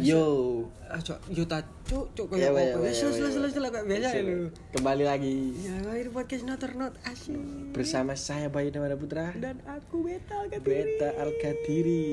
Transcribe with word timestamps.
Yo. 0.00 0.24
Aja 0.88 1.16
yo 1.28 1.44
ta 1.44 1.60
cuk 1.84 2.08
Ya, 2.32 2.48
koyo 2.48 2.48
apa. 2.50 2.80
Wis 2.80 3.00
wis 3.02 3.16
wis 3.18 3.34
wis 3.34 3.52
kayak 3.52 3.84
biasa 3.84 4.24
lu. 4.24 4.48
Kembali 4.72 5.04
lagi 5.04 5.52
Ya, 5.58 5.76
akhir 5.84 6.08
podcast 6.08 6.44
not 6.44 6.60
or 6.60 6.72
not 6.74 6.94
asyik. 7.02 7.36
bersama 7.72 8.12
saya 8.12 8.48
Bayu 8.48 8.68
Damara 8.68 8.96
Putra, 8.96 9.32
Dan 9.34 9.60
aku 9.64 10.04
Beta 10.04 10.36
Alkatiri. 10.38 10.64
Beta 10.64 11.08
Alkadiri. 11.16 12.08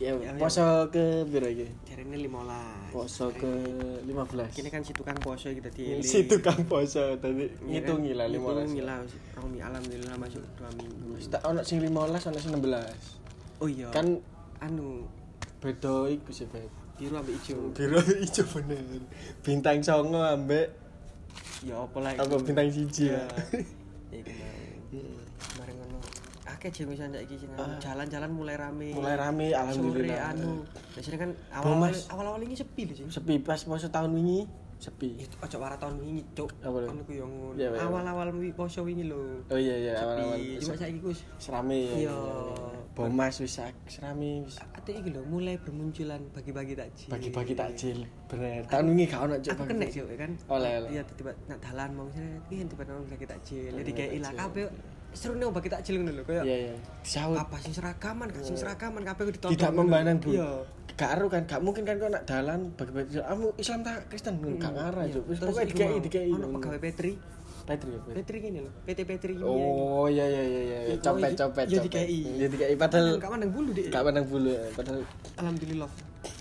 Ya, 0.00 0.16
Ya, 0.16 0.32
ya. 0.32 0.40
poso 0.40 0.64
ke 0.88 1.28
piro 1.28 1.44
iki? 1.44 1.68
Jarene 1.84 2.16
15. 2.16 2.88
Poso 2.88 3.26
ke 3.30 3.52
15. 4.02 4.48
Kini 4.50 4.68
kan 4.68 4.80
si 4.80 4.90
tukang 4.90 5.18
poso 5.20 5.46
kita 5.46 5.68
di 5.68 5.98
si 6.10 6.24
tukang 6.24 6.64
poso 6.64 7.20
tadi 7.20 7.46
ngitungi 7.60 8.16
lah 8.16 8.26
15. 8.26 8.34
Ngitungi 8.34 8.80
lah. 8.80 8.98
Alhamdulillah 9.36 10.14
masuk 10.16 10.42
2 10.56 10.74
minggu. 10.74 11.20
Tak 11.28 11.42
ono 11.44 11.60
sing 11.62 11.78
15 11.78 11.92
ono 12.26 12.38
sing 12.38 12.50
16. 12.50 13.60
Oh 13.60 13.68
iya. 13.68 13.92
Kan 13.92 14.18
anu 14.58 15.04
beda 15.60 16.08
iku 16.08 16.30
sih, 16.32 16.48
Bet. 16.48 16.68
biru 16.96 17.16
ambek 17.16 17.36
ijo. 17.40 17.72
Biru 17.76 18.00
ijo 18.20 18.42
bener. 18.52 18.80
Bintang 19.44 19.80
songo 19.80 20.20
ambek 20.20 20.68
Ya 21.60 21.76
apa 21.76 21.96
lah 22.00 22.12
apa 22.16 22.34
bintang 22.40 22.68
siji 22.72 23.12
Iya. 23.12 23.24
ya. 24.10 24.16
Ya 24.16 24.20
kemarin. 24.24 25.04
Kemarin 25.38 25.74
ngono. 25.76 25.98
Akeh 26.48 26.68
iki 26.72 27.36
sing 27.38 27.50
anu, 27.54 27.76
jalan-jalan 27.78 28.30
mulai 28.32 28.56
rame. 28.56 28.90
Mulai 28.96 29.14
rame 29.16 29.46
alhamdulillah. 29.52 30.16
Sore 30.16 30.28
anu. 30.34 30.52
Biasanya 30.96 31.18
kan 31.20 31.30
awal-awal 31.54 31.92
awal-awal 32.10 32.40
ini 32.42 32.56
sepi 32.56 32.82
lho. 32.88 33.06
Sepi 33.08 33.38
pas 33.44 33.60
poso 33.62 33.88
tahun 33.88 34.10
wingi 34.16 34.40
sepi. 34.80 35.14
Itu 35.14 35.36
ojo 35.36 35.56
wara 35.56 35.76
tahun 35.76 36.00
wingi, 36.00 36.24
Cuk. 36.32 36.50
Apa 36.58 36.76
lho? 36.80 36.88
Anu 36.88 37.02
ku 37.04 37.12
yo 37.12 37.24
ngono. 37.24 37.52
Iya, 37.54 37.68
iya. 37.70 37.84
Awal-awal 37.84 38.32
wi- 38.34 38.50
poso 38.50 38.80
wingi 38.80 39.04
lho. 39.04 39.44
Oh 39.46 39.54
iya 39.54 39.76
iya 39.76 39.92
awal-awal. 39.94 40.40
Cuma 40.58 40.74
saiki 40.74 40.98
Gus. 40.98 41.20
serame 41.36 41.76
ya. 41.76 42.08
Iya. 42.08 42.16
Bomas 42.90 43.36
wis 43.38 43.56
ak- 43.56 43.86
serame 43.86 44.42
wis 44.42 44.56
Ate 44.74 44.90
iki 44.92 45.12
lho 45.12 45.22
mulai 45.22 45.54
bermunculan 45.56 46.20
bagi-bagi 46.32 46.74
takjil. 46.74 47.08
bagi-bagi 47.08 47.54
takjil. 47.54 47.98
Bener. 48.26 48.64
Tahun 48.66 48.84
wingi 48.88 49.04
gak 49.06 49.20
ono 49.20 49.34
cuk 49.36 49.52
Aku 49.52 49.62
kena 49.68 49.86
sih 49.86 50.00
kan. 50.16 50.32
Oleh. 50.48 50.72
Iya 50.88 51.02
tiba 51.06 51.30
nak 51.46 51.60
dalan 51.60 51.90
mau 51.92 52.08
sini 52.08 52.40
iki 52.48 52.64
tiba 52.64 52.82
nang 52.88 53.04
bagi 53.04 53.26
takjil. 53.28 53.72
Jadi 53.76 53.90
kayak 53.92 54.10
takjil. 54.16 54.34
kabeh 54.34 54.66
seru 55.12 55.34
nih 55.34 55.46
bagi 55.46 55.68
takjil 55.68 55.94
ngono 55.96 56.12
lho 56.12 56.22
koyo 56.22 56.42
Iya 56.42 56.56
iya. 56.64 56.74
Disaut. 57.00 57.34
apa 57.34 57.56
sing 57.58 57.72
seragaman 57.72 58.26
gak 58.28 58.42
sing 58.42 58.54
seragaman 58.54 59.02
kabeh 59.02 59.22
kudu 59.24 59.34
ditonton. 59.36 59.54
Tidak 59.54 59.72
memandang 59.72 60.16
bu. 60.16 60.30
Iya. 60.30 60.48
Gak 60.92 61.10
aru 61.16 61.26
kan, 61.26 61.42
gak 61.44 61.60
mungkin 61.60 61.82
kan 61.82 61.96
kau 61.96 62.06
nak 62.06 62.24
dalan 62.24 62.70
bagi-bagi 62.74 63.18
kamu 63.18 63.46
Islam 63.56 63.78
tak 63.80 63.96
Kristen 64.06 64.34
gak 64.56 64.70
ngarah 64.70 65.04
Iya. 65.04 65.18
Terus 65.20 65.38
pokoknya 65.40 65.66
dikei 65.66 65.96
dikei. 66.00 66.30
Ono 66.30 66.46
pegawai 66.52 66.78
Petri. 66.78 67.12
Petri 67.60 67.88
ya. 67.88 67.98
Petri. 68.00 68.14
Petri 68.16 68.36
gini 68.40 68.58
loh. 68.60 68.72
PT 68.82 68.98
Petri 69.04 69.32
gini. 69.32 69.44
Oh 69.44 70.06
iya 70.06 70.24
iya 70.24 70.42
iya 70.42 70.60
iya. 70.62 70.78
Copet 70.96 71.30
iki- 71.30 71.38
copet 71.38 71.64
iya, 71.64 71.72
copet. 71.72 71.86
dikei. 71.86 72.06
Iya 72.36 72.46
dikei 72.48 72.74
padahal 72.74 73.06
Gak 73.16 73.30
mandang 73.30 73.50
bulu 73.50 73.70
deh. 73.70 73.86
gak 73.86 74.02
pandang 74.02 74.26
bulu 74.26 74.48
ya, 74.48 74.62
padahal 74.72 75.00
Alhamdulillah. 75.36 75.90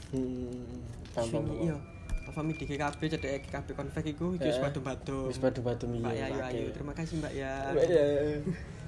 hmm, 0.09 0.65
paham, 1.11 1.27
paham, 1.27 1.45
Swingi 1.45 1.67
paham. 1.67 1.81
Alfami 2.29 2.53
di 2.53 2.63
GKB 2.63 3.01
cedek 3.09 3.49
GKB 3.49 3.67
konvek 3.73 4.05
iku 4.05 4.37
iki 4.37 4.45
wis 4.45 4.57
Eh, 4.57 4.61
batu-batu. 4.61 5.17
Wis 5.33 5.41
batu-batu 5.41 5.89
Mbak 5.89 6.13
iya. 6.13 6.29
Yayu 6.29 6.37
pakai. 6.37 6.53
Ayu, 6.53 6.67
terima 6.69 6.93
kasih 6.93 7.13
Mbak 7.17 7.33
ya. 7.33 7.53
Mbak 7.73 7.85
ya. 7.89 8.03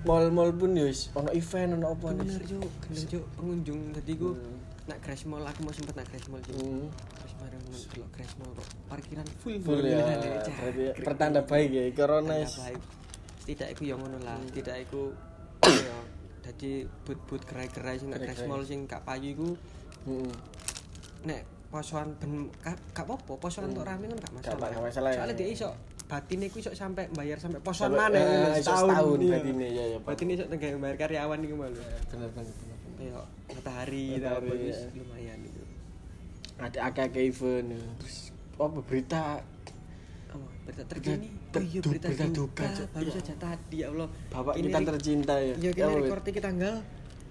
Mall-mall 0.02 0.50
pun 0.54 0.72
ya 0.74 0.86
wis 0.86 1.10
ono 1.14 1.30
event 1.34 1.70
ono 1.76 1.86
apa 1.90 2.08
nih. 2.14 2.26
Bener 2.30 2.44
Cuk, 2.46 2.72
bener 2.86 3.06
Cuk, 3.10 3.24
pengunjung 3.34 3.80
tadi 3.92 4.14
ku 4.14 4.30
nak 4.82 4.98
Crash 5.02 5.26
Mall 5.26 5.42
aku 5.42 5.60
mau 5.62 5.74
sempet 5.74 5.94
nak 5.94 6.06
Crash 6.06 6.28
Mall 6.30 6.42
Cuk. 6.42 6.54
Hmm. 6.58 6.86
Terus 6.90 7.34
bareng 7.38 7.64
delok 7.66 8.10
Crash 8.14 8.34
Mall 8.38 8.52
kok 8.54 8.68
parkiran 8.86 9.26
full 9.42 9.56
Full 9.58 9.82
ya. 9.84 10.02
Berarti 10.06 11.02
pertanda 11.02 11.40
baik 11.42 11.70
ya 11.70 11.84
corona. 11.94 12.38
Baik. 12.38 12.82
Tidak 13.42 13.68
iku 13.74 13.84
yang 13.84 14.00
ngono 14.00 14.22
lah, 14.22 14.38
Hmm. 14.38 14.54
tidak 14.54 14.86
iku 14.86 15.14
ya 15.66 15.98
dadi 16.42 16.86
but-but 17.06 17.42
gerai-gerai 17.46 17.98
sing 17.98 18.10
nak 18.10 18.22
Crash. 18.22 18.46
Mall 18.46 18.66
sing 18.66 18.86
gak 18.86 19.02
payu 19.02 19.34
iku 19.34 19.50
Heeh. 20.06 20.34
nek 21.22 21.42
posoan 21.72 22.08
ben 22.20 22.52
gak 22.92 23.08
apa-apa, 23.08 23.34
posoan 23.40 23.72
untuk 23.72 23.88
rame 23.88 24.12
kan 24.12 24.18
gak 24.20 24.34
masalah. 24.36 24.68
Hmm. 24.68 24.76
gak 24.76 24.84
masalah 24.92 25.10
ya. 25.16 25.18
Soalnya 25.24 25.36
dia 25.40 25.48
iso 25.48 25.70
batine 26.06 26.44
iku 26.52 26.58
iso 26.60 26.72
sampai 26.76 27.08
bayar 27.16 27.40
sampai 27.40 27.64
posoan 27.64 27.96
mana 27.96 28.20
eh, 28.20 28.60
iso 28.60 28.76
setahun 28.76 29.20
batine, 29.24 29.66
iya, 29.72 29.84
iya, 29.96 29.98
Pak. 30.04 30.12
Batine 30.12 30.32
iso 30.36 30.44
tengah 30.52 30.76
bayar 30.78 30.98
karyawan 31.00 31.40
iku 31.40 31.56
malu. 31.56 31.80
Bener 32.12 32.30
bener 32.36 32.52
bener. 32.52 32.78
Kayak 33.00 33.24
matahari 33.56 34.06
wis 34.20 34.80
iya. 34.84 35.00
lumayan 35.00 35.40
itu. 35.48 35.62
Ada 36.60 36.80
akeh 36.92 37.08
event. 37.24 37.68
ya. 37.72 37.82
Terus 38.04 38.18
apa 38.60 38.80
berita 38.84 39.22
Oh, 40.32 40.48
berita 40.64 40.84
terkini. 40.88 41.28
Ter- 41.52 41.60
Oh 41.60 41.64
iya 41.68 41.80
berita, 41.84 42.08
berita 42.08 42.26
duka. 42.32 42.64
duka. 42.64 42.88
Baru 42.96 43.04
Iya. 43.04 43.16
saja 43.20 43.34
tadi 43.36 43.78
ya 43.84 43.88
Allah. 43.92 44.08
Bapak 44.32 44.54
kita 44.56 44.80
tercinta 44.88 45.36
ya. 45.36 45.56
Iya, 45.60 45.72
kita 45.76 45.88
Apa, 45.88 45.96
Bet? 45.96 46.04
record 46.08 46.24
iki 46.32 46.40
tanggal 46.40 46.74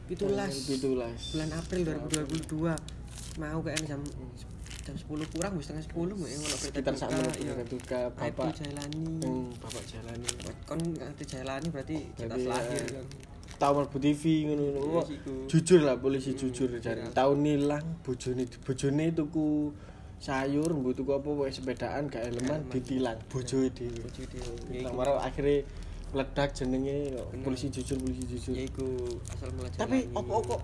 17 0.04 0.52
Pitulas. 0.68 1.20
bulan 1.32 1.50
April 1.56 1.80
2022. 1.86 2.99
Mau 3.38 3.58
kayak 3.62 3.86
jam 3.86 4.00
jam 4.80 4.94
10 4.96 5.32
kurang 5.36 5.52
wis 5.60 5.70
setengah 5.70 5.84
10 5.86 6.18
mbak 6.18 6.28
yang 6.30 6.40
kalau 6.42 6.58
berita 6.58 6.78
Sekitar 6.80 6.94
sama 6.96 7.18
iya. 7.20 7.52
berita 7.52 7.64
duka 7.68 8.00
Aibtu 8.16 8.40
Bapak. 8.42 8.54
Jailani. 8.58 9.04
Hmm, 9.22 9.48
Bapak 9.60 9.84
jalani. 9.86 10.28
Kon 10.66 10.80
ngerti 10.96 11.24
Jailani 11.28 11.66
berarti 11.70 11.96
kita 12.16 12.36
lahir 12.48 12.80
eh, 12.80 12.88
kan. 12.98 13.06
Tahu 13.60 13.72
Marbu 13.76 13.98
TV 14.00 14.22
ngono 14.48 14.62
ngono. 14.72 15.00
Iya. 15.04 15.34
Jujur 15.46 15.80
lah 15.84 15.96
polisi 16.00 16.32
jujur 16.32 16.68
iya. 16.74 16.80
jare. 16.80 17.00
Tahun 17.12 17.38
nilang 17.38 17.84
bojone 18.02 18.44
bojone 18.64 19.04
tuku 19.12 19.48
sayur, 20.20 20.68
mbok 20.76 20.92
tuku 20.96 21.10
apa 21.16 21.28
wae 21.32 21.52
sepedaan 21.52 22.12
gak 22.12 22.28
eleman 22.28 22.60
ditilang 22.68 23.20
bojoe 23.28 23.72
dhewe. 23.72 24.00
Bojo 24.04 24.22
dia. 24.28 24.44
Ya 24.68 24.80
Nah, 24.84 24.92
marah 24.92 25.16
akhirnya 25.24 25.64
meledak 26.12 26.52
jenenge 26.56 27.14
polisi 27.40 27.68
jujur 27.72 27.96
polisi 28.00 28.24
jujur. 28.28 28.52
Ya 28.56 28.64
iku 28.68 28.88
asal 29.32 29.48
mula 29.56 29.68
Tapi 29.76 30.08
kok 30.12 30.60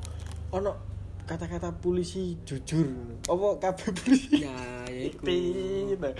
ono 0.53 0.96
kata-kata 1.27 1.75
polisi 1.75 2.39
jujur 2.43 2.87
apa 3.25 3.47
kabeh 3.61 3.91
polisi 3.93 4.39
Ya, 4.39 4.55
ya 4.87 5.03
iku. 5.05 5.23
Pinter. 5.23 6.15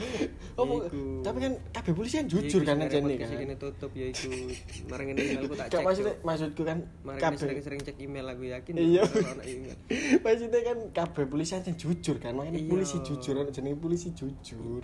Apa 0.53 0.75
iku. 0.85 1.23
tapi 1.23 1.39
kan 1.41 1.53
kabeh 1.71 1.93
polisi 1.93 2.15
kan 2.17 2.27
jujur 2.27 2.61
kan 2.61 2.77
aja 2.77 2.99
nih 2.99 3.17
kan. 3.17 3.29
Ini 3.39 3.55
tutup 3.55 3.91
ya 3.93 4.07
iku. 4.07 4.29
Marang 4.87 5.07
ini 5.09 5.21
emailku 5.25 5.55
tak 5.55 5.67
Gak 5.69 5.73
cek. 5.73 5.85
maksudnya 5.85 6.15
maksudku 6.21 6.63
kan 6.63 6.79
kabeh 7.17 7.39
sering-sering 7.39 7.81
cek 7.81 7.97
email 7.97 8.27
aku 8.27 8.43
yakin. 8.47 8.73
Iya. 8.75 9.03
kalau 9.05 9.31
ono 9.33 9.43
email. 9.45 9.77
maksudnya 10.25 10.61
kan 10.65 10.79
kabeh 10.93 11.25
polisi 11.25 11.53
kan 11.55 11.73
jujur 11.73 12.17
kan 12.17 12.33
makanya 12.33 12.59
Iya. 12.59 12.69
polisi 12.69 12.97
jujur 13.01 13.35
ono 13.37 13.51
jenenge 13.51 13.79
polisi 13.79 14.09
jujur 14.11 14.83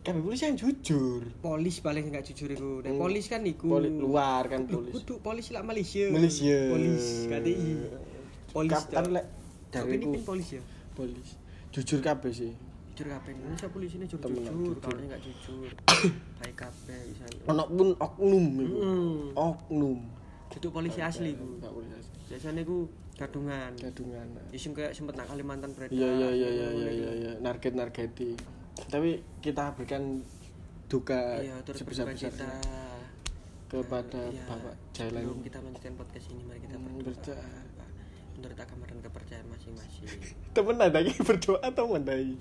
kabeh 0.00 0.22
polisi 0.22 0.42
kan 0.44 0.54
jujur 0.54 1.22
Polis 1.36 1.76
paling 1.80 2.04
enggak 2.06 2.22
jujur 2.24 2.48
iku. 2.48 2.72
Dan 2.78 2.94
Hmm. 2.94 3.02
polis 3.02 3.26
kan 3.26 3.42
iku. 3.42 3.66
Poli- 3.72 3.90
luar 3.92 4.46
kan 4.46 4.62
polis 4.64 4.94
Kudu 4.94 5.18
polis 5.18 5.50
lah 5.50 5.60
Malaysia. 5.60 6.06
Malaysia 6.08 6.70
Polis 6.70 7.26
KTI. 7.26 7.74
Polis. 8.56 8.72
Kan 8.88 9.04
lek 9.10 9.26
dari 9.68 9.96
pin 9.98 10.16
polis 10.18 10.48
ya. 10.50 10.62
polis 10.92 11.28
jujur 11.68 12.00
kabeh 12.00 12.32
sih 12.32 12.52
Jujur 12.88 13.12
kabeh 13.12 13.30
Indonesia 13.30 13.68
polis 13.68 13.90
ini 13.92 14.04
jujur 14.04 14.16
Temen 14.18 14.40
jujur, 14.40 14.56
jujur. 14.72 14.76
kalau 14.80 14.96
enggak 14.98 15.20
jujur. 15.20 15.68
Baik 16.38 16.56
kabeh 16.56 17.00
bisa. 17.06 17.24
ono 17.44 17.64
pun 17.68 17.88
oknum 17.94 18.44
iku 18.58 18.76
Hmm. 18.78 19.24
oknum 19.34 19.98
Itu 20.48 20.68
polisi 20.70 21.00
asli 21.00 21.36
polisi 21.60 21.92
asli. 21.94 22.16
Biasanya 22.26 22.60
iku 22.62 22.88
gadungan. 23.14 23.72
gadungan 23.76 24.26
Isim 24.50 24.72
kayak 24.72 24.90
sempet 24.90 25.12
nak 25.14 25.28
Kalimantan 25.28 25.70
beredar. 25.70 25.92
iya 25.92 26.08
iya 26.10 26.28
iya 26.30 26.48
iya 26.50 26.68
iya 26.72 26.90
iya 26.90 27.10
iya 27.14 27.32
narget 27.38 27.72
nargeti 27.72 28.32
tapi 28.86 29.10
kita 29.40 29.72
berikan 29.72 30.24
duka 30.86 31.36
Iya, 31.38 31.60
sebesar 31.66 32.06
besarnya 32.06 32.56
kepada 33.66 34.20
Iya, 34.30 34.44
Bapak 34.46 34.74
Jalan 34.92 35.20
Sebelum 35.20 35.40
kita 35.42 35.58
melanjutkan 35.58 35.92
podcast 35.96 36.26
ini, 36.30 36.42
mari 36.44 36.60
kita 36.62 36.76
Hmm, 36.76 36.86
berdoa. 36.96 37.34
berdoa. 37.34 37.50
Menurut 38.46 38.62
agama 38.62 38.84
dan 38.86 39.02
kepercayaan 39.02 39.46
masing-masing. 39.50 40.06
temen 40.54 40.78
ada 40.78 41.02
yang 41.02 41.18
berdoa 41.20 41.58
atau 41.60 41.84
mendai 41.88 42.38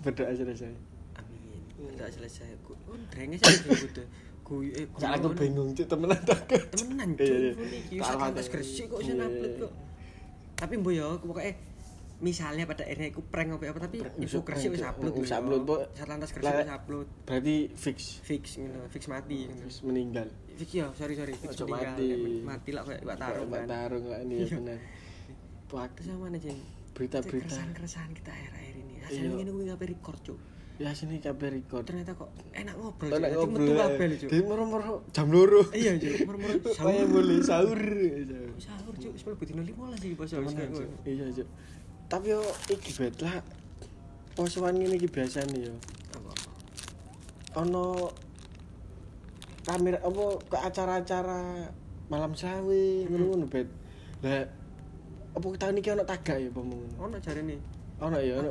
berdoa 0.00 0.30
selesai 0.30 0.72
Amin. 1.18 1.60
Berdoa 1.76 2.08
selesai. 2.08 2.48
Ku- 2.62 2.78
Oh, 2.86 2.94
drengnya 3.08 3.36
sih 3.36 3.66
gitu. 3.68 4.02
Ku 4.40 4.62
eh 4.62 4.86
aku 4.88 5.30
bingung 5.32 5.70
cik 5.72 5.86
temen 5.86 6.06
ada 6.08 6.34
kan 6.40 6.58
Temenan 6.70 7.14
Iya, 7.14 7.34
iya. 7.50 7.52
iki 7.76 7.98
tak. 7.98 8.46
gresik 8.48 8.86
kok 8.88 8.98
Iya, 9.00 9.12
iya, 9.12 9.24
upload 9.24 9.52
iya. 9.52 9.60
kok. 9.60 9.72
Tapi 10.56 10.74
mbo 10.76 10.90
yo 10.90 11.08
pokoknya 11.20 11.52
misalnya 12.20 12.64
pada 12.64 12.82
akhirnya 12.82 13.10
aku 13.10 13.22
prank 13.24 13.48
apa 13.52 13.64
apa 13.66 13.80
tapi 13.80 13.96
Prank, 13.98 14.16
info 14.18 14.38
bisa 14.42 14.68
wis 14.68 14.82
upload 14.82 15.12
wis 15.16 15.30
yo. 15.30 15.36
upload, 15.36 15.62
Pok. 15.64 15.80
Sak 15.94 16.06
lantas 16.06 16.30
Lah, 16.36 16.52
wis 16.52 16.70
upload. 16.70 17.06
berarti 17.24 17.56
fix 17.72 17.98
Fix 18.20 18.44
ngono, 18.56 18.80
fix 18.86 19.02
mati. 19.06 19.38
fix 19.50 19.80
meninggal 19.80 20.28
Fix 20.60 20.70
yo, 20.70 20.86
sorry 20.92 21.16
sorry, 21.16 21.32
Ojo 21.32 21.64
mati. 21.66 22.04
Kayak 22.04 22.44
Mati 22.44 22.70
lah 22.70 22.82
kayak 22.84 23.00
Pak 23.02 23.16
Tarung 23.16 23.48
Pak 23.48 23.58
kan. 23.58 23.68
tarung 23.70 24.04
lah 24.06 24.18
ini 24.20 24.34
ya 24.38 24.46
benar 24.52 24.78
Terus 25.96 26.04
sama 26.04 26.26
nih, 26.28 26.40
Jeng. 26.42 26.60
berita-berita 26.90 27.46
keresahan-keresahan 27.46 28.10
kita 28.12 28.28
akhir-akhir 28.28 28.74
ini. 28.76 28.94
Hasilnya 29.00 29.36
ini 29.38 29.50
gue 29.50 29.64
ngapain 29.64 29.88
record, 29.88 30.18
Cuk. 30.20 30.38
ya 30.76 30.90
sini 30.90 31.16
kabeh 31.16 31.48
record 31.54 31.84
Ternyata 31.84 32.12
kok 32.12 32.28
enak 32.52 32.74
ngobrol. 32.74 33.08
Enak 33.10 33.30
ngobrol 33.32 33.56
metu 33.58 33.72
ya. 33.72 33.80
kabel, 33.86 34.10
Cuk. 34.16 34.28
Di 34.28 34.38
moro-moro 34.42 34.92
jam 35.08 35.28
loro 35.28 35.62
Iya, 35.72 35.92
Cuk. 35.96 36.12
Saya 36.68 36.72
sahur. 36.76 37.08
boleh 37.08 37.38
sahur 37.40 37.80
Sahur, 38.58 38.94
Cuk. 38.96 39.12
Sepuluh 39.14 39.36
lima 39.62 39.84
lah 39.88 39.96
sih 39.96 40.12
pas 40.12 40.28
kayak. 40.28 40.70
Iya, 41.04 41.24
Cuk. 41.32 41.48
Tapi 42.06 42.26
yo 42.28 42.40
iki 42.68 42.90
bet 42.92 43.16
lah. 43.20 43.40
Posoan 44.34 44.74
ngene 44.74 44.96
iki 44.96 45.08
nih 45.48 45.68
yo. 45.68 45.74
Apa-apa. 46.10 46.50
Ono 47.60 47.86
kamera 49.62 49.98
apa 50.00 50.24
ke 50.46 50.56
acara-acara 50.56 51.40
malam 52.06 52.32
sawi 52.32 53.06
ngono-ngono 53.06 53.46
bet. 53.46 53.68
Lah 54.20 54.44
apa 55.30 55.46
tahun 55.56 55.78
iki 55.78 55.90
ono 55.90 56.02
tagak 56.02 56.36
ya 56.36 56.50
ngono 56.50 56.74
ono 56.98 57.16
jarene 57.22 57.54
ono 58.02 58.18
ya 58.18 58.34
ono 58.42 58.50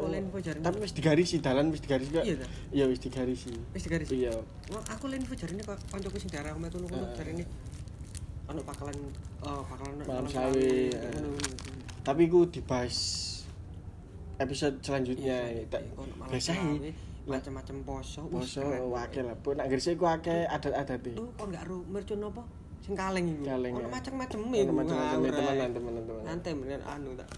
tapi 0.64 0.78
wis 0.80 0.96
digarisi 0.96 1.44
dalan 1.44 1.76
wis 1.76 1.84
digarisi 1.84 2.08
kok 2.14 2.24
Iya, 2.24 2.46
iya 2.72 2.86
wis 2.88 3.04
digarisi 3.04 3.52
wis 3.76 3.84
digaris 3.84 4.08
iya 4.16 4.32
Wah, 4.72 4.80
aku 4.88 5.12
lain 5.12 5.20
info 5.20 5.36
jarene 5.36 5.60
kok 5.60 5.76
kancaku 5.92 6.16
sing 6.16 6.32
daerah 6.32 6.56
omah 6.56 6.72
kono 6.72 6.88
kono 6.88 7.04
Ah. 7.04 7.12
jarene 7.20 7.44
ono 8.48 8.62
bakalan 8.64 8.96
oh 9.44 9.62
bakalan 9.68 9.94
Malam 10.08 10.26
sawi, 10.32 10.88
eh. 10.88 11.12
ngono, 11.20 11.28
ngono. 11.36 11.52
tapi 12.02 12.32
ku 12.32 12.48
dibahas 12.48 12.96
episode 14.40 14.80
selanjutnya 14.80 15.36
Iya, 15.52 15.68
tak 15.68 15.84
iya, 15.84 15.92
kono 16.00 16.14
malam 16.16 16.32
biasa 16.32 16.52
sawi, 16.56 16.96
macam-macam 17.26 17.76
poso 17.84 18.22
poso 18.26 18.62
wakil 18.90 19.24
lah 19.24 19.36
pun 19.36 19.56
nak 19.56 19.68
gresik 19.68 19.96
ku 19.96 20.06
akeh 20.06 20.46
adat-adat 20.46 21.02
e 21.04 21.14
Lu 21.14 21.30
kok 21.32 21.46
enggak 21.46 21.64
ro 21.66 21.84
mercon 21.86 22.22
apa? 22.22 22.44
Sing 22.80 22.94
kaleng 22.94 23.26
iku. 23.28 23.44
Kaleng, 23.46 23.74
Ono 23.74 23.82
ya. 23.82 23.90
macam-macam 23.92 24.40
iku. 24.50 24.72
macam-macam 24.72 25.70
temenan 25.70 26.04
Nanti 26.24 26.50
bener 26.54 26.82
anu 26.82 27.10
tak. 27.14 27.30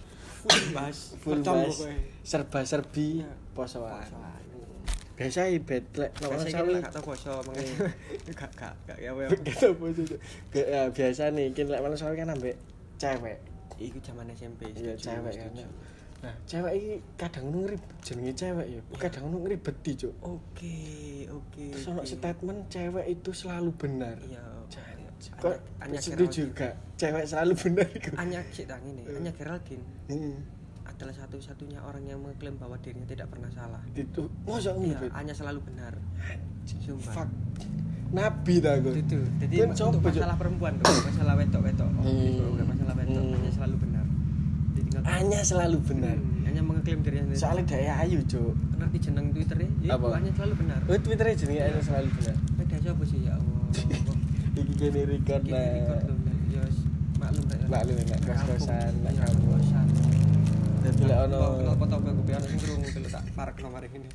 Full 0.42 0.64
bahas. 0.72 0.98
full 1.18 1.38
Percom 1.38 1.54
bahas 1.56 1.76
pokoknya. 1.76 1.98
serba 2.22 2.60
serbi 2.64 3.08
Iya. 3.20 3.30
posoan 3.52 4.06
biasa 5.12 5.46
i 5.46 5.62
bet 5.62 5.86
lek 5.94 6.18
lawan 6.18 6.34
Biasa 6.34 6.50
sawi 6.52 6.74
gak 6.82 6.92
tau 6.92 7.04
poso 7.04 7.32
makanya 7.46 7.74
gak 8.40 8.52
gak 8.58 8.74
gak 8.86 8.98
ya 8.98 9.12
apa. 9.12 9.30
Gak 9.30 9.54
tau 9.54 9.74
poso. 9.76 10.02
Gak, 10.50 10.66
ya, 10.66 10.82
biasa 10.90 11.30
nih 11.30 11.54
kin 11.54 11.68
lek 11.68 11.78
malam 11.78 11.94
sawi 11.94 12.16
kan 12.16 12.30
ambek 12.30 12.58
cewek 12.98 13.38
Iku 13.78 13.98
zaman 14.00 14.26
SMP. 14.30 14.70
iya 14.72 14.94
cewek 14.94 15.34
kan. 15.36 15.54
Nah 16.22 16.34
cewek 16.46 16.74
iki 16.76 16.92
kadang 17.16 17.44
ngono 17.46 17.58
ngribet 17.66 17.92
jenenge 18.00 18.34
cewek 18.36 18.68
ya 18.70 18.80
kadang 18.96 19.22
ngono 19.26 19.38
ngribeti 19.42 19.92
cuk 19.98 20.14
Oke, 20.22 20.78
oke. 21.28 21.66
terus 21.74 21.86
ono 21.88 22.02
oke. 22.02 22.08
statement 22.08 22.60
cewek 22.68 23.06
itu 23.10 23.30
selalu 23.32 23.70
benar 23.74 24.16
Iya. 24.22 24.44
kok 25.38 25.54
Anya 25.80 25.98
setuju 25.98 26.50
gak 26.52 26.74
cewek 26.96 27.26
selalu 27.26 27.54
benar 27.56 27.88
iku 27.92 28.10
Anya 28.16 28.42
ngene. 28.42 29.02
Eh. 29.04 29.18
Anya 29.18 29.32
Geraldine 29.32 29.86
Heeh. 30.08 30.38
adalah 30.84 31.14
satu-satunya 31.16 31.82
orang 31.82 32.06
yang 32.06 32.18
mengklaim 32.20 32.54
bahwa 32.56 32.78
dirinya 32.78 33.06
tidak 33.06 33.30
pernah 33.30 33.50
salah. 33.50 33.82
itu 33.92 34.30
ngono 34.46 34.82
Iya? 34.82 35.10
Anya 35.14 35.34
selalu 35.34 35.60
benar. 35.66 35.94
Sumpah. 36.62 37.14
fuck 37.18 37.30
nabi 38.12 38.60
ta 38.60 38.76
aku 38.76 38.92
itu 38.94 39.18
jadi 39.40 39.72
untuk 39.72 40.04
masalah 40.04 40.36
perempuan 40.36 40.74
masalah 40.84 41.34
wetok 41.34 41.62
wetok 41.64 41.88
Hmm. 41.96 42.54
bukan 42.54 42.66
masalah 42.68 42.94
wetok 42.94 43.24
Hmm. 43.24 43.34
hanya 43.34 43.52
selalu 43.52 43.76
benar 43.80 44.06
hanya 45.06 45.40
selalu 45.42 45.78
benar. 45.82 46.18
Hmm, 46.18 46.44
hanya 46.46 46.62
mengklaim 46.62 47.00
dirinya 47.02 47.26
sendiri. 47.30 47.42
Soalnya 47.42 47.64
dia 47.68 47.94
ayu 48.00 48.20
cuk. 48.24 48.54
Ngerti 48.78 48.98
jeneng 49.02 49.26
twitternya? 49.32 49.70
Ya 49.82 49.94
Apa? 49.96 50.18
selalu 50.20 50.54
benar. 50.60 50.80
Oh 50.86 50.98
twitternya 50.98 51.36
hanya 51.38 51.82
selalu 51.82 52.10
benar. 52.18 52.36
Beda 52.58 52.76
siapa 52.78 53.04
sih? 53.06 53.20
Ya 53.24 53.34
Allah. 53.36 53.62
Iki 54.60 54.74
kene 54.76 55.02
record 55.08 55.44
lah 55.48 55.64
ya 55.64 55.96
maklum 57.22 57.46
rek. 57.48 57.60
Maklum, 57.70 57.96
nek 58.02 58.20
kos-kosan, 58.26 58.94
nek 59.00 59.14
Iya, 59.14 59.26
kos-kosan. 59.30 59.86
Dadi 60.82 61.04
lek 61.06 61.18
ono 61.30 61.40
Kenal 61.56 61.76
foto 61.78 61.96
aku 61.96 62.22
biar 62.26 62.42
sing 62.42 62.58
krungu 62.58 62.88
kalau 62.90 63.10
tak 63.10 63.24
parek 63.32 63.58
nomor 63.62 63.84
ini 63.86 64.10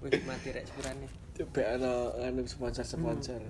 wis 0.00 0.22
mati 0.24 0.48
rek 0.48 0.64
sepurane. 0.64 1.06
Coba 1.34 1.62
ono 1.76 1.92
anu 2.22 2.40
sponsor-sponsor. 2.46 3.40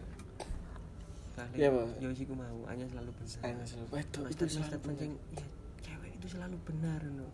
Nah, 1.34 1.46
Iya, 1.52 1.68
Pak. 1.68 1.86
wis 2.00 2.20
iku 2.20 2.32
mau. 2.32 2.58
Hanya 2.66 2.86
selalu 2.88 3.10
benar. 3.12 3.38
Hanya 3.44 3.64
selalu 3.66 3.86
Ono 3.86 4.00
itu 4.00 4.44
statement- 4.48 4.98
selalu 4.98 5.14
itu 6.24 6.40
selalu 6.40 6.56
benar 6.64 7.04
no. 7.12 7.28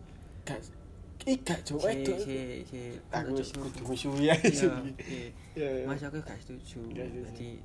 Gak 1.23 1.63
cuk 1.63 1.79
si 1.79 1.95
itu. 2.03 2.13
si 2.19 2.35
si 2.67 2.79
Aku 3.07 3.31
kudu 3.39 3.81
musuhi 3.87 4.27
ae 4.27 4.35
Iya, 4.51 4.67
iya. 5.07 5.23
Iya. 5.55 5.87
Mas 5.87 6.03
aku 6.03 6.19
gak 6.19 6.35
setuju. 6.43 6.83
Jadi 6.91 7.63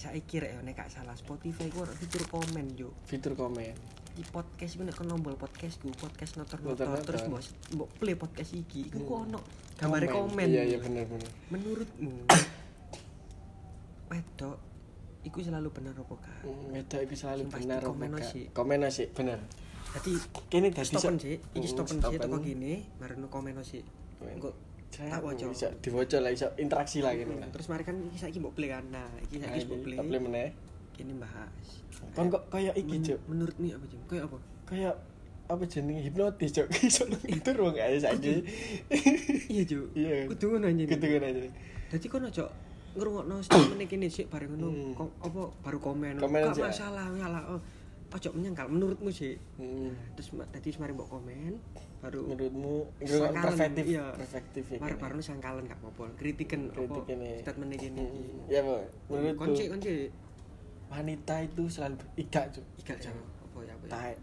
saiki 0.00 0.40
rek 0.40 0.56
nek 0.64 0.72
gak 0.80 0.88
salah 0.88 1.12
Spotify 1.12 1.68
ku 1.68 1.84
fitur 1.84 2.24
komen 2.32 2.72
yo. 2.72 2.88
Fitur 3.04 3.36
komen. 3.36 3.76
Di 4.16 4.24
podcast 4.32 4.80
ku 4.80 4.82
nek 4.88 4.96
nombol 5.04 5.36
podcastku, 5.36 5.92
podcast 5.92 6.40
notor-notor 6.40 6.88
Notor-notor. 6.88 7.04
terus 7.04 7.22
mbok 7.28 7.42
mbok 7.76 7.88
play 8.00 8.16
podcast 8.16 8.56
iki. 8.56 8.88
Iku 8.88 9.04
ku 9.04 9.12
ono 9.28 9.44
gambare 9.76 10.08
komen. 10.08 10.48
Iya 10.48 10.64
iya 10.64 10.78
bener 10.80 11.04
bener. 11.04 11.28
Menurutmu 11.52 12.24
wedok 14.08 14.56
iku 15.20 15.38
selalu 15.44 15.68
benar 15.68 15.92
apa? 16.00 16.16
Hmm, 16.48 16.72
Wedok 16.72 17.00
iki 17.04 17.12
selalu 17.18 17.44
benar 17.52 17.84
apa 17.84 17.92
komen 17.92 18.10
sih. 18.24 18.44
Komen 18.56 18.88
sih 18.88 19.12
bener. 19.12 19.65
Dadi 19.96 20.12
Kene 20.46 20.68
dadi 20.70 20.86
stopen 20.86 21.16
sih, 21.16 21.34
iki 21.34 21.58
Hmm, 21.58 21.72
stopen 21.72 21.96
sih 21.98 22.16
teko 22.16 22.36
gini, 22.38 22.84
baru 22.96 23.26
komen 23.26 23.56
sih. 23.64 23.80
Engko 24.20 24.52
tak 24.92 25.20
waca. 25.20 25.44
Bisa 25.48 25.68
diwaca 25.76 26.16
lah 26.20 26.30
iso 26.30 26.48
interaksi 26.56 27.00
lah 27.00 27.12
kene. 27.12 27.36
Hmm, 27.36 27.52
Terus 27.52 27.66
mari 27.68 27.82
kan 27.82 27.96
iki 28.02 28.16
saiki 28.16 28.38
mbok 28.38 28.54
play 28.54 28.70
kan. 28.70 28.84
Nah, 28.88 29.08
iki 29.20 29.40
Nah, 29.40 29.50
saiki 29.50 29.66
mbok 29.66 29.80
play. 29.82 29.96
play 29.98 30.20
meneh. 30.20 30.48
Kini 30.92 31.12
bahas. 31.16 31.66
Kon 32.12 32.28
kok 32.28 32.48
kaya 32.48 32.72
iki 32.72 32.96
cuk. 33.02 33.18
Menurut 33.26 33.56
nih 33.56 33.72
apa 33.72 33.84
Jim? 33.84 34.00
Kayak 34.06 34.24
apa? 34.28 34.36
Kayak 34.64 34.94
apa 35.46 35.62
jenenge 35.64 36.00
hipnotis 36.02 36.50
cuk. 36.52 36.68
Iso 36.88 37.04
itu 37.24 37.50
ruang 37.52 37.76
ae 37.76 37.96
saiki. 37.96 38.40
Iya 39.48 39.62
Ju. 39.64 39.80
Iya. 39.92 40.28
Kudu 40.28 40.56
ngono 40.56 40.66
anjing. 40.66 40.88
Gitu 40.88 41.06
kan 41.06 41.22
aja. 41.22 41.40
Dadi 41.92 42.06
kono 42.08 42.26
ojo 42.28 42.44
ngrungokno 42.96 43.36
statement 43.44 43.80
iki 43.82 43.96
nih 44.00 44.08
sik 44.08 44.26
bareng 44.32 44.56
ngono 44.56 44.68
Hmm. 44.72 44.92
kok 44.96 45.08
apa 45.20 45.40
baru 45.60 45.78
komen. 45.78 46.14
Aja. 46.16 46.62
masalah, 46.62 47.04
salah. 47.12 47.42
Oh, 47.52 47.60
ojo 48.08 48.28
menyangkal 48.32 48.66
menurutmu 48.66 49.08
sih. 49.08 49.34
Hmm. 49.56 49.90
Terus 50.14 50.30
ma- 50.32 50.46
dadi 50.46 50.68
semari 50.68 50.92
mbok 50.92 51.08
komen 51.08 51.58
baru 51.98 52.22
menurutmu 52.24 52.74
Sangkalan, 53.02 53.42
perspektif 53.42 53.84
iya. 53.84 54.04
perspektif 54.12 54.64
ya 54.68 54.78
baru 54.78 54.96
baru 54.96 55.18
sangkalan 55.18 55.64
gak 55.64 55.78
apa-apa. 55.78 56.04
Kritiken 56.14 56.70
Kritik 56.70 57.02
apa 57.02 57.12
ini. 57.12 57.30
statement 57.40 57.70
iki 57.72 57.88
Hmm. 57.90 58.46
ya 58.46 58.60
bu 58.60 58.74
menurutku 59.08 59.40
Konci 59.42 59.64
konci. 59.66 59.94
wanita 60.86 61.34
itu 61.42 61.62
selalu 61.66 61.98
iga 62.16 62.46
cuk 62.46 62.62
Iga 62.78 62.94
jauh. 63.00 63.26
Apa 63.42 63.58
ya 63.60 63.74
apa 63.74 63.84
ya? 64.06 64.16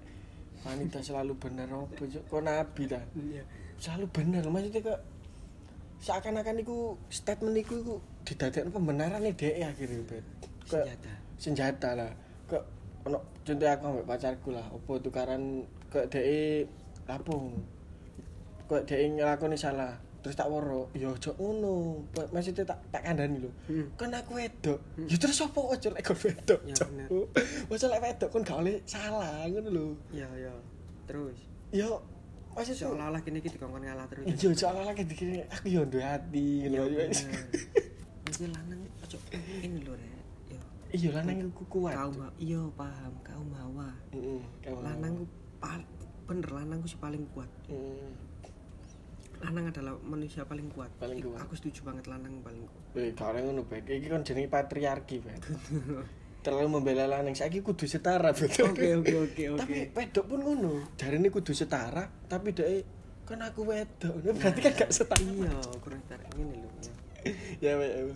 wanita 0.63 0.97
selalu 0.97 1.33
benar 1.35 1.67
apa 1.67 1.91
cuk 1.99 2.23
kok 2.23 2.41
nabi 2.41 2.83
dah 2.85 3.03
Iya. 3.13 3.43
selalu 3.75 4.05
benar 4.09 4.43
maksudnya 4.47 4.79
kok 4.81 4.99
seakan-akan 5.99 6.55
iku 6.57 6.77
statement 7.09 7.55
iku 7.57 7.73
iku 7.77 7.95
didadekno 8.23 8.71
pembenaran 8.71 9.19
nih 9.19 9.33
dek 9.33 9.55
akhirnya 9.61 9.99
bet 10.05 10.25
Senjata. 10.63 11.13
senjata 11.35 11.89
lah 11.93 12.11
kok 12.45 12.63
ono 13.03 13.17
contoh 13.41 13.67
aku 13.67 13.83
ambek 13.85 14.07
pacarku 14.07 14.49
lah 14.51 14.65
opo 14.71 14.95
tukaran 14.97 15.61
kok 15.87 16.07
dhek 16.07 16.25
ngono 17.03 17.51
kok 18.65 18.87
dhek 18.87 18.99
nglakoni 19.13 19.55
salah 19.55 19.91
terus 20.23 20.39
tak 20.39 20.47
woro 20.47 20.87
ya 20.95 21.11
ojo 21.11 21.35
ngono 21.35 21.99
maksudnya 22.31 22.63
tak 22.63 22.79
tak 22.89 23.03
kandani 23.03 23.43
lho 23.43 23.51
Hmm. 23.67 23.91
kan 23.99 24.07
aku 24.09 24.39
wedok 24.39 24.79
ya 25.03 25.19
terus 25.19 25.43
apa 25.43 25.59
ojo 25.59 25.87
lek 25.91 25.99
kon 26.01 26.15
wedok 26.15 26.59
Ya, 26.63 26.75
bener. 26.79 27.07
Masa 27.67 27.91
lek 27.91 27.99
wedok 27.99 28.29
kon 28.31 28.41
gak 28.41 28.59
oleh 28.63 28.79
salah 28.87 29.43
ngono 29.51 29.67
lho 29.67 29.87
Iya, 30.15 30.27
iya. 30.39 30.53
Terus 31.03 31.35
ya 31.75 31.91
maksudnya 32.55 32.79
seolah-olah 32.79 33.19
kini 33.19 33.43
kita 33.43 33.59
kongkon 33.59 33.83
ngalah 33.83 34.07
terus. 34.07 34.23
iya 34.31 34.47
lagi 34.87 35.03
dikira 35.03 35.43
aku 35.51 35.67
ya 35.67 35.83
hati 35.99 36.71
Iya, 36.71 36.87
lho. 36.87 37.03
Mungkin 38.23 38.49
lanang 38.55 38.79
ojo 39.03 39.17
ini 39.59 39.83
lho. 39.83 39.91
Yo. 39.91 40.12
Iya 40.93 41.09
lanang 41.11 41.49
iku 41.49 41.63
kuat 41.67 41.93
Kaum 41.93 42.15
ha- 42.21 42.35
iya 42.37 42.61
paham, 42.71 43.13
kaum 43.21 43.49
hawa. 43.51 43.89
Heeh, 44.09 44.41
kamu. 44.61 44.79
Lanang 44.79 45.13
ku 45.17 45.25
bener 46.23 46.49
lanang 46.49 46.79
ku 46.79 46.87
sih 46.87 46.97
paling 46.97 47.25
kuat. 47.33 47.49
Heeh. 47.65 48.13
Lanang 49.41 49.67
adalah 49.67 49.97
manusia 49.99 50.45
paling 50.45 50.69
kuat. 50.69 50.93
Paling 50.95 51.19
kuat. 51.19 51.41
Aku 51.41 51.53
setuju 51.53 51.83
banget 51.83 52.05
lanang 52.07 52.39
paling 52.39 52.63
kuat. 52.63 52.83
Gak 53.11 53.27
oleh 53.27 53.41
ngono, 53.43 53.65
Bek. 53.65 53.83
Iki 53.83 54.07
kan 54.07 54.21
jenenge 54.21 54.47
patriarki, 54.47 55.19
Bek. 55.19 55.35
Terlalu 56.45 56.67
membela 56.69 57.09
lanang. 57.09 57.33
Saiki 57.33 57.59
kudu 57.59 57.83
setara, 57.83 58.31
Bek. 58.31 58.53
Oke, 58.61 58.87
oke, 58.95 59.15
oke, 59.19 59.43
oke. 59.49 59.59
Tapi 59.59 59.75
wedok 59.91 60.25
pun 60.29 60.39
ngono. 60.39 60.71
Jarine 60.95 61.27
kudu 61.27 61.51
setara, 61.51 62.07
tapi 62.23 62.53
dhek 62.53 62.85
kan 63.23 63.41
aku 63.41 63.65
wedok. 63.65 64.13
Nah, 64.15 64.31
Berarti 64.31 64.59
kan 64.61 64.71
gak 64.77 64.91
setara. 64.93 65.19
Iya, 65.19 65.51
kurang 65.81 65.99
tarik 66.05 66.27
ini 66.37 66.55
lho. 66.55 66.69
ya, 66.79 66.93
Ya. 67.65 67.73
Ya. 67.75 68.13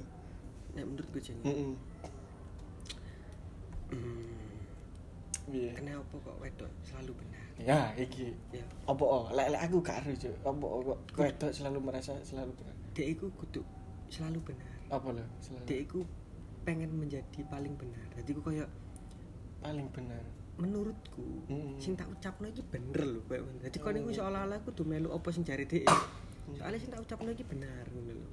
Nek 0.75 0.83
menurutku 0.85 1.17
jenenge. 1.17 1.75
Heeh. 3.91 3.99
Hmm. 3.99 4.37
Piye? 5.47 5.71
Kenapa 5.71 6.11
kok 6.11 6.35
wedok 6.43 6.71
selalu 6.83 7.11
benar? 7.23 7.43
Ya, 7.55 7.79
iki. 7.95 8.35
Ya. 8.51 8.63
Apa 8.83 9.03
oh, 9.03 9.31
lek 9.31 9.47
lek 9.47 9.61
aku 9.63 9.79
gak 9.79 10.03
Cuk. 10.03 10.35
Apa 10.43 10.65
oh, 10.67 10.79
kok 10.83 11.23
wedok 11.23 11.51
selalu 11.55 11.79
merasa 11.79 12.13
selalu 12.21 12.51
benar. 12.59 12.75
Dek 12.91 13.07
iku 13.15 13.31
kudu 13.31 13.63
selalu 14.11 14.43
benar. 14.43 14.67
Apa 14.91 15.07
lho? 15.15 15.25
Selalu 15.39 15.63
Dek 15.63 15.79
iku 15.87 15.99
pengen 16.67 16.91
menjadi 16.99 17.39
paling 17.47 17.73
benar. 17.79 18.07
Jadi 18.19 18.31
ku 18.35 18.41
kayak 18.43 18.69
paling 19.63 19.87
benar. 19.95 20.23
menurutku 20.57 21.45
Mm. 21.53 21.77
sing 21.77 21.93
tak 21.93 22.09
ucapno 22.09 22.49
iki 22.49 22.65
bener 22.65 22.97
lho 22.97 23.21
kayak 23.29 23.45
ngono. 23.45 23.61
Dadi 23.61 23.77
kon 23.77 23.93
iku 23.93 24.09
Mm. 24.09 24.17
seolah-olah 24.17 24.59
kudu 24.65 24.83
melu 24.89 25.13
apa 25.13 25.29
sing 25.29 25.45
jare 25.45 25.69
dhek. 25.69 25.85
Soalnya 26.57 26.81
sing 26.81 26.89
tak 26.89 27.01
ucapno 27.05 27.29
iki 27.29 27.45
benar 27.45 27.85
ngono 27.93 28.17
lho. 28.17 28.27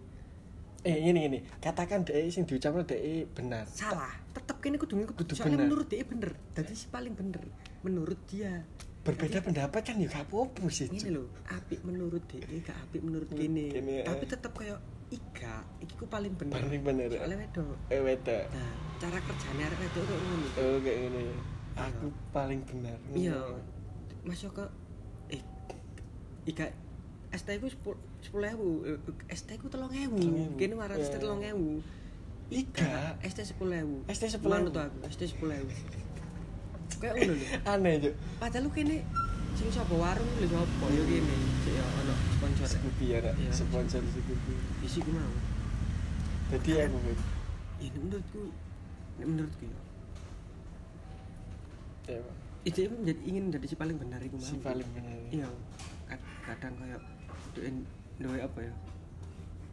Eh, 0.88 1.04
ini 1.04 1.20
ini. 1.28 1.38
Katakan 1.60 2.00
dhek 2.08 2.32
sing 2.32 2.48
diucapno 2.48 2.80
dhek 2.80 3.28
benar. 3.36 3.68
Salah, 3.68 4.23
tetap 4.34 4.56
kene 4.58 4.76
kudu 4.76 4.98
ngikut 4.98 5.16
soalnya 5.32 5.56
bener. 5.56 5.66
menurut 5.70 5.86
dia 5.86 5.98
eh, 6.02 6.06
bener 6.06 6.30
jadi 6.52 6.72
si 6.74 6.86
paling 6.90 7.14
bener 7.14 7.42
menurut 7.86 8.18
dia 8.26 8.66
berbeda 9.04 9.44
pendapat 9.44 9.80
kan 9.84 10.00
ya 10.00 10.08
gak 10.08 10.26
apa-apa 10.26 10.64
sih 10.72 10.88
ini 10.88 11.12
loh 11.12 11.28
Api 11.46 11.78
menurut 11.84 12.24
dia 12.26 12.40
gak 12.64 12.76
api 12.88 13.04
menurut 13.04 13.28
kini. 13.30 13.70
Eh. 13.70 14.04
tapi 14.04 14.24
tetap 14.26 14.52
kayak 14.56 14.80
Iga, 15.12 15.62
iki 15.84 15.94
ku 16.00 16.08
paling 16.08 16.32
bener. 16.34 16.58
Paling 16.58 16.82
bener. 16.82 17.06
Eh. 17.12 17.20
Soalnya 17.20 17.38
wedok. 17.44 17.76
Eh 17.92 18.00
wedok. 18.00 18.44
Nah, 18.50 18.74
cara 18.98 19.18
kerjanya 19.20 19.64
arek 19.68 19.78
wedok 19.84 20.02
kok 20.08 20.18
ngono. 20.18 20.48
Oh, 20.58 20.76
kayak 20.80 20.98
ngene 21.04 21.20
ya. 21.20 21.36
Aku 21.74 22.06
iya. 22.08 22.18
paling 22.32 22.60
bener. 22.64 22.98
Iya. 23.12 23.38
Masuk 24.24 24.50
ke 24.56 24.64
eh 25.38 25.42
Iga 26.48 26.66
ST 27.34 27.48
ku 27.58 27.68
10.000, 27.68 28.32
ST 29.26 29.50
ku 29.58 29.66
3.000. 29.66 30.54
Kene 30.54 30.74
marang 30.78 30.98
ST 31.02 31.18
3.000. 31.18 31.82
Liga 32.52 33.16
eh, 33.24 33.28
ST 33.30 33.40
sepuluh 33.54 33.74
ewu. 33.80 33.96
ST 34.12 34.24
sepuluh 34.28 34.60
ewu. 34.60 34.68
Aku 34.68 35.08
ST 35.08 35.22
sepuluh 35.32 35.54
ewu. 35.56 35.70
Kayak 37.00 37.14
udah 37.16 37.34
lho. 37.36 37.46
Aneh 37.64 37.92
itu 38.00 38.10
padahal 38.36 38.68
lu 38.68 38.70
kini 38.72 39.00
sing 39.54 39.68
sopo 39.70 39.96
warung 40.02 40.26
beli 40.36 40.50
sopo 40.50 40.84
yo 40.92 41.02
kini 41.08 41.36
ya 41.72 41.84
ono 42.04 42.14
sponsor. 42.36 42.66
Scoopy 42.68 43.06
ya 43.12 43.18
sponsor 43.50 44.00
Scoopy. 44.04 44.54
Isi 44.84 44.98
ku 45.00 45.10
mau. 45.12 45.34
Jadi 46.52 46.70
ya 46.76 46.84
mau 46.92 47.00
ini 47.82 47.90
ya, 47.90 47.98
menurutku 47.98 48.40
menurutku 49.18 49.64
ya. 49.66 49.80
Iya, 52.04 52.20
itu 52.68 52.78
menjadi 52.92 53.20
ingin 53.24 53.44
jadi 53.48 53.66
si 53.68 53.76
paling 53.80 53.96
benar 53.96 54.20
itu 54.20 54.36
si 54.40 54.60
paling 54.60 54.86
benar. 54.92 55.16
Iya. 55.32 55.48
Kadang 56.44 56.76
kayak 56.76 57.00
doain 57.56 57.88
doain 58.20 58.44
apa 58.44 58.58
ya? 58.60 58.72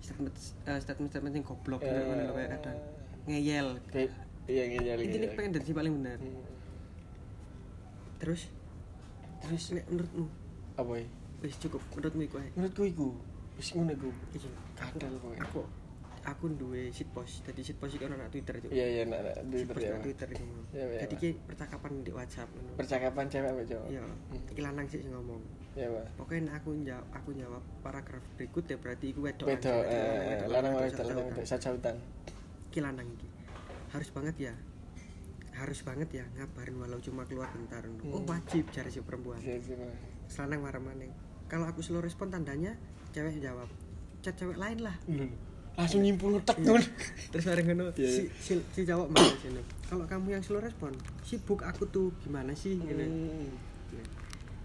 Statement 0.02 0.36
eh, 0.66 0.80
statement 0.80 1.10
statement 1.10 1.34
yang 1.34 1.46
goblok 1.46 1.80
gitu 1.80 1.94
ngono 1.96 2.24
lho, 2.24 2.34
kayak 2.34 2.50
kadang 2.56 2.78
ngeyel 3.24 3.68
Kayak 3.88 4.12
iya 4.46 4.64
ngeyel. 4.68 4.98
intinya 5.00 5.20
ngeyel. 5.24 5.38
pengen 5.40 5.62
si 5.62 5.72
paling 5.72 5.94
benar 5.96 6.18
Hmm. 6.18 6.44
terus 8.18 8.42
terus 9.40 9.64
nek 9.72 9.86
menurutmu 9.88 10.26
Apa 10.76 10.92
ya? 10.96 11.06
wis 11.40 11.56
cukup 11.58 11.82
menurutmu 11.92 12.22
iku 12.24 12.38
Menurutku 12.56 12.84
iku 12.84 13.08
wis 13.56 13.68
ngono 13.72 13.92
iku. 13.92 14.10
iya 14.32 14.50
Kadal 14.76 15.14
pokoknya. 15.18 15.42
aku 15.44 15.62
aku 16.24 16.46
duwe 16.52 16.90
shit 16.90 17.10
post 17.10 17.42
jadi 17.42 17.62
shit 17.62 17.76
post 17.76 17.96
iki 17.96 18.04
ono 18.04 18.14
nang 18.14 18.30
Twitter 18.30 18.54
cuk 18.56 18.70
Iya 18.70 18.86
iya 18.88 19.04
nak 19.04 19.20
nak 19.22 19.34
Shit 19.36 19.50
Twitter 19.50 19.76
ya. 19.80 19.98
Twitter. 20.00 20.28
Iya, 20.30 20.46
iya, 20.72 21.00
jadi 21.02 21.16
ki 21.16 21.30
percakapan 21.44 21.92
di 22.00 22.12
WhatsApp 22.12 22.50
Percakapan 22.74 23.26
cewek 23.26 23.50
apa 23.50 23.62
cowok? 23.64 23.88
iya 23.88 24.02
Hmm. 24.02 24.62
lanang 24.62 24.86
sih 24.86 25.02
ngomong 25.04 25.42
Iya, 25.72 25.88
Pak. 25.88 26.06
pokoknya 26.20 26.52
aku 26.54 26.70
jawab 26.84 27.06
aku 27.10 27.30
jawab 27.32 27.64
paragraf 27.80 28.24
berikut 28.36 28.64
ya 28.66 28.76
berarti 28.76 29.06
iku 29.10 29.20
wedok 29.24 29.48
eh 29.48 29.56
wedok 29.56 30.48
lanang 30.52 30.74
wedok, 30.78 31.00
lanang 31.02 31.26
wedok 31.32 31.46
sajautan. 31.48 31.96
iki 32.68 32.80
lanang 32.80 33.08
iki 33.10 33.28
harus 33.90 34.10
banget 34.10 34.36
ya 34.42 34.54
harus 35.52 35.80
banget 35.82 36.10
ya 36.14 36.26
ngabarin 36.34 36.76
walau 36.76 37.00
cuma 37.00 37.24
keluar 37.24 37.48
bentar 37.50 37.84
no. 37.84 38.00
oh 38.06 38.20
Hmm. 38.20 38.30
wajib 38.30 38.68
cari 38.70 38.88
si 38.88 39.00
perempuan 39.00 39.40
Iya 39.40 39.58
selanang 40.28 40.62
marah 40.62 40.80
maneng 40.80 41.12
kalau 41.48 41.66
aku 41.66 41.80
slow 41.80 42.00
respon 42.00 42.30
tandanya 42.30 42.76
cewek 43.10 43.40
jawab 43.40 43.68
chat 44.20 44.32
cewek 44.34 44.56
lain 44.56 44.80
lah 44.82 44.96
Lho, 45.08 45.28
Langsung 45.82 46.00
nyimpul 46.00 46.30
ngetek 46.32 46.58
ngono. 46.60 46.86
terus 47.28 47.44
bareng 47.44 47.66
ngono 47.68 47.86
Iya, 47.92 48.06
si, 48.08 48.22
si, 48.38 48.54
si 48.70 48.82
jawab 48.84 49.10
mana 49.10 49.34
sini 49.36 49.62
kalau 49.84 50.06
kamu 50.06 50.28
yang 50.32 50.42
slow 50.42 50.60
respon 50.60 50.94
sibuk 51.22 51.62
aku 51.62 51.84
tuh 51.86 52.14
gimana 52.20 52.54
sih 52.54 52.78
gitu 52.78 53.02
Hmm. 53.02 53.50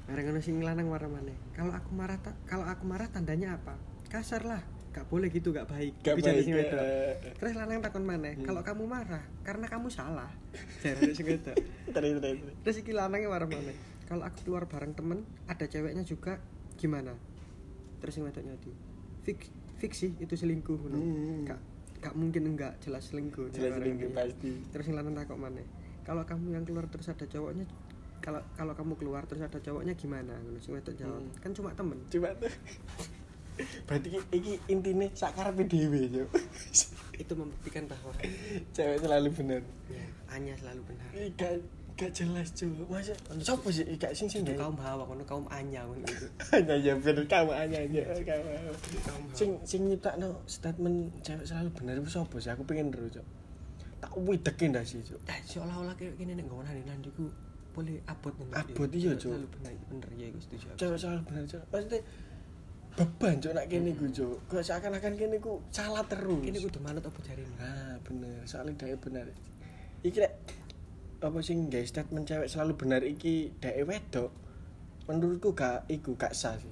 bareng 0.06 0.25
ngono 0.25 0.38
sing 0.38 0.61
lanang 0.61 0.87
marah 0.87 1.08
maneng 1.08 1.35
kalau 1.50 1.73
aku 1.73 1.90
marah 1.90 2.14
ta- 2.16 2.37
kalau 2.44 2.62
aku 2.62 2.85
marah 2.85 3.08
tandanya 3.08 3.56
apa 3.56 3.75
kasar 4.06 4.44
lah 4.44 4.61
gak 4.92 5.04
boleh 5.06 5.28
gitu 5.28 5.50
gak 5.50 5.66
baik 5.66 5.92
Gak 6.00 6.16
jare 6.18 6.37
baik. 6.37 6.40
sing 6.42 6.54
wedok. 6.54 6.78
eh. 6.78 7.14
Terus 7.35 7.52
lanang 7.54 7.80
takon 7.80 8.00
maneh, 8.02 8.32
Hmm. 8.35 8.44
kalau 8.44 8.61
kamu 8.62 8.85
marah 8.87 9.20
karena 9.42 9.66
kamu 9.66 9.88
salah. 9.88 10.32
Jare 10.80 11.12
sing 11.12 11.26
wedok. 11.26 11.52
Terus 12.62 12.76
iki 12.78 12.92
lanangnya 12.92 13.28
marah 13.28 13.44
maneh. 13.44 13.76
Kalau 14.04 14.25
aku 14.25 14.40
keluar 14.42 14.64
bareng 14.64 14.92
temen, 14.92 15.20
ada 15.44 15.64
ceweknya 15.64 16.00
juga 16.00 16.40
gimana? 16.76 17.12
Terus 17.99 18.12
sing 18.14 18.25
wedoknya 18.25 18.56
di 18.56 18.73
fix 19.20 19.52
fix 19.76 19.92
sih 20.04 20.12
itu 20.18 20.35
selingkuh 20.35 20.76
ngono. 20.76 20.99
Hmm. 20.99 21.45
Gak 21.47 21.61
gak 22.00 22.14
mungkin 22.14 22.42
enggak 22.54 22.76
jelas 22.85 23.09
selingkuh. 23.12 23.52
Jelas 23.52 23.76
selingkuh 23.80 24.11
pasti. 24.12 24.52
Terus 24.73 24.85
sing 24.85 24.95
lanang 24.97 25.16
takok 25.16 25.38
maneh. 25.40 25.66
Kalau 26.06 26.23
kamu 26.23 26.54
yang 26.54 26.64
keluar 26.64 26.87
terus 26.87 27.11
ada 27.11 27.26
cowoknya 27.26 27.66
kalau 28.25 28.42
kalau 28.59 28.73
kamu 28.75 28.92
keluar 28.99 29.23
terus 29.28 29.42
ada 29.45 29.59
cowoknya 29.61 29.95
gimana? 29.95 30.35
Ngono 30.42 30.59
sing 30.59 30.75
wedok 30.75 30.95
jawab. 30.97 31.23
Hmm. 31.23 31.40
Kan 31.42 31.50
cuma 31.54 31.71
temen. 31.76 31.99
Coba 32.11 32.35
tuh. 32.38 32.52
Berarti 33.88 34.09
iki, 34.12 34.21
iki 34.37 34.52
intine 34.68 35.09
sak 35.16 35.33
karepe 35.33 35.64
dhewe, 35.64 36.12
Cuk. 36.12 36.28
Itu 37.16 37.33
membuktikan 37.33 37.88
bahwa 37.88 38.12
Cewek 38.76 39.00
selalu 39.00 39.33
bener. 39.33 39.62
ya, 39.88 40.04
Anya 40.28 40.52
selalu 40.61 40.85
benar. 40.85 41.09
Gak 41.97 42.12
gak 42.12 42.12
jelas, 42.12 42.49
Cuk. 42.53 42.85
Masa 42.87 43.17
sopo 43.41 43.73
sih 43.73 43.83
gak 43.97 44.12
sing 44.12 44.29
sing 44.29 44.45
kaum 44.45 44.76
hawa, 44.76 45.09
kono 45.09 45.25
kaum 45.25 45.49
anya 45.49 45.81
ngono 45.88 46.05
gitu. 46.05 46.29
Hanya 46.53 46.76
ya 46.76 46.93
bener 46.95 47.25
kamu 47.25 47.50
hanya 47.57 47.79
aja 47.81 48.00
kamu. 48.05 48.71
Kaum. 49.00 49.23
Sing 49.33 49.50
sing 49.65 49.88
nyiptakno 49.88 50.45
statement 50.45 51.11
cewek 51.25 51.49
selalu 51.49 51.69
bener 51.73 51.95
itu 51.99 52.12
sopo 52.12 52.37
sih? 52.37 52.53
Aku 52.53 52.69
pengen 52.69 52.93
terus, 52.93 53.17
Cuk. 53.17 53.26
Tak 53.97 54.12
widekin 54.12 54.76
dah 54.76 54.85
sih, 54.85 55.00
Cuk. 55.00 55.21
Eh, 55.25 55.41
seolah-olah 55.49 55.97
kayak 55.97 56.21
gini 56.21 56.37
nek 56.37 56.45
ngomong 56.45 56.69
hari 56.69 56.85
nanti 56.85 57.09
ku 57.17 57.33
boleh 57.73 58.00
abot 58.09 58.33
nih 58.37 58.49
Abot, 58.57 58.88
iya, 58.93 59.12
Cuk. 59.17 59.33
selalu 59.33 59.49
benar 59.53 59.73
bener 59.88 60.09
ya 60.17 60.26
gue 60.33 60.43
setuju. 60.45 60.67
Cewek 60.76 60.99
selalu 61.00 61.21
bener, 61.29 61.43
Cuk. 61.49 61.62
Maksudnya 61.73 62.00
beban, 62.97 63.35
Cuk, 63.41 63.53
nak 63.53 63.67
kene 63.69 63.91
ku, 63.93 64.05
Cuk. 64.09 64.37
Kok 64.49 64.62
seakan-akan 64.65 65.12
kene 65.17 65.37
ku 65.41 65.61
salah 65.69 66.05
terus. 66.05 66.41
ini 66.45 66.57
kudu 66.61 66.81
manut 66.81 67.05
apa 67.05 67.19
jari 67.25 67.45
ini 67.45 67.57
Ah, 67.57 67.97
bener. 68.05 68.41
Soalnya 68.45 68.76
dia 68.76 68.97
bener. 68.97 69.29
Iki 70.00 70.19
lek 70.21 70.33
apa 71.26 71.38
sing 71.40 71.66
guys 71.66 71.90
statement 71.90 72.25
cewek 72.25 72.47
selalu 72.47 72.73
benar 72.75 73.02
iki 73.02 73.50
dhek 73.59 73.83
wedok. 73.83 74.30
Menurutku 75.06 75.52
gak 75.52 75.87
iku 75.87 76.14
gak 76.14 76.33
sah 76.33 76.54
sih. 76.54 76.71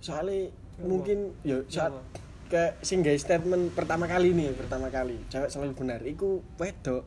Soalnya 0.00 0.52
Ya 0.74 0.82
mungkin 0.82 1.18
yo 1.46 1.62
Ya 1.64 1.86
saat 1.86 1.94
apa? 1.94 2.02
kayak 2.44 2.72
sing 2.82 3.00
guys 3.00 3.22
statement 3.22 3.70
pertama 3.72 4.04
kali 4.04 4.34
nih, 4.34 4.50
pertama 4.52 4.90
kali 4.90 5.16
cewek 5.28 5.46
selalu 5.46 5.72
benar 5.74 6.00
iku 6.02 6.42
wedok. 6.56 7.06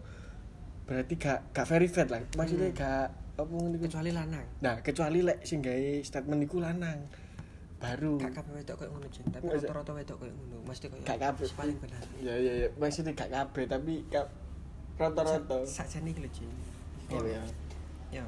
Berarti 0.88 1.14
gak 1.16 1.52
gak 1.52 1.68
verified 1.68 2.08
lah. 2.08 2.24
Maksudnya 2.34 2.72
Hmm. 2.72 2.80
gak 2.80 3.06
apa 3.38 3.54
iku. 3.54 3.78
kecuali 3.78 4.10
lanang 4.10 4.46
Nah, 4.60 4.82
kecuali 4.82 5.22
lek 5.22 5.44
sing 5.44 5.60
gawe 5.60 6.02
statement 6.02 6.42
iku 6.42 6.58
lanang. 6.58 7.06
Baru 7.78 8.18
gak 8.18 8.34
kabeh 8.34 8.54
wedok 8.58 8.76
kayak 8.82 8.90
ngono 8.90 9.08
tapi 9.30 9.46
rata-rata 9.46 9.92
wedok 9.94 10.18
kayak 10.18 10.34
ngono 10.34 10.58
mesti 10.66 10.86
kayak 10.88 11.04
Gak 11.06 11.20
kabeh. 11.22 11.46
paling 11.54 11.78
benar 11.78 12.02
Ya 12.18 12.34
ya 12.34 12.54
ya, 12.56 12.68
maksudnya 12.74 13.14
gak 13.14 13.30
kabeh 13.30 13.64
tapi 13.68 14.02
gak 14.10 14.26
rata-rata. 14.98 15.58
sakjane 15.64 16.10
iki 16.10 16.20
lho 16.20 16.32
jen 16.32 16.50
Oh 17.10 17.24
ya. 17.24 17.40
ya 18.12 18.26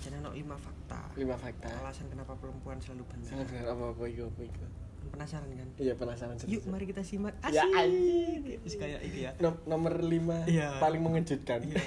jadi 0.00 0.18
ono 0.18 0.32
lima 0.32 0.56
fakta 0.56 1.00
Lima 1.14 1.32
fakta. 1.34 1.70
alasan 1.76 2.08
kenapa 2.08 2.34
perempuan 2.34 2.76
selalu 2.76 3.04
benar 3.06 3.28
Salah 3.30 3.46
benar 3.46 3.66
apa-apa 3.70 4.02
itu 4.04 4.22
apa 4.22 4.42
itu. 4.42 4.64
penasaran 5.06 5.46
kan 5.46 5.68
Iya 5.76 5.92
penasaran 5.94 6.34
yuk 6.44 6.62
mari 6.66 6.84
kita 6.84 7.00
simak 7.00 7.36
Ya, 7.44 7.62
asik 7.62 7.70
anjing. 7.70 8.40
Wis 8.60 8.74
kayak 8.74 9.00
iki 9.02 9.20
ya 9.22 9.30
Nom- 9.38 9.62
nomor 9.64 9.94
lima 10.00 10.42
Iya. 10.44 10.76
paling 10.78 11.00
mengejutkan. 11.00 11.60
iya 11.62 11.84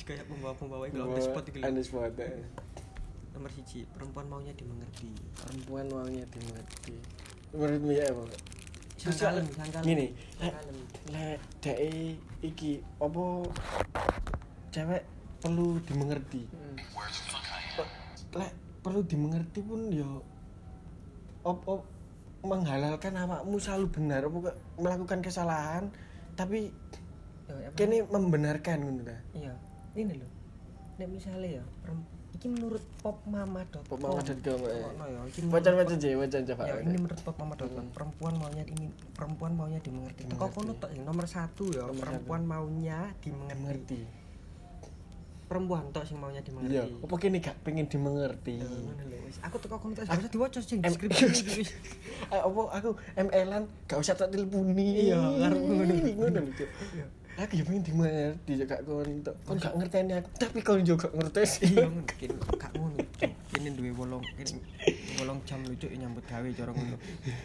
kayak 0.00 0.24
pembawa-pembawa 0.26 0.88
iki 0.88 0.96
lho, 0.96 1.04
on 1.04 1.12
the 1.12 1.22
spot 1.22 1.44
lho. 1.46 1.60
On 1.60 1.72
the 1.72 1.84
spot, 1.84 2.16
eh. 2.18 2.40
nomor 3.30 3.48
siji 3.48 3.84
perempuan 3.86 4.26
maunya 4.26 4.50
dimengerti 4.52 5.12
Perempuan 5.36 5.86
maunya 5.86 6.24
dimengerti. 6.26 6.96
Menurutmu 7.52 7.92
ya 7.92 8.04
apa? 8.08 8.24
Ya, 9.00 9.08
sangkalen 9.08 9.44
Gini, 9.80 10.06
lek 10.36 10.52
sangkalen 10.52 10.76
lek 11.08 11.38
dek 11.60 11.78
iki 12.44 12.84
apa 13.00 13.24
cewek 14.70 15.02
perlu 15.40 15.80
dimengerti. 15.82 16.44
Hmm. 16.52 16.76
Lek 18.36 18.52
perlu 18.80 19.00
dimengerti 19.02 19.60
pun 19.60 19.88
ya 19.88 20.08
apa 21.40 21.72
menghalalkan 22.40 23.16
awakmu 23.16 23.56
selalu 23.56 23.88
benar 23.88 24.24
apa 24.24 24.52
melakukan 24.76 25.20
kesalahan 25.20 25.88
tapi 26.36 26.72
Ya, 27.50 27.66
apa 27.66 27.74
kene 27.74 28.06
membenarkan 28.06 28.78
ngono 28.78 29.02
ta. 29.02 29.16
iya 29.34 29.50
ini 29.98 30.14
loh 30.14 30.30
nek 31.02 31.10
misalnya 31.10 31.58
ya 31.58 31.64
perem- 31.82 32.06
iki 32.40 32.48
menurut 32.48 32.80
popmama.com 32.98 33.84
Popmama.com, 33.84 34.58
eh. 34.64 34.80
Ya 34.80 35.44
Wacan-wacan 35.46 35.94
je, 35.94 36.08
wacan 36.14 36.40
coba. 36.42 36.62
ya 36.64 36.80
ini 36.80 36.96
menurut 36.96 37.20
popmama.com 37.20 37.84
perempuan 37.90 38.32
maunya 38.34 38.64
ini 38.66 38.88
perempuan 39.12 39.52
maunya 39.52 39.76
dimengerti 39.78 40.24
teko 40.24 40.48
Dimengerti. 40.48 40.56
kono 40.56 40.72
tok 40.74 40.90
sing 40.90 41.04
nomor 41.04 41.26
satu 41.26 41.64
ya 41.68 41.84
Nomor 41.84 42.00
perempuan 42.00 42.42
maunya 42.42 42.98
dimengerti 43.20 44.00
Mengerti. 44.00 44.00
perempuan 45.46 45.82
tok 45.90 46.04
sing 46.04 46.16
maunya 46.16 46.40
dimengerti 46.40 46.72
Iya, 46.72 46.84
apa 46.88 47.14
kene 47.16 47.36
gak 47.38 47.56
pengen 47.60 47.84
dimengerti. 47.84 48.52
Ya, 48.56 48.68
aku 49.42 49.56
teko 49.58 49.76
kono 49.76 49.92
tok 49.92 50.06
gak 50.06 50.16
usah 50.16 50.30
diwaca 50.30 50.58
sing 50.60 50.78
deskripsi 50.80 51.24
iki 51.26 51.44
wis 51.60 51.70
Eh, 52.26 52.38
apa 52.38 52.60
aku 52.72 52.90
ML-an 53.18 53.68
gak 53.84 53.98
usah 53.98 54.14
tak 54.14 54.30
teleponi. 54.30 55.08
Iya, 55.08 55.20
karep 55.40 55.58
ngono. 55.58 55.94
Ngono. 56.16 56.40
Aku 57.40 57.56
ya 57.56 57.64
pengen 57.64 57.80
dimengerti 57.80 58.52
juga 58.52 58.76
kon. 58.84 59.08
Kon 59.48 59.56
gak 59.56 59.72
ngerteni 59.72 60.12
aku, 60.12 60.28
tapi 60.36 60.60
kon 60.60 60.84
juga 60.84 61.08
ngerti. 61.08 61.72
iya 61.72 61.88
mungkin 61.88 62.30
gak 62.60 62.72
ngono 62.76 63.00
ini 63.56 63.68
duwe 63.72 63.92
wolong 63.92 64.24
ini 64.36 64.56
wolong 65.16 65.40
jam 65.44 65.60
lucu 65.64 65.84
nyambut 65.88 66.24
gawe 66.24 66.48
cara 66.52 66.70
ngono 66.72 66.96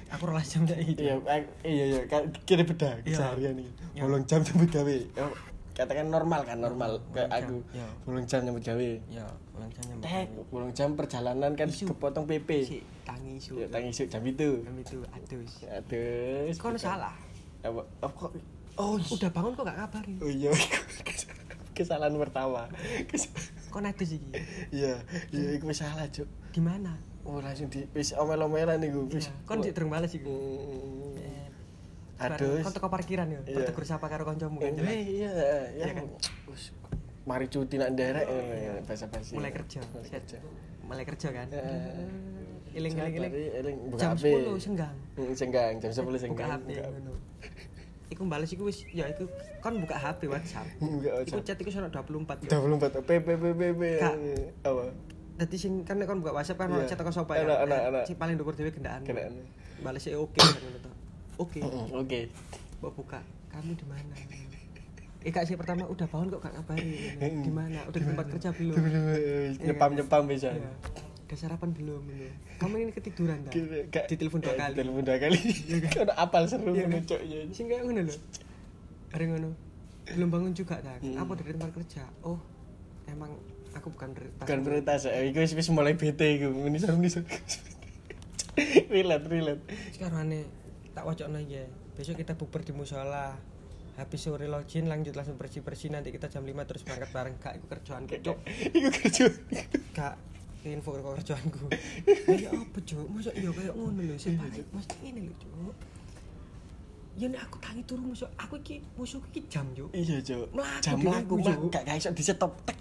aku 0.08 0.24
rolas 0.24 0.48
jam 0.48 0.64
dak 0.64 0.80
iki 0.80 0.96
Iya, 1.00 1.16
iya 1.64 1.84
iya, 1.92 2.00
kira 2.44 2.64
beda 2.64 3.00
Iya. 3.04 3.16
keseharian 3.20 3.56
iki. 3.56 3.72
Iya. 3.96 4.02
Bolong 4.04 4.24
jam 4.24 4.40
nyambut 4.42 4.70
gawe. 4.70 4.96
Oh, 5.20 5.34
Katakan 5.76 6.08
normal 6.08 6.48
kan, 6.48 6.56
normal 6.56 6.92
Bolong 7.04 7.16
kayak 7.16 7.32
aku. 7.36 7.58
iya. 7.72 7.88
Bolong 8.04 8.26
jam 8.28 8.40
nyambut 8.44 8.64
gawe. 8.64 8.90
ya 9.12 9.26
wolong 9.56 9.72
jam 9.72 9.84
nyambut 9.88 10.04
gawe 10.04 10.24
bolong 10.52 10.72
jam 10.72 10.90
perjalanan 10.96 11.52
kan 11.56 11.68
kepotong 11.72 12.26
PP. 12.28 12.50
si 12.64 12.78
tangi 13.04 13.32
isu 13.40 13.64
tangi 13.68 13.92
jam 13.92 14.24
itu. 14.24 14.50
jam 14.60 14.76
itu 14.76 14.98
adus 15.08 15.52
Aduh. 15.68 16.52
kono 16.60 16.76
salah? 16.76 17.16
Apa 17.64 18.08
kok? 18.08 18.32
Oh, 18.76 18.96
iya. 18.96 19.08
udah 19.10 19.30
bangun 19.30 19.52
kok 19.54 19.64
gak 19.64 19.80
kabarin 19.80 20.18
Oh 20.20 20.28
iya, 20.28 20.52
kesalahan 21.78 22.12
pertama. 22.14 22.68
Kon 23.68 23.84
ada 23.84 24.00
sih 24.02 24.20
Iya, 24.70 25.00
iya 25.30 25.60
wis 25.60 25.78
salah, 25.78 26.08
Cuk. 26.08 26.28
di 26.52 26.60
mana 26.60 26.96
Oh, 27.24 27.40
langsung 27.40 27.68
di 27.68 27.88
wis 27.92 28.14
omel-omelan 28.14 28.78
iku 28.80 29.08
wis. 29.08 29.26
Iya, 29.26 29.34
kon 29.44 29.60
sik 29.60 29.74
durung 29.74 29.90
bales 29.90 30.12
iku. 30.12 30.36
Eh, 31.18 31.48
Aduh. 32.22 32.60
kon 32.62 32.70
teko 32.70 32.88
parkiran 32.88 33.28
yo 33.28 33.40
Iya. 33.44 33.64
bertegur 33.64 33.84
sapa 33.84 34.06
karo 34.06 34.24
kancamu 34.24 34.60
Eh, 34.60 34.64
kan 34.66 34.74
jelas. 34.78 34.92
iya, 34.94 35.32
ya. 35.74 35.86
kan? 35.92 36.06
Mari 37.26 37.46
cuti 37.48 37.76
nak 37.76 37.90
nderek 37.92 38.28
bahasa 38.86 39.08
basi. 39.08 39.34
mulai 39.34 39.50
kerja 39.50 39.82
Mulai 39.90 40.10
kerja. 40.12 40.38
mulai 40.86 41.04
kerja 41.04 41.28
kan 41.34 41.48
Eh, 41.50 42.78
iling 42.78 42.94
iling 42.94 43.34
iling 43.34 43.78
jam 43.96 44.14
HP. 44.14 44.26
10 44.46 44.60
senggang 44.62 44.96
Hmm, 45.16 45.34
senggang 45.34 45.74
jam 45.80 45.90
10 45.90 46.06
buka 46.06 46.20
senggang. 46.22 46.62
Iku 48.06 48.22
bales 48.26 48.50
iku 48.50 48.70
wis 48.70 48.86
ya 48.90 49.10
iku 49.10 49.26
kon 49.60 49.82
buka 49.82 49.96
HP 49.96 50.30
WhatsApp 50.30 50.68
Enggak 50.84 51.26
iku 51.26 51.42
chat 51.42 51.58
iku 51.58 51.70
sono 51.70 51.90
24 51.90 52.46
yo 52.46 52.50
24 52.54 53.02
P 53.02 53.12
P 53.18 53.28
P 53.34 53.44
P 53.52 53.62
P. 53.74 53.82
Kak. 53.98 54.16
Apa? 54.62 54.84
Dadi 55.36 55.58
sing 55.58 55.84
kan 55.84 55.98
nek 55.98 56.08
kon 56.08 56.22
buka 56.22 56.32
WhatsApp 56.32 56.62
kan 56.62 56.70
Iya. 56.70 56.78
ono 56.78 56.88
chat 56.88 56.98
teko 56.98 57.12
sapa 57.12 57.34
ya. 57.36 57.44
enak. 57.66 58.06
Sing 58.06 58.16
paling 58.16 58.38
dhuwur 58.38 58.54
dhewe 58.54 58.70
gendaan. 58.70 59.02
Gendaan. 59.02 59.34
Balesnya 59.82 60.16
oke 60.16 60.40
ngono 60.40 60.78
to. 60.80 60.92
Oke. 61.36 61.60
Oke. 61.92 62.20
Mbok 62.80 62.94
buka. 62.96 63.20
Kamu 63.52 63.72
di 63.74 63.86
mana? 63.88 64.16
Eh 65.26 65.34
kak 65.34 65.50
sih 65.50 65.58
pertama 65.58 65.90
udah 65.90 66.06
bangun 66.06 66.30
kok 66.30 66.46
gak 66.46 66.54
ngabari. 66.54 67.18
Di 67.18 67.50
mana? 67.50 67.82
Udah 67.90 67.98
di 67.98 68.06
tempat 68.06 68.26
kerja 68.30 68.50
belum? 68.54 68.78
Nyepam-nyepam 69.58 70.24
bisa. 70.30 70.54
Udah 71.26 71.36
sarapan 71.36 71.70
belum? 71.72 72.02
Gitu. 72.06 72.30
Kamu 72.58 72.74
ini 72.78 72.92
ketiduran 72.92 73.38
tak? 73.44 73.54
Gak- 73.90 74.08
Ditelepon 74.08 74.40
dua 74.40 74.54
kali. 74.54 74.72
Ditelepon 74.72 75.04
dua 75.04 75.18
kali. 75.18 75.40
Kan 75.88 76.10
apal 76.14 76.44
seru 76.46 76.70
Iya, 76.70 76.86
ngono 76.86 76.96
kan? 76.96 77.04
cok 77.08 77.22
ya. 77.24 77.40
Ngono 77.82 78.02
lho. 78.04 78.16
Hari 79.10 79.26
ngono. 79.28 79.50
Belum 80.08 80.30
bangun 80.30 80.54
juga 80.54 80.78
tak? 80.78 81.02
Hmm. 81.02 81.18
Apa 81.18 81.32
dari 81.34 81.52
tempat 81.52 81.72
kerja? 81.74 82.06
Oh, 82.22 82.38
emang 83.06 83.34
aku 83.74 83.90
bukan 83.90 84.14
prioritas. 84.14 84.40
Bukan 84.40 84.60
prioritas 84.62 85.00
ya. 85.04 85.18
Wis 85.34 85.52
wis 85.52 85.70
mulai 85.70 85.94
bete 85.94 86.28
iku. 86.32 86.54
Seru 86.76 86.94
muni 86.96 87.10
seru. 87.10 87.26
Relate, 88.88 89.26
relate. 89.28 89.62
sekarang 89.92 90.24
aneh 90.24 90.48
tak 90.94 91.04
wacana 91.04 91.38
aja 91.38 91.68
besok 91.92 92.16
kita 92.16 92.34
bukber 92.34 92.62
di 92.62 92.72
musola 92.72 93.36
habis 93.96 94.20
sore 94.22 94.48
login 94.48 94.88
lanjut 94.88 95.12
langsung 95.12 95.36
bersih 95.36 95.60
bersih 95.60 95.92
nanti 95.92 96.08
kita 96.10 96.28
jam 96.30 96.40
5 96.42 96.56
terus 96.64 96.84
berangkat 96.84 97.12
bareng 97.12 97.36
kak 97.38 97.54
itu 97.54 97.66
kerjaan 97.66 98.08
cok 98.08 98.38
Iku 98.72 98.90
kerja. 98.94 99.26
kak 99.92 100.16
info 100.72 100.90
ke 100.92 101.02
kerjaanku 101.02 101.66
ya 102.44 102.50
apa 102.50 102.78
cok 102.80 103.06
masa 103.08 103.32
iya 103.34 103.50
kayak 103.50 103.74
ngono 103.74 104.02
lho 104.02 104.16
sing 104.16 104.34
balik 104.36 104.66
mesti 104.70 104.96
ini 105.04 105.20
lho 105.26 105.34
cok 105.36 105.74
ya 107.16 107.26
nek 107.28 107.42
aku 107.44 107.58
tangi 107.60 107.82
turu 107.84 108.02
musuh 108.04 108.28
aku 108.36 108.56
iki 108.60 108.76
musuh 108.94 109.22
iki 109.30 109.46
jam 109.48 109.64
cok 109.72 109.90
Iya, 109.92 110.20
Cuk. 110.20 110.48
Jam 110.82 110.98
Cuk. 111.00 111.70
gak 111.70 111.84
gak 111.84 111.96
iso 111.96 112.12
disetop 112.12 112.52
tek. 112.64 112.76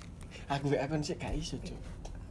Aku 0.46 0.68
wek 0.68 0.82
akon 0.82 1.00
sik 1.00 1.16
gak 1.16 1.32
iso, 1.32 1.54
Cuk. 1.60 1.78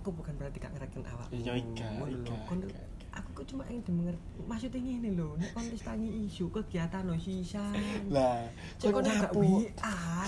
aku 0.04 0.12
bukan 0.12 0.36
berarti 0.36 0.60
gak 0.60 0.72
ngereken 0.76 1.00
awak 1.08 1.32
Iya, 1.32 1.56
iya, 1.56 1.88
lho. 1.96 2.06
iya, 2.12 2.36
Kon- 2.44 2.60
iya. 2.60 2.84
aku 3.14 3.30
kok 3.36 3.46
cuma 3.48 3.64
ingin 3.70 3.86
dimengerti 3.86 4.26
maksudnya 4.44 4.80
ngene 4.82 5.10
lho 5.14 5.38
nek 5.38 5.50
kon 5.54 5.64
wis 5.70 5.80
tangi 5.80 6.10
isu 6.28 6.50
kegiatan 6.50 7.06
no 7.06 7.16
sisan 7.16 7.72
Lah, 8.12 8.42
kon 8.82 8.90
kon 8.92 9.06
nyapu. 9.06 9.40
wi, 9.40 9.70
ah, 9.80 10.28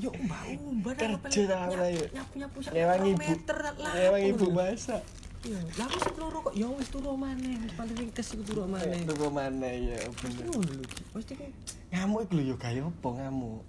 yo 0.00 0.08
mbak 0.08 0.56
umbar 0.64 0.94
Kerja 0.96 1.68
ora, 1.68 1.86
yo. 1.92 2.06
nyapu 2.16 2.34
nyapu 2.40 2.58
sak 2.64 2.72
meter 2.72 3.58
lah. 3.60 3.92
Ngewang 3.92 4.24
ibu 4.32 4.46
masak. 4.48 5.02
Iya, 5.42 5.58
lah 5.74 5.90
aku 5.90 5.98
sing 5.98 6.14
loro 6.22 6.38
kok 6.38 6.54
ya 6.54 6.70
wis 6.70 6.86
turu 6.86 7.18
maneh, 7.18 7.58
wis 7.66 7.74
paling 7.74 7.98
ringkes 7.98 8.30
iku 8.30 8.42
turu 8.46 8.62
maneh. 8.70 9.02
Turu 9.02 9.26
mana 9.26 9.66
ya 9.66 9.98
bener. 10.14 10.46
Ngono 10.46 10.70
lho, 10.70 10.84
Ci. 10.86 11.02
Mesti 11.10 11.32
ku 11.34 11.44
Ngamuk 11.90 12.20
iku 12.30 12.32
lho 12.38 12.42
yo 12.46 12.56
gawe 12.62 12.78
apa 12.78 13.08
ngamuk? 13.18 13.62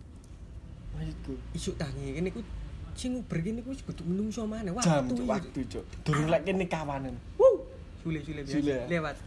Maksudku 0.93 1.33
isu 1.57 1.71
tangi 1.73 2.13
kene 2.13 2.29
ku 2.29 2.45
sing 2.93 3.17
uber 3.17 3.41
kene 3.41 3.65
ku 3.65 3.73
wis 3.73 3.81
kudu 3.81 4.05
menungso 4.05 4.45
maneh. 4.45 4.69
Waktu 4.69 5.17
iki. 5.17 5.25
waktu 5.25 5.59
cuk. 5.65 5.85
Durung 6.05 6.29
lek 6.29 6.45
kene 6.45 6.69
kawanan. 6.69 7.17
Wuh. 7.41 7.65
Sule 8.05 8.21
sule 8.21 8.45
biasa. 8.45 8.61
Ya? 8.61 8.85
Lewat. 8.85 9.17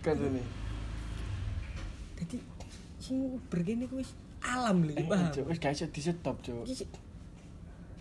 Kan 0.00 0.16
ini. 0.16 0.40
Dadi 2.16 2.40
sing 3.04 3.20
uber 3.20 3.60
kene 3.60 3.84
ku 3.84 4.00
wis 4.00 4.16
alam 4.44 4.76
lho, 4.84 4.92
paham. 5.04 5.32
Cuk, 5.32 5.44
wis 5.48 5.58
gak 5.58 5.72
iso 5.72 5.88
disetop, 5.88 6.36
Cuk. 6.38 6.68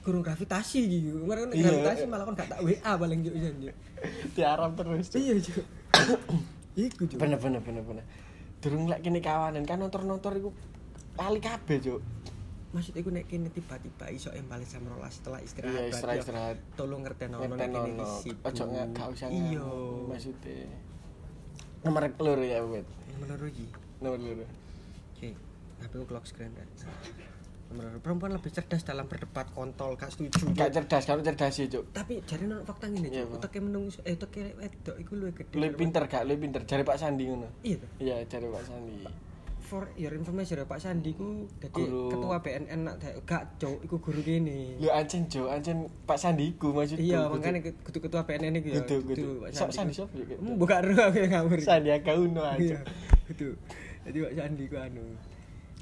Guru 0.03 0.19
gravitasi 0.19 0.79
gitu. 0.83 1.23
Kemarin 1.23 1.47
kan 1.47 1.55
Iya. 1.55 1.63
gravitasi 1.63 2.03
malah 2.05 2.25
kan 2.27 2.35
gak 2.35 2.49
tak 2.51 2.59
WA 2.59 2.91
paling 2.93 3.19
yo 3.23 3.31
jan. 3.33 3.55
yo. 3.57 3.71
Diarap 4.35 4.75
terus, 4.75 5.07
Cuk. 5.07 5.19
Iya, 5.19 5.33
Cuk. 5.39 5.65
Iku, 6.83 7.01
Cuk. 7.07 7.17
Bener 7.17 7.39
bener 7.39 7.61
bener 7.63 7.81
bener. 7.81 8.05
Durung 8.59 8.87
lek 8.87 8.99
kene 8.99 9.19
kawanan 9.19 9.63
kan 9.63 9.79
nontor-nontor 9.79 10.35
iku 10.35 10.49
lali 11.15 11.39
kabeh, 11.39 11.79
Cuk. 11.79 12.01
Maksud 12.73 12.97
iku 12.97 13.13
nek 13.13 13.29
kene 13.29 13.47
tiba-tiba 13.47 14.09
iso 14.09 14.33
em 14.33 14.49
balik 14.49 14.65
jam 14.65 14.81
12 14.81 14.97
setelah 15.13 15.39
istirahat. 15.39 15.77
Iya, 15.77 15.83
istirahat 15.93 16.19
istirahat. 16.19 16.57
Tolong 16.73 17.05
ngerteno 17.05 17.37
ono 17.37 17.53
nek 17.53 17.69
kene 17.69 18.03
sibuk. 18.19 18.43
Ojo 18.49 18.63
gak 18.91 19.07
usah 19.13 19.29
Iya. 19.29 19.63
maksudnya. 20.09 20.67
Nomor 21.83 22.03
loro 22.17 22.41
ya, 22.41 22.59
Wet. 22.65 22.87
Menurut 23.19 23.51
iki. 23.51 23.67
Nomor 24.01 24.17
loro. 24.17 24.45
HP 25.83 25.93
ku 25.93 26.05
clock 26.05 26.23
screen 26.23 26.51
kan. 26.51 26.67
Perempuan 27.73 28.29
lebih 28.31 28.53
cerdas 28.53 28.85
dalam 28.85 29.09
berdebat 29.09 29.49
kontol, 29.49 29.97
gak 29.97 30.13
setuju. 30.13 30.53
Gak 30.53 30.69
cerdas, 30.71 31.03
kalau 31.03 31.19
cerdas 31.19 31.49
sih, 31.49 31.65
Cuk. 31.65 31.89
Tapi 31.89 32.21
jadi 32.21 32.45
ono 32.45 32.61
fakta 32.61 32.85
Iya, 32.85 33.25
Cuk. 33.25 33.33
Pak. 33.33 33.37
Uteke 33.41 33.59
menungso 33.59 33.99
eh 34.03 34.13
uteke 34.13 34.53
wedok 34.53 34.95
iku 34.95 35.11
luwih 35.15 35.33
gede. 35.33 35.57
Lu 35.57 35.65
pinter 35.73 36.05
gak? 36.05 36.21
Lu 36.21 36.37
pinter. 36.37 36.61
Cari 36.63 36.83
Pak 36.83 36.95
Sandi 36.95 37.25
ngono. 37.25 37.49
Iya. 37.61 37.81
Iya, 37.97 38.15
cari 38.27 38.45
Pak 38.45 38.63
Sandi. 38.63 38.97
for 39.63 39.89
your 39.97 40.13
information 40.13 40.59
ya, 40.59 40.67
Pak 40.69 40.77
Sandi 40.77 41.17
ku 41.17 41.49
dadi 41.57 41.81
Guru. 41.81 42.11
ketua 42.13 42.37
BNN 42.37 42.79
nak 42.83 42.95
gak 43.25 43.57
cuk 43.57 43.81
iku 43.81 43.95
guru 43.97 44.21
kene. 44.21 44.77
Lu 44.77 44.93
ancen 44.93 45.25
Jo, 45.25 45.49
ancen 45.49 45.89
Pak 46.05 46.19
Sandi 46.19 46.53
iku 46.53 46.69
maksudku. 46.69 47.01
Iya, 47.01 47.25
makanya 47.25 47.57
kudu 47.81 47.97
ketua 47.97 48.21
BNN 48.21 48.59
iku 48.61 48.69
ya. 48.69 48.83
Kudu, 48.85 48.95
kudu. 49.01 49.27
Pak 49.41 49.73
Sandi 49.73 49.97
ku. 49.97 50.05
sop 50.05 50.13
juga. 50.13 50.35
Buka 50.37 50.77
ru 50.77 50.93
aku 50.93 51.17
yang 51.17 51.31
ngawur. 51.33 51.57
Sandiaga 51.57 52.13
Uno 52.13 52.45
Iya. 52.53 52.53
aja. 52.53 52.77
Kudu. 53.25 53.49
Jadi 54.05 54.17
Pak 54.21 54.33
Sandi 54.35 54.63
ku 54.67 54.77
anu. 54.77 55.05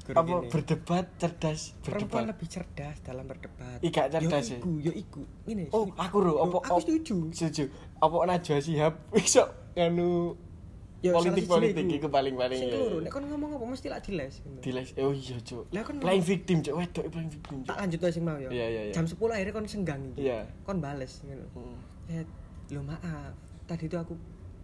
Guru 0.02 0.14
Apa 0.14 0.26
kene. 0.36 0.50
berdebat 0.50 1.06
cerdas 1.14 1.60
perempuan 1.78 2.02
berdebat. 2.02 2.24
lebih 2.28 2.48
cerdas 2.48 2.96
dalam 3.00 3.24
berdebat. 3.24 3.78
Gak 3.80 4.06
cerdas 4.10 4.44
yo 4.44 4.50
ya. 4.50 4.58
iku, 4.58 4.72
yo 4.80 4.92
iku. 4.92 5.22
Ngene. 5.44 5.64
Oh, 5.70 5.86
aku 5.94 6.16
ro, 6.18 6.32
apa 6.40 6.56
aku 6.60 6.80
setuju. 6.80 7.16
Setuju. 7.30 7.70
Apa 7.96 8.16
Najwa 8.24 8.58
Shihab 8.58 8.94
iso 9.18 9.44
nganu 9.72 10.34
Yo, 10.98 11.10
politik 11.12 11.46
politik 11.46 11.82
iku. 11.84 11.94
iku 11.96 12.08
paling-paling 12.08 12.54
Sing 12.56 12.68
ya. 12.68 12.78
keloro, 12.78 12.98
nek 12.98 13.10
kon 13.10 13.26
ngomong 13.26 13.50
apa 13.52 13.64
mesti 13.64 13.86
lak 13.88 14.02
diles. 14.02 14.38
Diles. 14.58 14.94
Oh 14.96 15.10
iya, 15.10 15.34
Cuk. 15.36 15.66
Lah, 15.70 15.82
kan 15.82 15.98
Playing 15.98 16.22
victim, 16.24 16.56
Cuk. 16.60 16.74
Wedok 16.78 17.04
playing 17.10 17.30
victim, 17.32 17.56
Tak 17.64 17.76
lanjut 17.76 17.98
aja 18.00 18.10
sing 18.12 18.22
mau 18.22 18.38
ya. 18.38 18.46
Iya, 18.48 18.66
iya, 18.68 18.82
iya. 18.86 18.92
Jam 18.92 19.04
10 19.04 19.18
akhirnya 19.28 19.50
kon 19.52 19.66
senggang 19.66 20.02
iki. 20.08 20.22
Iya. 20.24 20.46
Kon 20.62 20.78
bales 20.78 21.18
ngono. 21.20 21.46
Hmm. 21.52 21.78
Eh, 22.08 22.22
lo 22.70 22.82
maaf. 22.82 23.34
Tadi 23.66 23.84
itu 23.84 23.96
aku 23.96 24.14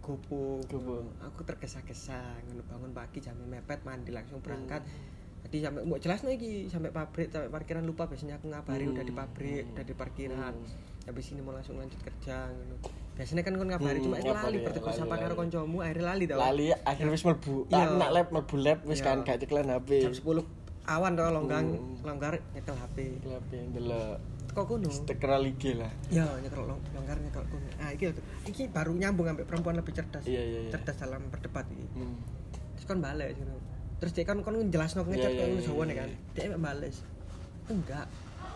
gopo. 0.01 0.63
Gopo. 0.63 1.11
Aku 1.21 1.43
tergesa-gesa 1.43 2.15
ngono 2.41 2.63
bangun 2.65 2.91
pagi 2.93 3.19
jam 3.19 3.35
mepet 3.41 3.83
mandi 3.83 4.11
langsung 4.11 4.39
berangkat. 4.39 4.79
Hmm. 4.81 5.18
Tadi 5.49 5.65
sampai 5.65 5.81
mau 5.81 5.97
jelas 5.97 6.21
iki 6.23 6.69
sampai 6.69 6.93
pabrik 6.93 7.33
sampai 7.33 7.49
parkiran 7.49 7.81
lupa 7.81 8.05
biasanya 8.05 8.37
aku 8.37 8.53
ngabari 8.53 8.85
Hmm. 8.85 8.93
udah 8.93 9.01
di 9.01 9.09
pabrik, 9.11 9.63
udah 9.73 9.81
di 9.81 9.93
parkiran. 9.93 10.53
Hmm. 10.53 11.07
Habis 11.09 11.25
ini 11.33 11.41
mau 11.41 11.49
langsung 11.49 11.73
lanjut 11.73 11.97
kerja 11.97 12.45
ngono. 12.47 12.77
Biasanya 13.17 13.41
kan 13.41 13.53
kon 13.57 13.65
ngabari 13.65 13.97
Hmm, 13.97 14.05
cuma 14.05 14.15
ngabari 14.19 14.45
lali 14.45 14.57
bertegur 14.61 14.93
sapa 14.93 15.15
karo 15.17 15.33
kancamu 15.33 15.77
akhirnya 15.81 16.05
lali 16.05 16.23
tau. 16.23 16.37
Lali 16.37 16.65
akhirnya 16.69 17.11
wis 17.11 17.25
mlebu. 17.25 17.55
Iya. 17.65 17.81
Tak 17.81 17.97
nak 17.97 18.09
lab 18.13 18.27
mlebu 18.29 18.55
lab 18.61 18.79
wis 18.85 19.01
Iya. 19.01 19.05
kan 19.09 19.17
gak 19.25 19.37
ceklan 19.41 19.67
HP. 19.67 19.89
Jam 19.99 20.13
10 20.13 20.45
awan 20.85 21.11
tau 21.11 21.29
longgang 21.31 21.65
Hmm. 21.67 21.97
longgar 22.05 22.33
nyekel 22.53 22.75
HP. 22.77 22.97
Lab 23.25 23.45
yang 23.49 23.67
delok. 23.73 24.17
Kok 24.49 24.65
kono? 24.65 24.89
Stiker 24.91 25.33
ligi 25.39 25.71
lah. 25.73 25.89
Ya, 26.09 26.29
nyekel 26.37 26.61
long, 26.63 26.81
longgar 26.93 27.17
nyekel 27.17 27.41
kono. 27.43 27.65
Ah, 27.77 27.89
iki 27.89 28.13
iki 28.45 28.69
baru 28.69 28.93
nyambung 28.93 29.25
sampai 29.25 29.45
perempuan 29.45 29.77
lebih 29.77 29.93
cerdas. 29.93 30.21
Iya, 30.23 30.41
iya, 30.41 30.59
iya. 30.63 30.69
Cerdas 30.69 30.93
dalam 30.95 31.25
berdebat 31.27 31.65
iki. 31.67 31.85
Hmm. 31.91 32.21
Terus 32.75 32.85
kan 32.85 33.01
balik 33.01 33.33
gitu. 33.33 33.49
Terus 33.99 34.11
dia 34.15 34.25
kan 34.25 34.39
kon 34.39 34.55
jelasno 34.71 35.03
ngechat 35.03 35.27
Iya, 35.27 35.29
iya, 35.29 35.39
kayak 35.43 35.51
iya, 35.51 35.61
Jawa 35.67 35.83
nih 35.83 35.91
iya, 35.95 36.01
kan. 36.01 36.09
Dia 36.35 36.47
bales. 36.55 36.95
Enggak. 37.67 37.69
Enggak. 37.69 38.05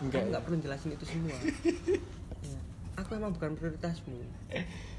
Enggak, 0.00 0.22
enggak 0.26 0.42
perlu 0.48 0.56
jelasin 0.60 0.90
itu 0.96 1.06
semua. 1.06 1.38
Iya. 2.44 2.60
Aku 3.00 3.16
emang 3.16 3.32
bukan 3.32 3.56
prioritasmu. 3.56 4.20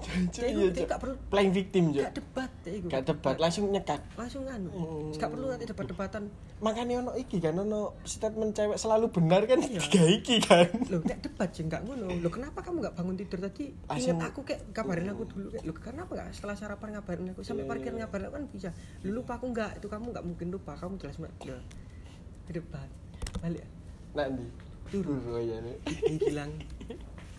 Iya, 0.00 0.66
itu 0.66 0.80
Cuk. 0.80 0.88
gak 0.88 1.00
perlu 1.00 1.14
Playing 1.28 1.52
victim, 1.52 1.84
Cuk. 1.90 2.00
gak 2.00 2.14
debat 2.14 2.50
iku. 2.62 2.86
Gak 2.88 3.02
debat, 3.04 3.36
langsung 3.36 3.64
nyekat. 3.68 4.00
Langsung 4.14 4.42
anu. 4.44 4.68
Hmm. 4.68 5.12
Gak 5.12 5.28
perlu 5.28 5.46
nanti 5.46 5.64
debat-debatan. 5.64 6.22
Makanya 6.58 6.94
ono 6.98 7.12
iki 7.14 7.36
kan 7.36 7.54
ono 7.54 7.96
statement 8.02 8.52
cewek 8.52 8.76
selalu 8.76 9.08
benar 9.10 9.44
kan 9.44 9.58
Iya. 9.58 9.80
tiga 9.80 10.02
iki 10.04 10.36
kan. 10.38 10.68
Loh, 10.86 11.00
nek 11.00 11.20
debat 11.20 11.48
sih 11.48 11.62
enggak 11.62 11.82
ngono. 11.82 12.08
Loh, 12.10 12.28
kenapa 12.28 12.60
kamu 12.60 12.76
enggak 12.80 12.94
bangun 12.94 13.16
tidur 13.16 13.38
tadi? 13.40 13.64
Langsung- 13.84 14.16
Ingat 14.16 14.28
aku 14.28 14.40
kayak 14.42 14.60
kabarin 14.70 15.08
aku 15.08 15.22
dulu 15.26 15.46
kayak, 15.50 15.64
loh 15.64 15.74
kenapa 15.74 16.10
enggak 16.12 16.28
setelah 16.32 16.54
sarapan 16.54 16.88
ngabarin 16.94 17.26
aku 17.30 17.40
sampai 17.42 17.64
Iya, 17.64 17.70
parkir 17.70 17.90
iya. 17.90 17.98
ngabarin 18.02 18.24
aku 18.26 18.34
kan 18.34 18.44
bisa. 18.48 18.68
Lu 19.00 19.10
lupa 19.14 19.32
aku 19.36 19.46
enggak, 19.48 19.70
itu 19.76 19.86
kamu 19.86 20.06
enggak 20.10 20.24
mungkin 20.24 20.46
lupa. 20.50 20.72
Kamu 20.74 20.94
jelas. 20.96 21.16
Loh. 21.16 21.28
Debat. 22.46 22.88
Balik. 23.38 23.64
Nanti. 24.12 24.46
Turun. 24.90 25.22
Turu 25.22 25.38
aja 25.38 25.56
nih. 25.60 25.76
Bung 25.86 26.18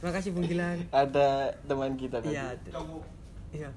Terima 0.01 0.17
kasih 0.17 0.33
Bung 0.33 0.49
Gilang. 0.49 0.81
Ada 0.89 1.53
teman 1.69 1.93
kita 1.93 2.17
tadi. 2.25 2.33
Iya. 2.33 2.57
Iya. 3.53 3.69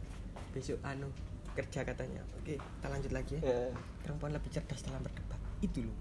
Besok 0.56 0.80
anu 0.80 1.12
kerja 1.52 1.84
katanya. 1.84 2.24
Oke, 2.40 2.56
kita 2.56 2.86
lanjut 2.88 3.12
lagi 3.12 3.36
ya. 3.36 3.44
Ya. 3.44 3.68
Perempuan 4.00 4.32
lebih 4.32 4.48
cerdas 4.48 4.80
dalam 4.88 5.04
berdebat. 5.04 5.36
Itu 5.60 5.84
loh. 5.84 5.92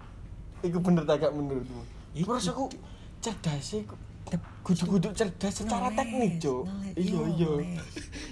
Iku 0.64 0.80
bener 0.80 1.04
tak 1.04 1.28
gak 1.28 1.32
menurutmu? 1.36 1.84
Terus 2.16 2.48
aku 2.56 2.72
cerdas 3.20 3.60
sih 3.60 3.84
kudu-kudu 4.64 5.12
cerdas 5.12 5.52
secara 5.52 5.92
teknik 5.92 6.40
ngeles. 6.40 6.96
iya 6.96 7.20
iya 7.36 7.52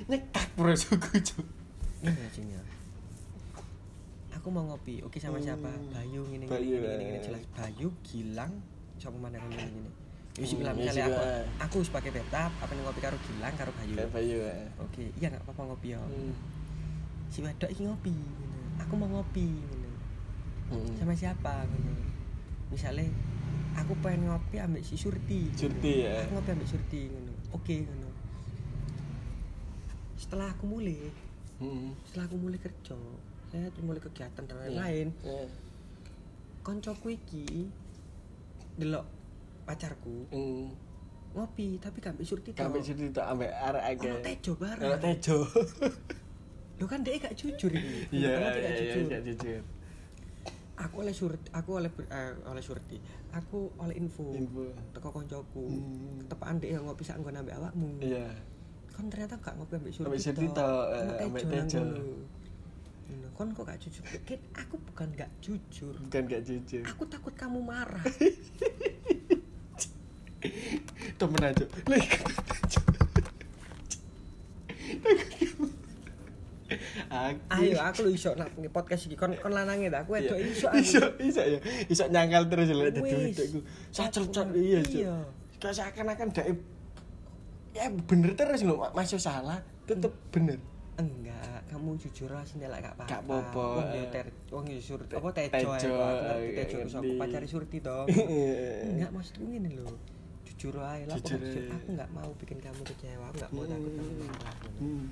nyetak 0.08 0.48
bro 0.56 0.72
suku 0.72 1.20
Iya 2.00 2.26
ya. 2.56 2.62
Aku 4.40 4.48
mau 4.48 4.64
ngopi. 4.64 5.04
Oke 5.04 5.20
sama 5.20 5.36
siapa? 5.44 5.68
Hmm. 5.68 5.92
Bayu 5.92 6.24
ngene 6.24 6.48
ngene 6.48 6.88
eh. 6.88 7.20
jelas. 7.20 7.44
Bayu 7.52 7.92
Gilang 8.00 8.64
siapa 8.96 9.20
mana 9.20 9.36
kan 9.36 9.52
ngene 9.52 10.01
Hmm, 10.32 10.48
bilang 10.56 10.72
iya 10.74 10.88
misalnya 10.88 10.96
sih, 10.96 11.12
aku 11.12 11.20
eh. 11.22 11.44
aku 11.60 11.78
sebagai 11.84 12.10
beta 12.10 12.48
apa 12.48 12.72
nih 12.72 12.82
ngopi 12.82 13.00
karo 13.00 13.16
Gilang 13.20 13.52
karo 13.52 13.70
Bayu. 13.70 13.94
kayak 13.94 14.10
bayu 14.10 14.36
ya 14.40 14.56
Oke, 14.80 15.04
iya 15.12 15.26
enggak 15.28 15.44
apa-apa 15.44 15.62
ngopi 15.68 15.88
ya. 15.92 16.00
Hmm. 16.00 16.32
Si 17.28 17.38
wedok 17.40 17.68
iki 17.68 17.82
ngopi. 17.84 18.16
Aku 18.78 18.92
mau 18.94 19.08
ngopi 19.10 19.44
ngene. 19.44 19.90
Hmm. 20.68 20.88
Sama 20.96 21.12
siapa 21.12 21.52
ngene. 21.66 21.92
Misalnya 22.68 23.04
aku 23.74 23.92
pengen 24.00 24.24
ngopi 24.26 24.56
ambek 24.56 24.80
si 24.80 24.96
Surti. 24.96 25.52
Surti, 25.52 26.08
ya. 26.08 26.24
Aku 26.24 26.32
ngopi 26.34 26.50
ambek 26.50 26.68
Surti 26.70 27.00
ngono. 27.06 27.32
Oke 27.52 27.76
ngono. 27.82 28.08
Setelah 30.14 30.48
aku 30.48 30.64
mulai 30.66 30.96
Hmm. 31.54 31.94
setelah 32.02 32.26
aku 32.26 32.36
mulai 32.36 32.58
kerja 32.58 32.96
saya 33.46 33.70
mulai 33.78 34.00
kegiatan 34.00 34.42
dan 34.42 34.50
Iya. 34.50 34.62
lain-lain 34.66 35.08
Iya. 35.22 35.46
koncoku 36.58 37.12
iki 37.12 37.70
delok 38.74 39.06
pacarku 39.64 40.26
Hmm. 40.28 40.74
ngopi 41.32 41.78
tapi 41.78 41.96
gak 41.98 42.12
ambek 42.12 42.26
surti 42.26 42.50
tok. 42.52 42.68
situ 42.78 43.08
tak 43.08 43.24
ambek 43.26 43.48
arek 43.48 43.82
Ono 43.96 44.04
aja. 44.04 44.12
tejo 44.20 44.52
Ono 44.52 44.60
bareng 44.60 45.00
tejo. 45.00 45.36
lo 46.78 46.84
kan 46.84 47.00
dia 47.00 47.16
gak 47.16 47.32
jujur 47.32 47.70
ini 47.70 48.04
Iya, 48.18 48.28
Ono 48.32 48.42
iya, 48.42 48.50
gak 48.50 48.58
iya, 48.58 48.72
jujur. 48.76 49.04
gak 49.08 49.22
jujur. 49.24 49.62
aku 50.74 50.94
oleh 50.98 51.14
surti 51.14 51.46
aku 51.50 51.70
oleh 51.74 51.90
eh, 52.10 52.32
oleh 52.44 52.58
surti 52.60 52.98
aku 53.30 53.70
oleh 53.76 53.94
info, 53.94 54.34
Info. 54.34 54.66
teko 54.92 55.08
koncoku 55.10 55.62
Hmm. 55.62 56.18
ketepaan 56.20 56.58
dia 56.58 56.76
ngopi 56.76 57.02
sak 57.02 57.16
nggon 57.16 57.38
ambek 57.38 57.54
awakmu 57.54 57.88
Iya. 57.98 58.28
kan 58.90 59.06
ternyata 59.06 59.38
gak 59.38 59.54
ngopi 59.54 59.78
ambek 59.78 59.92
surti 59.92 60.08
Ambek 60.10 60.20
Surti 60.20 60.46
tok, 60.48 60.84
eh, 60.90 61.00
Ono 61.00 61.12
ambek 61.22 61.42
tejo 61.44 61.80
tejo. 61.80 61.82
kon 63.32 63.48
kok 63.48 63.64
gak 63.64 63.78
jujur 63.78 64.04
aku 64.52 64.76
bukan 64.82 65.08
gak 65.14 65.30
jujur 65.38 65.94
Bukan 66.02 66.22
gak 66.26 66.42
jujur. 66.42 66.82
aku 66.82 67.02
takut 67.06 67.32
kamu 67.32 67.62
marah 67.62 68.02
Temen 71.18 71.42
aja. 71.42 71.64
Lek. 71.86 72.06
Aku. 77.12 77.36
ayo 77.60 77.76
aku 77.84 77.98
lu 78.08 78.10
iso 78.16 78.32
nak 78.32 78.48
podcast 78.72 79.04
iki. 79.04 79.14
Kon 79.20 79.36
kon 79.36 79.52
lanange 79.52 79.92
ta? 79.92 80.08
Aku 80.08 80.16
wedok 80.16 80.40
Iya. 80.40 80.48
iso 80.48 80.66
iso 80.72 81.00
aku. 81.04 81.20
Iso 81.20 81.42
ya. 81.44 81.60
Iso 81.86 82.04
nyangkal 82.08 82.48
terus 82.48 82.72
lek 82.72 82.96
dadi 82.96 83.00
wedokku. 83.04 83.60
Ngerti, 83.92 84.60
iya 84.64 84.80
iya. 84.80 85.14
kayak 85.60 85.74
seakan-akan 85.78 86.28
dek 86.34 86.46
ya 87.72 87.88
bener 87.88 88.36
terus 88.36 88.60
lho 88.64 88.76
masuk 88.96 89.20
salah 89.20 89.60
tetep 89.84 90.12
bener. 90.32 90.58
Enggak 90.96 91.64
kamu 91.72 91.96
jujur 91.96 92.28
lah 92.28 92.44
sini 92.44 92.68
lah 92.68 92.84
gak 92.84 92.92
apa-apa. 93.00 93.08
Gak 93.08 93.22
apa-apa, 93.24 93.64
wong 93.80 93.88
yo 93.96 94.04
ter 94.12 94.26
wong 94.52 94.64
yo 94.68 94.80
sur 94.80 95.00
apa 95.00 95.28
tejo 95.32 95.72
tejo, 95.72 95.92
aku 95.96 96.48
tejo 96.52 96.76
terus 96.84 96.96
aku 97.00 97.12
pacari 97.16 97.48
surti 97.48 97.78
dong 97.80 98.06
enggak 98.92 99.08
maksudku 99.08 99.44
ngene 99.48 99.80
lho 99.80 99.88
jujur 100.62 100.78
aja 100.78 101.02
lah 101.10 101.16
aku 101.18 101.26
Jujur 101.26 101.40
jujur 101.42 101.64
aku 101.74 101.88
nggak 101.98 102.10
mau 102.14 102.30
bikin 102.38 102.58
kamu 102.62 102.80
kecewa 102.86 103.24
aku 103.26 103.34
nggak 103.42 103.50
mau 103.50 103.64
takut 103.66 103.92
kamu 103.98 104.12
marah. 104.22 104.54
Hmm. 104.78 105.04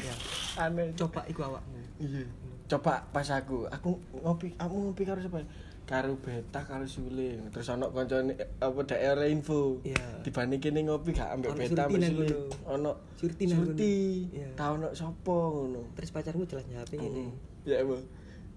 ya. 0.00 0.14
Aneh 0.64 0.88
coba 0.96 1.20
iku 1.28 1.40
awakmu. 1.44 1.76
Iya. 2.00 2.24
Coba 2.72 3.04
pas 3.12 3.28
aku 3.28 3.68
aku 3.68 3.90
ngopi 4.16 4.56
aku 4.56 4.74
ngopi 4.88 5.02
karo 5.04 5.20
siapa? 5.20 5.44
Karo 5.84 6.16
beta 6.16 6.64
karo 6.64 6.88
Sule. 6.88 7.36
Terus 7.52 7.68
ono 7.68 7.92
koncone 7.92 8.32
apa 8.64 8.80
daerah 8.88 9.28
info. 9.28 9.76
Iya. 9.84 10.24
dibanding 10.24 10.60
kene 10.64 10.80
ngopi 10.88 11.12
gak 11.12 11.36
ambek 11.36 11.52
Ono 11.52 11.60
beta 11.60 11.82
ambek 11.84 12.00
Sule. 12.00 12.28
ono 12.64 12.90
Surti 13.20 13.44
Surti. 13.44 13.96
Iya. 14.32 14.56
tau 14.56 14.80
ono 14.80 14.88
sapa 14.96 15.36
ngono? 15.36 15.92
Terus 15.92 16.08
pacarmu 16.16 16.48
jelas 16.48 16.64
jawab 16.64 16.88
ini. 16.96 17.28
Ya 17.68 17.84
apa 17.84 18.00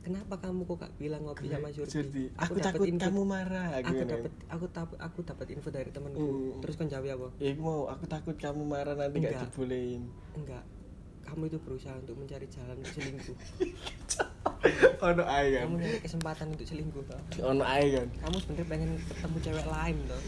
kenapa 0.05 0.37
kamu 0.37 0.61
kok 0.63 0.77
gak 0.79 0.93
bilang 0.95 1.21
ngopi 1.21 1.49
sama 1.49 1.67
surti, 1.73 2.29
aku 2.35 2.53
dapet 2.53 2.65
takut 2.69 2.85
info- 2.85 3.03
kamu 3.03 3.21
marah 3.25 3.67
aku 3.75 3.91
dapat 3.99 4.31
aku 4.45 4.65
dapat 4.69 4.97
aku 5.01 5.19
dapat 5.23 5.47
info 5.49 5.69
dari 5.69 5.89
temanku 5.89 6.21
Hmm. 6.21 6.61
terus 6.61 6.75
kan 6.75 6.85
jawab 6.85 7.09
apa? 7.11 7.27
Ya, 7.39 7.51
mau 7.55 7.85
aku 7.85 8.05
takut 8.05 8.35
kamu 8.35 8.61
marah 8.63 8.93
nanti 8.93 9.17
gak 9.17 9.33
Enggak. 9.33 9.49
dibolehin. 9.49 10.03
enggak. 10.33 10.63
Kamu 11.25 11.41
itu 11.43 11.57
berusaha 11.57 11.97
untuk 11.97 12.13
mencari 12.15 12.45
jalan 12.47 12.77
untuk 12.77 12.93
selingkuh. 12.93 13.37
Ono 15.03 15.23
ae 15.23 15.47
kan. 15.51 15.65
kamu 15.65 15.77
nyari 15.79 15.99
kesempatan 15.99 16.45
untuk 16.47 16.65
selingkuh. 16.65 17.03
Toh 17.03 17.19
Ono 17.47 17.63
ae 17.63 17.85
kan. 17.91 18.07
kamu 18.19 18.35
sebenarnya 18.39 18.67
pengen 18.67 18.89
ketemu 18.99 19.37
cewek 19.39 19.65
lain 19.67 19.95
toh. 20.03 20.21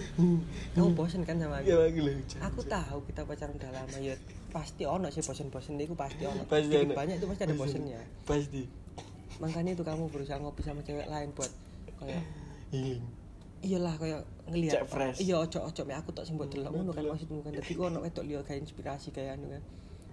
Kamu 0.73 0.89
bosen 0.93 1.21
kan 1.21 1.37
sama 1.37 1.61
Ya 1.61 1.73
aku 1.75 1.81
lagi 1.83 1.99
lho. 1.99 2.11
aku 2.39 2.59
tahu 2.63 2.97
kita 3.03 3.21
pacaran 3.23 3.53
udah 3.55 3.71
lama 3.71 3.97
ya. 3.99 4.15
Pasti 4.47 4.83
ono 4.83 5.07
sih 5.07 5.21
bosen-bosen 5.21 5.77
itu 5.77 5.93
pasti 5.93 6.23
ono. 6.23 6.41
Pasti 6.45 6.73
banyak 6.83 7.15
itu 7.15 7.25
pasti 7.25 7.43
ada 7.43 7.55
bosennya. 7.55 8.01
Pasti. 8.23 8.63
Makanya 9.37 9.71
itu 9.71 9.81
kamu 9.81 10.07
berusaha 10.07 10.37
ngopi 10.37 10.61
sama 10.61 10.81
cewek 10.81 11.05
lain 11.05 11.29
buat 11.31 11.51
kayak 11.97 12.21
Healing. 12.69 13.03
iyalah 13.59 13.95
kayak 13.95 14.21
ngelihat 14.45 14.73
Cek 14.75 14.85
fresh. 14.85 15.17
iya 15.19 15.35
ojo 15.37 15.59
ojo 15.61 15.81
mek 15.83 15.97
aku 15.97 16.09
sing 16.21 16.35
mbok 16.35 16.47
delok 16.47 16.71
ngono 16.71 16.91
kan 16.91 17.03
maksudmu 17.05 17.41
kan 17.41 17.51
tapi 17.53 17.71
kok 17.71 17.85
ono 17.85 17.99
wedok 17.99 18.23
liya 18.23 18.41
kayak 18.41 18.61
inspirasi 18.61 19.09
kayak 19.09 19.33
anu 19.33 19.49
kan 19.49 19.63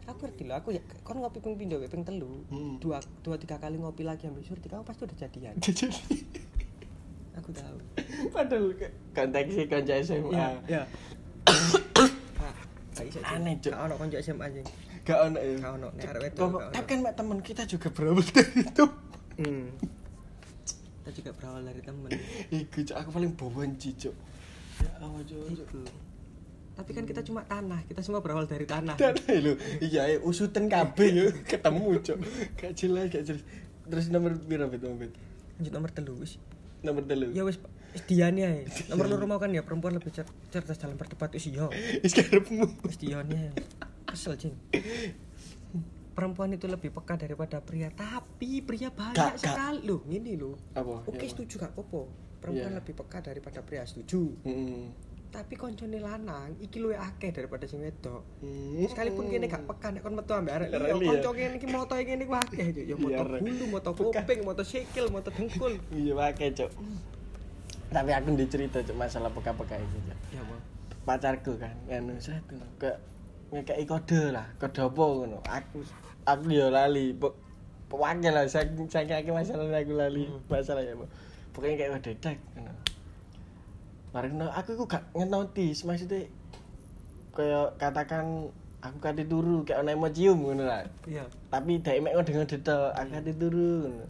aku 0.05 0.19
ngerti 0.23 0.43
loh 0.45 0.57
aku 0.57 0.69
ya 0.71 0.81
kon 1.01 1.17
ngopi 1.17 1.39
ping 1.39 1.55
pindho 1.55 1.77
ping 1.83 2.03
telu 2.03 2.29
Hmm. 2.49 2.77
dua 2.79 3.01
dua 3.21 3.37
tiga 3.37 3.57
kali 3.57 3.77
ngopi 3.77 4.03
lagi 4.03 4.27
ambil 4.27 4.41
surti 4.41 4.67
kamu 4.67 4.81
pasti 4.83 5.03
udah 5.03 5.17
jadian 5.19 5.55
Jadi 5.57 5.89
aku 7.35 7.51
tahu 7.51 7.77
padahal 8.31 8.71
konteks 9.11 9.51
sih 9.57 9.67
kanca 9.67 9.95
SMA. 9.99 10.47
ya. 10.65 10.85
Aneh, 13.27 13.59
Cuk. 13.59 13.75
Gak 13.75 13.81
ono 13.83 13.95
konco 13.97 14.17
SMA 14.19 14.45
anjing 14.45 14.67
Gak 15.03 15.19
ono 15.21 15.37
ya. 15.37 15.53
gak 15.59 15.73
ono 15.75 15.87
nek 15.91 16.05
arek 16.07 16.21
wedok 16.31 16.49
tapi 16.71 16.87
kan 16.87 16.99
mak 17.03 17.15
teman 17.15 17.39
kita 17.41 17.63
juga 17.67 17.89
berawal 17.91 18.23
dari 18.25 18.63
itu. 18.63 18.85
Hmm. 19.37 19.67
kita 21.01 21.11
juga 21.13 21.31
berawal 21.33 21.63
dari 21.63 21.81
temen 21.81 22.11
Iku 22.61 22.79
Cuk, 22.83 22.97
aku 22.97 23.11
paling 23.11 23.33
benci 23.33 23.93
cuk. 23.95 24.15
Ya 24.79 24.91
Allah 24.99 25.21
itu 25.21 25.37
tapi 26.75 26.91
kan 26.91 27.07
kita 27.07 27.23
cuma 27.23 27.43
tanah 27.43 27.87
kita 27.87 28.03
semua 28.03 28.19
berawal 28.19 28.45
dari 28.45 28.67
tanah 28.67 28.99
Dan 28.99 29.15
lho, 29.37 29.55
iya 29.79 30.11
ya 30.11 30.19
usutan 30.21 30.67
kabeh 30.67 31.07
yo 31.09 31.27
ketemu 31.45 32.03
cuk. 32.03 32.19
Gak 32.57 32.73
jelas, 32.75 33.07
gak 33.09 33.23
jelas. 33.23 33.43
Terus 33.85 34.11
nomor 34.11 34.35
piro 34.37 34.67
bet 34.67 34.81
nomor 34.81 34.99
bet? 35.01 35.13
lanjut 35.55 35.71
nomor 35.71 35.87
telu 35.89 36.19
wis 36.19 36.35
Nomor 36.83 37.07
telu. 37.07 37.31
ya 37.31 37.47
wis 37.47 37.63
wis 37.95 38.03
Dian 38.05 38.35
ya 38.35 38.51
nomor 38.91 39.07
loro 39.07 39.23
mau 39.25 39.39
kan 39.39 39.55
ya 39.55 39.63
perempuan 39.63 39.95
lebih 39.95 40.11
cer- 40.11 40.27
cerdas 40.51 40.75
dalam 40.77 40.99
berdebat 40.99 41.31
wis 41.31 41.47
iya 41.47 41.71
Wis 42.03 42.11
karepmu. 42.11 42.67
wis 42.83 42.99
Dian 42.99 43.31
ya 43.31 43.55
kesel 44.05 44.35
cing 44.35 44.55
perempuan 46.15 46.51
itu 46.51 46.65
lebih 46.65 46.91
peka 46.91 47.15
daripada 47.17 47.59
pria 47.59 47.91
tapi 47.91 48.63
pria 48.63 48.89
banyak 48.89 49.15
Gak, 49.15 49.35
gak. 49.35 49.43
sekali 49.45 49.83
loh 49.83 50.01
ini 50.07 50.35
loh 50.35 50.55
oke 51.05 51.15
Ya, 51.17 51.27
setuju 51.27 51.59
gak 51.59 51.75
popo 51.75 52.07
perempuan 52.39 52.71
Iya. 52.71 52.79
lebih 52.79 52.95
peka 52.95 53.19
daripada 53.21 53.61
pria 53.61 53.83
setuju 53.83 54.31
Heeh. 54.43 54.87
tapi 55.29 55.55
koncone 55.55 55.99
lanang 55.99 56.55
iki 56.57 56.79
luwih 56.79 56.95
akeh 56.95 57.29
daripada 57.29 57.67
sing 57.67 57.83
wedok 57.83 58.23
Hmm. 58.39 58.87
sekalipun 58.87 59.27
kene 59.27 59.45
gak 59.45 59.67
peka 59.67 59.91
nek 59.91 60.01
kon 60.01 60.15
metu 60.15 60.33
ambek 60.33 60.55
arek 60.55 60.69
Reli 60.71 60.79
liya 60.79 60.95
ya. 60.95 61.11
kanca 61.13 61.31
kene 61.33 61.55
iki 61.57 61.69
moto 61.69 61.95
kene 61.97 62.23
ku 62.23 62.35
akeh 62.37 62.67
Cuk. 62.71 62.85
ya 62.85 62.95
moto 62.95 63.11
Iya, 63.11 63.23
Rek. 63.27 63.41
bulu 63.43 63.65
moto 63.69 63.89
kuping 63.93 64.41
moto 64.41 64.63
sikil 64.63 65.07
moto 65.09 65.29
dengkul 65.29 65.75
Iya 65.91 66.13
pakai 66.15 66.49
cok. 66.53 66.71
Tapi 67.87 68.11
aku 68.11 68.29
ndi 68.29 68.47
cerita 68.47 68.79
cok 68.81 68.95
masalah 68.95 69.31
peka-peka 69.31 69.75
itu 69.77 69.99
cok. 70.05 70.19
ya 70.31 70.43
Pacarku 71.05 71.53
kan, 71.55 71.77
anu 71.87 72.17
satu 72.17 72.57
kayak 72.75 72.97
ngekei 73.53 73.85
kode 73.85 74.33
lah, 74.33 74.49
kode 74.57 74.81
apa 74.81 75.03
ngono. 75.05 75.37
Aku 75.45 75.85
aku 76.25 76.51
lali. 76.51 77.17
Pok 77.17 77.33
pokoknya 77.89 78.35
lah 78.35 78.45
saya 78.49 78.67
saya 78.91 79.07
kayak 79.07 79.31
masalah 79.31 79.69
aku 79.71 79.95
lali 79.95 80.29
masalah 80.51 80.83
ya. 80.83 80.97
Pok. 80.97 81.09
Pokoknya 81.55 81.77
kayak 81.81 81.91
ngono. 82.57 82.73
Bareng 84.15 84.35
no, 84.39 84.47
aku 84.51 84.79
kok 84.79 84.89
gak 84.95 85.05
ngenotis 85.15 85.83
maksudnya 85.83 86.31
kayak 87.35 87.75
katakan 87.83 88.47
aku 88.79 88.97
kate 89.03 89.27
turu 89.27 89.67
kayak 89.67 89.83
ana 89.83 89.99
emocium 89.99 90.39
ngono 90.39 90.71
lah. 90.71 90.87
iya 91.09 91.27
Tapi 91.51 91.83
dhek 91.83 91.99
mek 91.99 92.15
ngode-ngode 92.15 92.57
tok, 92.63 92.95
aku 92.95 93.11
kate 93.11 93.33
turu 93.35 93.91
ngono. 93.91 94.07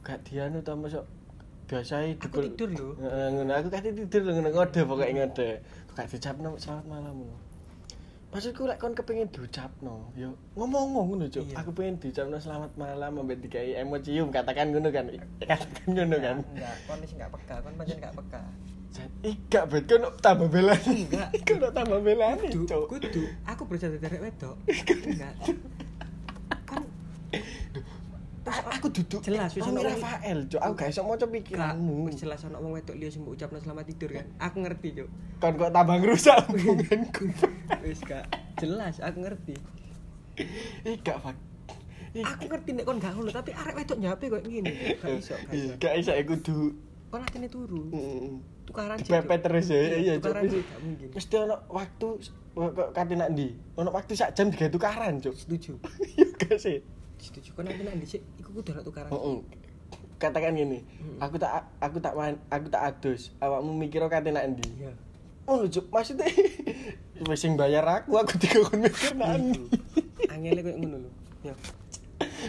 gak 0.00 0.24
dianu 0.24 0.64
ta 0.64 0.72
masuk 0.72 1.04
biasa 1.68 2.08
Aku 2.24 2.40
tidur 2.40 2.72
lho. 2.72 2.88
Heeh, 2.96 3.28
ngono 3.36 3.52
aku 3.52 3.68
kate 3.68 3.92
tidur 3.92 4.24
lho 4.24 4.30
ngono 4.40 4.48
ngode 4.56 4.80
pokoke 4.88 5.12
ngode. 5.12 5.48
Gak 5.92 6.08
dicapno 6.08 6.56
selamat 6.56 6.84
malam 6.88 7.14
ngono. 7.20 7.36
Maksudku 8.28 8.68
lek 8.68 8.76
kon 8.76 8.92
kepengin 8.92 9.32
diucapno, 9.32 10.12
yo 10.12 10.36
ngomong 10.52 10.92
ngono 10.92 11.24
cuk. 11.32 11.48
Iya. 11.48 11.64
Aku 11.64 11.72
pengen 11.72 11.96
diucapno 11.96 12.36
selamat 12.36 12.76
malam 12.76 13.24
ambek 13.24 13.40
dikai 13.40 13.72
emocium 13.80 14.28
katakan 14.28 14.68
ngono 14.68 14.92
kan. 14.92 15.08
Katakan 15.40 15.86
ngono 15.96 16.16
kan. 16.20 16.36
enggak 16.52 16.76
kon 16.84 17.00
wis 17.00 17.12
gak 17.16 17.32
peka 17.32 17.56
kon 17.64 17.72
pancen 17.80 17.96
gak 17.96 18.12
peka 18.12 18.42
Ih, 19.24 19.36
gak 19.48 19.64
bet 19.72 19.88
kon 19.88 20.04
tambah 20.20 20.48
belani. 20.52 21.08
Enggak. 21.08 21.28
Kon 21.48 21.72
tambah 21.72 22.00
belani, 22.04 22.48
cuk. 22.52 22.84
kudu 22.92 23.24
aku 23.48 23.62
berusaha 23.64 23.96
dari 23.96 24.20
wedok 24.20 24.56
enggak 24.68 25.32
kan 25.40 25.56
aku 28.60 28.86
duduk 28.90 29.20
Jelas, 29.20 29.50
wis 29.50 29.62
ono- 29.62 29.80
Rafael 29.80 30.38
cuk 30.44 30.58
aku 30.58 30.72
gak 30.74 30.88
iso 30.88 31.00
maca 31.00 31.24
pikiranmu 31.24 31.94
wis 32.04 32.16
jelas 32.16 32.40
ono 32.42 32.58
wong 32.58 32.72
wedok 32.74 32.94
liya 32.94 33.08
sing 33.08 33.22
mbok 33.22 33.34
ucapno 33.34 33.58
selamat 33.58 33.84
tidur 33.86 34.10
kan. 34.12 34.26
Aku 34.40 34.56
ngerti, 34.58 34.88
Cuk. 34.96 35.08
kon 35.38 35.54
kok 35.54 35.70
tambah 35.70 35.96
ngerusak 35.96 36.36
hubunganku 36.48 37.24
Wis 37.84 38.00
gak 38.00 38.24
jelas 38.56 38.98
aku 38.98 39.18
ngerti. 39.20 39.54
ih 40.82 40.98
gak 40.98 41.18
fak 41.18 41.36
Aku 42.10 42.42
ngerti 42.46 42.70
nek 42.72 42.84
kon 42.84 42.96
gak 42.96 43.12
ngono, 43.12 43.28
tapi 43.28 43.50
arek 43.52 43.74
wedok 43.76 43.98
nyape 43.98 44.24
kok 44.28 44.42
ngene. 44.42 44.72
Gak 44.96 45.12
iso, 45.20 45.34
gak 45.76 45.92
iya, 45.92 45.92
iso. 45.94 46.10
aku 46.12 46.34
kudu 46.34 46.58
Kon 47.08 47.22
atine 47.22 47.46
turu. 47.46 47.88
Tukaran 48.64 48.96
sih. 48.96 49.08
dipepet 49.08 49.38
Cuk. 49.38 49.44
terus 49.44 49.66
ya 49.66 49.80
iya 49.96 50.12
cuk 50.14 50.28
Tukaran 50.28 50.44
sih 50.46 50.60
gak 50.60 50.78
mungkin. 50.78 51.08
mesti 51.10 51.34
ono 51.38 51.56
waktu 51.68 52.08
kok 52.50 52.88
kate 52.90 53.14
nak 53.14 53.28
ndi 53.30 53.48
ono 53.72 53.88
waktu 53.88 54.12
sak 54.12 54.34
jam 54.34 54.50
digawe 54.50 54.68
tukaran 54.68 55.14
cuk 55.16 55.32
Setuju. 55.32 55.72
iya 56.12 56.26
gak 56.34 56.58
sih 56.58 56.76
Setuju. 57.18 57.50
Kon 57.52 57.66
atine 57.66 57.90
ndi 57.94 58.06
sih? 58.06 58.20
Iku 58.38 58.50
kudu 58.54 58.70
tukaran. 58.82 59.10
Heeh. 59.10 59.38
Katakan 60.18 60.58
gini, 60.58 60.82
Mm. 60.98 61.22
aku 61.22 61.38
tak 61.38 61.70
aku 61.78 62.02
tak 62.02 62.14
main, 62.18 62.34
aku 62.50 62.66
tak 62.66 62.82
adus. 62.82 63.30
Awakmu 63.38 63.70
mikir 63.70 64.02
kate 64.10 64.34
nak 64.34 64.50
ndi? 64.50 64.66
Iya. 64.82 64.90
Oh, 65.46 65.62
lucu. 65.62 65.78
Maksudnya 65.88 66.26
wis 67.30 67.38
sing 67.38 67.54
bayar 67.54 67.86
aku, 67.86 68.18
aku 68.18 68.34
dikon 68.34 68.82
mikir 68.82 69.14
nak 69.14 69.38
ndi. 69.38 69.62
Angele 70.26 70.60
koyo 70.60 70.76
ngono 70.76 70.96
lho. 71.06 71.10
Ya. 71.46 71.54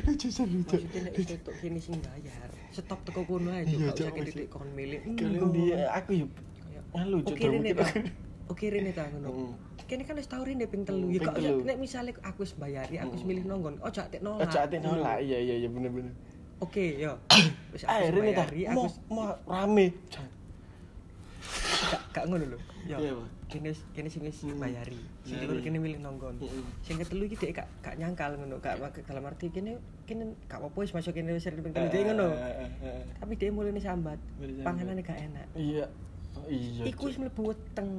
Lucu 0.02 0.28
sih 0.34 0.46
lucu. 0.50 0.82
Maksudnya 0.82 1.00
nek 1.06 1.14
ketok 1.14 1.54
kene 1.62 1.78
sing 1.78 2.02
bayar. 2.02 2.50
Stop 2.74 3.06
teko 3.06 3.22
kono 3.26 3.54
Cuk. 3.54 3.70
Iya, 3.70 3.94
Gak 3.94 4.02
usah 4.02 4.12
kene 4.18 4.30
titik 4.34 4.50
kon 4.50 4.70
milik. 4.74 5.02
Aku 5.94 6.12
yo 6.18 6.26
ngalu 6.98 7.18
cuk. 7.22 7.38
Oke 7.38 7.46
rene 7.54 7.72
ta. 7.78 7.86
Oke 8.50 8.66
rene 8.74 8.92
ta 8.98 9.06
ngono. 9.14 9.54
Kene 9.90 10.06
kan 10.06 10.14
wis 10.14 10.30
tau 10.30 10.46
rene 10.46 10.70
ping 10.70 10.86
telu. 10.86 11.10
Hmm, 11.10 11.18
Ya 11.18 11.26
kok 11.26 11.66
nek 11.66 11.78
misale 11.78 12.14
aku 12.22 12.46
wis 12.46 12.54
bayari, 12.54 12.96
aku 12.96 13.18
wis 13.18 13.26
milih 13.26 13.44
nonggon. 13.44 13.82
Ojo 13.82 14.00
atik 14.00 14.22
nolak. 14.22 14.46
Ojo 14.46 14.58
ate 14.60 14.78
nolak. 14.78 15.18
Iya 15.20 15.38
iya 15.40 15.56
iya 15.58 15.68
bener-bener. 15.68 16.14
Oke, 16.60 16.86
yo. 16.94 17.16
Wis 17.74 17.82
aku 17.82 17.90
Ah, 17.90 18.00
wis 18.00 18.12
rene 18.12 18.30
ta. 18.30 18.44
bayari, 18.46 18.62
aku 18.68 18.86
Mau 19.10 19.32
rame. 19.48 19.86
gak 21.90 22.02
gak 22.12 22.24
ngono 22.28 22.46
lho. 22.46 22.60
Yo. 22.86 22.98
Iya. 23.00 23.14
Kene 23.48 23.72
kene 23.90 24.08
sing 24.08 24.22
wis 24.22 24.44
Hmm. 24.44 24.60
bayari. 24.60 25.00
Sing 25.24 25.34
Bayari. 25.34 25.48
telu 25.48 25.62
kene 25.64 25.78
milih 25.80 26.00
nonggon. 26.00 26.36
Sing 26.82 27.00
ketelu 27.00 27.24
iki 27.26 27.40
dhek 27.40 27.52
gak 27.56 27.68
gak 27.82 27.96
nyangkal 27.96 28.36
ngono. 28.36 28.60
Gak 28.60 28.78
dalam 29.02 29.24
arti 29.26 29.50
kene 29.50 29.80
kene 30.04 30.36
gak 30.46 30.60
apa-apa 30.60 30.78
wis 30.80 30.92
masuk 30.92 31.16
kene 31.16 31.32
wis 31.32 31.42
sering 31.42 31.64
ping 31.64 31.72
telu 31.72 31.88
dhek 31.88 32.04
ngono. 32.06 32.28
Eh, 32.30 32.54
eh, 32.60 32.70
eh. 32.84 33.02
Tapi 33.18 33.34
dia 33.34 33.50
mulai 33.50 33.72
nih 33.72 33.82
sambat. 33.82 34.20
Mulai 34.38 34.52
sambat. 34.54 34.66
Panganannya 34.68 35.02
gak 35.02 35.20
enak. 35.24 35.48
Iya. 35.56 35.86
Iya. 36.50 36.84
Iku 36.90 37.14
wis 37.14 37.18
mlebu 37.22 37.54
weteng. 37.54 37.90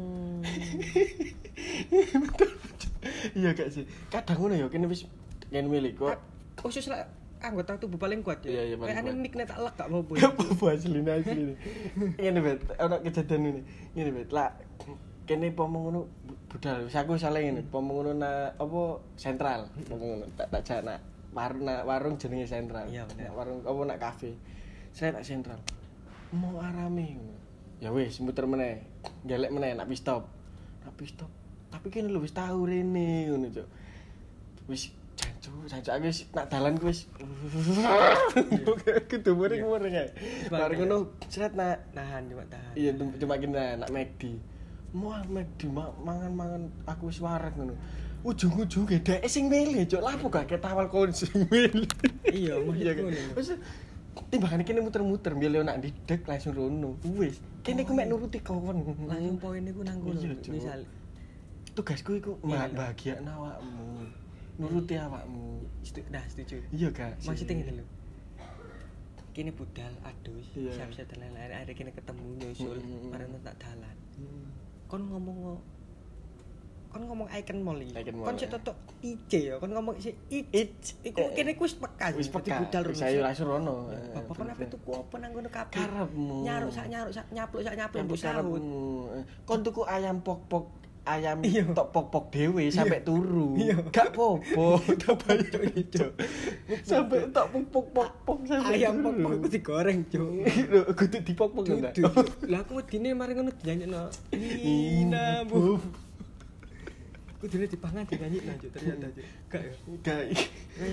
Iya 3.32 3.56
gak 3.56 3.72
sih. 3.72 3.88
Kadang 4.12 4.36
ngono 4.36 4.54
ya 4.60 4.66
kene 4.68 4.84
wis 4.84 5.08
kene 5.48 5.70
milik 5.70 5.96
kok. 5.96 6.20
Khusus 6.60 6.92
lah 6.92 7.08
anggota 7.40 7.80
tubuh 7.80 7.96
paling 7.96 8.20
kuat 8.20 8.44
ya. 8.44 8.60
Iya, 8.60 8.62
iya, 8.72 8.76
paling 8.76 8.92
kuat. 8.92 9.16
nek 9.16 9.46
tak 9.48 9.58
lek 9.64 9.74
gak 9.80 9.88
apa-apa. 9.88 10.12
Gak 10.20 10.32
apa-apa 10.36 10.64
asli 10.76 11.00
asli 11.00 11.40
ini. 11.40 11.54
Ini 12.20 12.38
bet, 12.44 12.60
ono 12.76 12.96
kejadian 13.00 13.40
ini. 13.48 13.60
Ini 13.96 14.10
bet, 14.12 14.28
lah 14.36 14.52
kene 15.24 15.48
pomong 15.56 15.82
ngono 15.88 16.00
budal. 16.52 16.84
Wis 16.84 16.96
aku 16.98 17.16
salah 17.16 17.40
ngene, 17.40 17.64
pomong 17.72 18.04
ngono 18.04 18.12
na 18.20 18.52
apa 18.52 18.80
sentral. 19.16 19.72
Pomong 19.88 20.08
ngono 20.20 20.24
tak 20.36 20.52
tak 20.52 20.62
jak 20.68 20.80
nak 20.84 21.00
warung 21.32 21.64
warung 21.64 22.14
jenenge 22.20 22.44
sentral. 22.44 22.84
Iya, 22.92 23.08
bener. 23.08 23.32
Warung 23.32 23.64
apa 23.64 23.80
nak 23.88 23.98
kafe. 24.02 24.36
Saya 24.92 25.16
nak 25.16 25.24
sentral. 25.24 25.60
Mau 26.36 26.60
arame 26.60 27.16
ngono. 27.16 27.39
Ya 27.80 27.88
wis 27.90 28.20
muter 28.20 28.44
meneh. 28.44 28.84
Gelek 29.24 29.50
meneh 29.50 29.72
nak 29.72 29.88
pit 29.88 30.04
stop. 30.04 30.28
Nak 30.84 30.92
pit 31.00 31.16
stop. 31.16 31.32
Tapi 31.72 31.88
kene 31.88 32.12
lho 32.12 32.20
wis 32.20 32.36
tahu 32.36 32.68
rene 32.68 33.30
ngono, 33.32 33.48
Cuk. 33.48 33.68
Wis 34.68 34.92
jancu, 35.16 35.52
jancu 35.64 35.88
aku 35.88 36.04
wis 36.12 36.28
nak 36.36 36.52
dalan 36.52 36.76
ku 36.76 36.92
wis. 36.92 37.08
Kudu 39.10 39.32
muring-muring 39.32 39.94
ae. 39.96 40.08
Bareng 40.52 40.84
ngono 40.84 41.16
sret 41.32 41.56
nak 41.56 41.88
Nahan 41.96 42.28
cuma 42.28 42.44
tahan. 42.52 42.72
iya 42.76 42.90
cuma 42.92 43.40
kena 43.40 43.80
nak 43.80 43.88
McD. 43.88 44.36
Mau 44.92 45.14
McD 45.24 45.70
ma- 45.70 45.94
mangan-mangan 46.04 46.68
aku 46.84 47.08
wis 47.08 47.22
wareg 47.24 47.56
ngono. 47.56 47.78
Ujung-ujunge 48.20 49.00
dhek 49.00 49.24
sing 49.24 49.48
milih, 49.48 49.88
Cuk. 49.88 50.04
Lah 50.04 50.12
apa 50.12 50.26
gak 50.28 50.46
ketawal 50.52 50.92
kon 50.92 51.08
sing 51.16 51.32
milih. 51.48 51.88
Iya, 52.28 52.60
kan? 52.60 53.08
ngono. 53.08 53.20
Wis 53.40 53.56
timbangane 54.30 54.62
kene 54.66 54.80
muter-muter 54.82 55.32
milih 55.34 55.62
nak 55.62 55.78
didek 55.78 56.26
langsung 56.26 56.54
rono. 56.54 56.98
Wis, 57.16 57.38
kene 57.62 57.86
ku 57.86 57.94
mek 57.94 58.10
nuruti 58.10 58.42
kawan. 58.42 58.82
Langsung 59.06 59.38
poin 59.38 59.62
iku 59.62 59.80
nang 59.86 59.98
kono. 60.02 60.18
Iya. 60.18 60.34
Misal 60.50 60.80
tugasku 61.72 62.18
iku 62.18 62.32
Iya, 62.42 62.66
iya. 62.66 62.74
bahagia 62.74 63.14
awakmu. 63.22 63.86
Nuruti 64.58 64.94
awakmu. 64.98 65.62
nah 66.10 66.24
setuju. 66.26 66.60
Iya, 66.70 66.88
Kak. 66.90 67.22
Maksudnya 67.24 67.54
ngene 67.56 67.72
lho. 67.80 67.86
Kini 69.30 69.54
budal 69.54 69.94
adus, 70.02 70.46
Iya. 70.58 70.74
siap-siap 70.74 71.06
dan 71.06 71.22
lain-lain. 71.22 71.54
Akhirnya 71.54 71.74
kini 71.78 71.90
ketemu 71.94 72.24
nyusul, 72.34 72.76
Mm, 72.76 72.82
mm, 72.82 72.98
mm. 72.98 73.10
bareng 73.14 73.30
tak 73.46 73.56
dalan. 73.62 73.96
Hmm. 74.18 74.46
Kon 74.90 75.02
ngomong 75.06 75.36
ngo- 75.38 75.64
kon 76.90 77.06
ngomong 77.06 77.30
icon 77.30 77.58
mall 77.62 77.78
iki. 77.78 77.94
Kon 78.10 78.34
sik 78.34 78.50
ya. 78.50 78.54
totok 78.58 78.76
IC 79.00 79.32
ya, 79.32 79.54
kon 79.62 79.70
ngomong 79.70 79.94
sik 80.02 80.14
IC. 80.26 81.06
Iku 81.06 81.22
kene 81.32 81.54
ku 81.54 81.62
wis 81.62 81.78
peka. 81.78 82.10
wis 82.18 82.26
peka. 82.26 82.58
budal 82.58 82.82
Wis 82.90 82.98
rusak. 82.98 83.06
ayo 83.14 83.18
langsung 83.22 83.46
rono. 83.46 83.86
Bapak 84.10 84.34
kon 84.34 84.50
apa 84.50 84.64
tuku 84.66 84.90
apa 84.98 85.14
nang 85.22 85.30
kono 85.30 85.48
kabeh? 85.48 85.78
Karepmu. 85.78 86.36
Nyaruk 86.42 86.70
sak 86.74 86.86
nyaruk 86.90 87.12
sak 87.14 87.26
nyapluk 87.30 87.62
sak 87.62 87.74
nyapluk 87.78 88.02
mbok 88.10 88.18
sahut. 88.18 88.58
sarapmu. 88.58 88.58
Kon 89.46 89.60
tuku 89.62 89.82
ayam 89.86 90.18
pok-pok 90.20 90.66
ayam 91.00 91.40
Iya. 91.40 91.64
tok 91.72 91.88
pok-pok 91.96 92.28
dhewe 92.28 92.68
sampai 92.68 93.00
turu. 93.06 93.56
Iya. 93.56 93.78
Gak 93.88 94.10
popo. 94.12 94.82
Tak 95.00 95.14
bayar 95.24 95.62
itu. 95.72 96.04
Sampai 96.82 97.24
tok 97.30 97.46
pok-pok-pok 97.72 98.38
sampai 98.44 98.82
Ayam 98.82 99.00
pok-pok 99.00 99.32
ku 99.40 99.48
digoreng, 99.48 99.98
Cuk. 100.10 100.44
Lho, 100.74 100.80
kudu 100.92 101.18
dipok-pok 101.24 101.64
enggak? 101.66 101.94
Lah 102.50 102.66
aku 102.66 102.82
wedine 102.82 103.14
mari 103.16 103.32
ngono 103.38 103.54
dinyanyekno. 103.54 104.02
Ina 104.34 105.46
bu. 105.46 105.78
Aku 107.40 107.48
dene 107.48 107.64
dipangan 107.64 108.04
dinyanyekno 108.04 108.52
Cuk 108.54 108.68
ternyata 108.70 109.08
Cuk. 109.08 109.24
Gak 109.48 109.62
ya. 109.64 109.72
Gak. 110.04 110.20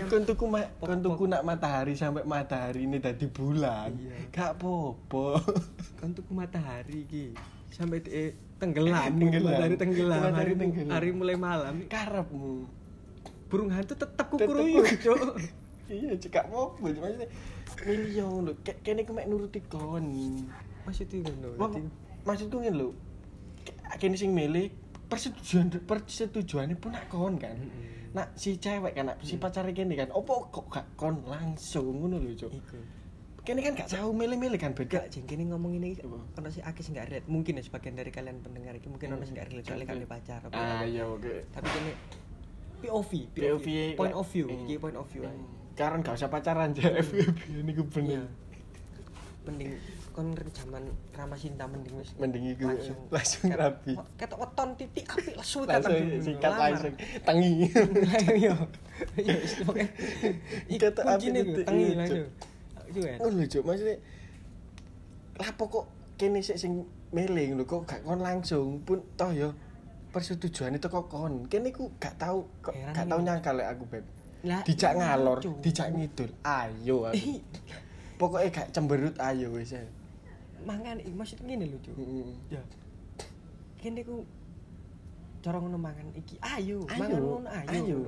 Kon 0.07 0.23
tuku 0.23 0.45
ma- 0.47 0.71
kon 0.79 1.03
tuku 1.03 1.27
nak 1.27 1.43
matahari 1.43 1.91
sampai 1.91 2.23
matahari 2.23 2.88
ini 2.88 2.97
dadi 2.97 3.27
bulan. 3.27 3.91
Iya. 3.91 4.31
Gak 4.31 4.51
popo. 4.55 5.36
Kan 5.99 6.15
tuku 6.15 6.31
matahari 6.31 7.03
iki. 7.03 7.36
Sampai 7.67 7.99
de 7.99 8.31
tenggelam, 8.57 9.12
Tenggelam. 9.19 9.43
matahari 9.43 9.75
tenggelam, 9.75 10.19
Matahari 10.23 10.36
hari, 10.39 10.53
tenggelam. 10.55 10.88
hari 10.89 11.10
mulai 11.12 11.36
malam. 11.36 11.75
Karepmu. 11.86 12.63
Burung 13.47 13.67
hantu 13.67 13.93
tetep 13.93 14.15
Tetep 14.15 14.27
kukuruyuk. 14.31 14.88
Cuk. 14.97 15.19
Iya, 15.88 16.15
cekak 16.15 16.47
popo. 16.47 16.79
Maksudnya 16.83 17.27
milion 17.83 18.43
lho. 18.43 18.55
Ke- 18.60 18.79
Kene 18.81 19.03
ku 19.03 19.12
mek 19.12 19.27
nuruti 19.27 19.60
kon. 19.62 20.03
Maksudnya 20.83 21.27
ngono. 21.27 21.67
Maksudku 22.23 22.60
ngene 22.60 22.75
lho. 22.75 22.89
Kene 23.95 24.15
sing 24.15 24.31
milih 24.31 24.67
persetujuan 25.08 25.67
persetujuane 25.84 26.76
pun 26.76 26.91
nak 26.91 27.08
kon 27.08 27.36
kan. 27.36 27.56
Mm-mm. 27.56 28.12
Nak 28.15 28.36
si 28.36 28.56
cewek 28.56 28.93
kan, 28.93 29.12
nak 29.12 29.17
si 29.24 29.36
pacare 29.36 29.72
kene 29.72 29.96
kan. 29.96 30.10
Opo 30.12 30.48
kok 30.52 30.67
gak 30.67 30.88
kon 30.96 31.24
langsung 31.26 31.98
ngono 31.98 32.20
lho, 32.20 32.36
Cuk. 32.36 32.52
Kene 33.43 33.63
kan 33.63 33.80
gak 33.80 33.88
jauh 33.88 34.12
milih-milih 34.12 34.60
kan 34.60 34.76
beda. 34.76 35.08
Gak 35.08 35.15
jengkene 35.15 35.48
ngomong 35.48 35.80
ini 35.80 35.96
ono 36.04 36.28
akeh 36.36 36.84
sing 36.84 36.91
gak 36.96 37.08
relate. 37.08 37.28
Mungkin 37.32 37.56
ya 37.56 37.63
sebagian 37.63 37.96
dari 37.96 38.12
kalian 38.12 38.43
pendengar 38.43 38.76
iki 38.76 38.91
mungkin 38.91 39.15
ono 39.15 39.24
sing 39.24 39.39
gak 39.39 39.48
relate 39.48 39.67
soalnya 39.72 39.88
Oke. 39.88 40.04
di 40.04 40.10
pacar 40.10 40.39
apa. 40.43 40.56
Ah, 40.56 40.84
iya 40.84 41.08
oke. 41.08 41.48
Tapi 41.56 41.67
kene 41.72 41.91
POV, 42.78 43.12
POV, 43.34 43.67
point 43.98 44.13
lah. 44.13 44.22
of 44.22 44.28
view, 44.30 44.46
Hmm. 44.46 44.62
iki 44.67 44.76
point 44.78 44.93
of 44.93 45.08
view. 45.10 45.24
Karena 45.74 46.04
gak 46.04 46.15
usah 46.20 46.28
pacaran 46.28 46.76
aja 46.76 46.89
FWB 47.06 47.39
ini 47.63 47.72
gue 47.72 47.88
bener. 47.88 48.26
Iya. 49.48 49.76
Mending 50.17 50.49
kon 50.49 50.49
zaman 50.49 50.84
ramah 51.13 51.38
cinta 51.38 51.69
mending 51.69 51.93
wis 52.01 52.10
Mending 52.17 52.58
iku 52.58 52.65
langsung 52.73 52.97
langsung 53.13 53.53
rapi. 53.53 53.93
Ketok 54.17 54.39
weton 54.41 54.69
titik 54.73 55.06
apik 55.13 55.38
lesu 55.38 55.62
Langsung 55.62 55.93
sikat 56.25 56.53
langsung 56.58 56.93
tangi. 57.21 57.69
Iya. 58.34 58.53
Ya 59.21 59.34
wis 59.38 59.53
pokoke. 59.62 59.86
Iki 60.73 60.77
Ketok 60.82 61.06
apik 61.06 61.30
titik, 61.30 61.65
tengi 61.69 61.86
iya, 61.86 61.95
langsung. 62.01 62.17
Cuk. 62.25 62.30
Iku 62.89 62.99
kan. 63.06 63.17
Ngono 63.21 63.36
lho. 63.38 63.60
Maksudnya 63.62 63.95
lapo 65.38 65.63
kok 65.69 65.86
kene 66.17 66.39
sik 66.41 66.58
sing 66.58 66.73
milih 67.13 67.47
lho 67.53 67.63
kok 67.69 67.86
gak 67.86 68.01
kon 68.01 68.17
langsung 68.17 68.82
pun 68.82 69.06
toh 69.13 69.30
ya 69.30 69.53
persetujuan 70.10 70.82
itu 70.82 70.89
kok 70.89 71.13
kon. 71.13 71.45
Kene 71.45 71.69
ku 71.69 71.93
gak 72.01 72.17
tau 72.17 72.49
kok 72.65 72.73
gak 72.73 73.06
tau 73.06 73.21
nyangkal 73.21 73.53
lek 73.53 73.69
aku, 73.69 73.86
Beb. 73.86 74.06
Dijak 74.65 74.97
iya, 74.97 75.13
ngalor, 75.13 75.38
dijak 75.62 75.93
ngidul. 75.93 76.34
Ayo 76.41 77.06
aku. 77.06 77.38
Pokoknya 78.17 78.49
gak 78.49 78.73
cemberut 78.73 79.13
ayo 79.21 79.53
wis. 79.53 79.77
Mangan 80.65 80.98
iki 81.04 81.13
maksud 81.13 81.39
ngene 81.43 81.65
lho, 81.70 81.78
Cuk. 81.84 81.93
Heeh. 81.98 82.30
Ya. 82.50 82.62
Kene 83.78 84.02
ku 84.02 84.26
cara 85.43 85.58
ngono 85.62 85.78
mangan 85.78 86.08
iki. 86.17 86.39
Ayo, 86.41 86.84
Ayo, 86.89 87.00
mangan 87.00 87.20
ngono 87.22 87.50
ayo. 87.52 87.70
ayo. 87.70 88.00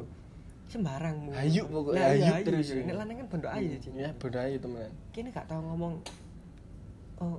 Sembarangmu. 0.69 1.33
Ayo 1.33 1.63
pokoknya, 1.65 1.97
Lah, 1.97 2.13
iya, 2.13 2.31
ayo 2.37 2.45
terus. 2.45 2.67
Nek 2.77 2.93
lanang 2.93 3.17
kan 3.21 3.27
bondo 3.29 3.47
ayo, 3.49 3.73
Cik. 3.81 3.91
Ya, 3.97 4.09
bodoh 4.17 4.41
ayo 4.41 4.57
teman. 4.61 4.89
Kene 5.13 5.29
gak 5.33 5.45
tau 5.49 5.61
ngomong 5.65 5.93
oh 7.19 7.37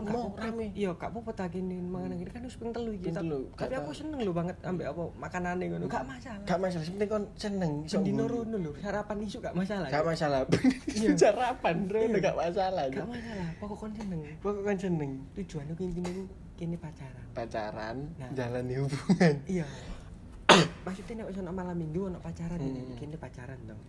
kon 0.00 0.04
Mau 0.08 0.30
rame. 0.32 0.70
iya 0.72 0.90
gak 0.92 1.10
apa-apa 1.10 1.30
tak 1.34 1.48
kene 1.50 1.76
mangan 1.76 2.14
kan 2.24 2.40
wis 2.40 2.54
ping 2.54 2.70
telu 2.70 2.90
iki 2.90 3.10
tapi 3.10 3.74
aku 3.74 3.90
seneng 3.90 4.20
lho 4.20 4.30
banget 4.30 4.54
ambek 4.62 4.86
apa 4.86 5.02
makanane 5.16 5.64
ngono 5.66 5.84
gak 5.86 6.04
masalah 6.04 6.44
Gak 6.44 6.58
masalah, 6.58 6.84
sing 6.84 6.94
penting 6.94 7.10
kon 7.10 7.24
seneng 7.34 7.72
iso 7.82 7.96
ngguyu. 7.98 8.24
rono 8.24 8.56
lho 8.56 8.70
sarapan 8.76 9.16
isu 9.20 9.38
gak 9.38 9.52
masalah 9.52 9.88
Gak 9.88 10.04
masalah. 10.04 10.40
Iya. 10.98 11.10
Sarapan 11.14 11.76
bro, 11.84 11.98
Iya. 12.00 12.16
gak 12.20 12.36
masalah. 12.36 12.84
gak 12.86 13.04
masalah 13.04 13.48
pokok 13.58 13.76
kon 13.78 13.92
seneng 13.92 14.20
Pokok 14.38 14.62
kan 14.62 14.76
seneng. 14.76 15.10
tujuannya 15.34 15.72
ku 15.72 15.82
intine 15.82 16.10
ku 16.12 16.22
kene 16.54 16.76
pacaran 16.76 17.24
Pacaran, 17.32 17.96
Nah. 18.14 18.30
jalani 18.32 18.74
hubungan. 18.76 19.34
iya 19.46 19.66
maksudnya 20.84 21.12
nek 21.18 21.26
wis 21.28 21.38
ono 21.38 21.50
malam 21.50 21.74
minggu 21.74 22.00
ono 22.06 22.18
pacaran 22.18 22.56
ini 22.56 22.80
Hmm. 22.80 22.96
kene 22.96 23.16
pacaran 23.16 23.58
dong 23.64 23.82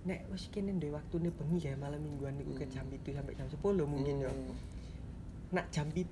nek 0.00 0.24
wis 0.28 0.48
kene 0.48 0.72
ndek 0.72 0.88
waktune 0.90 1.28
bengi 1.28 1.58
kayak 1.60 1.76
malam 1.76 1.98
mingguan 1.98 2.32
niku 2.32 2.54
ke 2.54 2.64
jam 2.66 2.86
7 2.86 3.02
sampai 3.12 3.34
jam 3.34 3.44
10 3.44 3.60
mungkin 3.84 4.14
yo 4.18 4.30
Hmm. 4.30 4.56
Nak 5.48 5.66
jam 5.68 5.88
7 5.88 6.04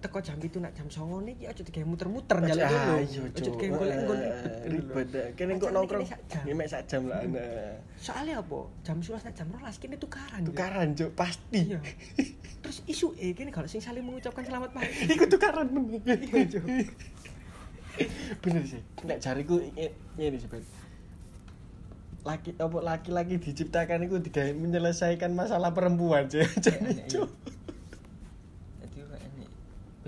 teko 0.00 0.18
jam 0.18 0.36
7 0.36 0.48
nak 0.58 0.72
jam 0.72 0.88
9 0.88 0.96
niki 1.22 1.44
aja 1.44 1.60
digawe 1.60 1.84
muter-muter 1.84 2.36
njaluk 2.38 2.64
dulu 2.64 2.92
aja 2.96 3.20
digawe 3.36 3.68
golek-golek 3.70 4.30
Eh, 4.30 4.70
Ribet. 4.70 5.06
dah. 5.10 5.26
Kene 5.36 5.50
kok 5.54 5.70
nongkrong. 5.70 6.00
iki 6.00 6.08
sak 6.08 6.20
jam. 6.26 6.42
Ini 6.42 6.54
mek 6.54 6.68
sak 6.68 6.82
jam 6.86 7.02
lah. 7.04 7.20
nah. 7.22 7.76
soalnya 7.96 8.34
apa 8.38 8.58
jam 8.80 8.96
11 8.96 9.20
nak 9.20 9.34
jam 9.34 9.46
12 9.50 9.76
kene 9.76 9.96
tukaran. 9.96 10.40
Tukaran, 10.42 10.86
Cuk, 10.94 11.10
pasti. 11.12 11.60
iya 11.66 11.78
terus 12.60 12.80
isu 12.86 13.12
eh 13.14 13.32
kene 13.32 13.48
kalau 13.48 13.64
sing 13.66 13.78
saling 13.78 14.00
mengucapkan 14.00 14.40
selamat 14.40 14.70
pagi 14.70 15.04
Iku 15.14 15.24
tukaran 15.26 15.68
bener. 15.68 16.16
Iya. 16.16 16.60
Bener 18.40 18.62
sih. 18.64 18.80
Nek 19.02 19.18
jariku 19.18 19.60
i- 19.74 19.92
ngene 20.14 20.38
sih. 20.38 20.48
Laki 22.20 22.52
apa 22.54 22.78
laki-laki 22.78 23.36
diciptakan 23.36 24.04
itu 24.04 24.16
digawe 24.18 24.52
menyelesaikan 24.54 25.32
masalah 25.32 25.72
perempuan 25.72 26.24
sih. 26.24 26.40
Jadi, 26.56 27.04
Iya. 27.04 27.04
Jadi 27.04 27.20
kayak 27.20 27.28
ini 27.28 27.59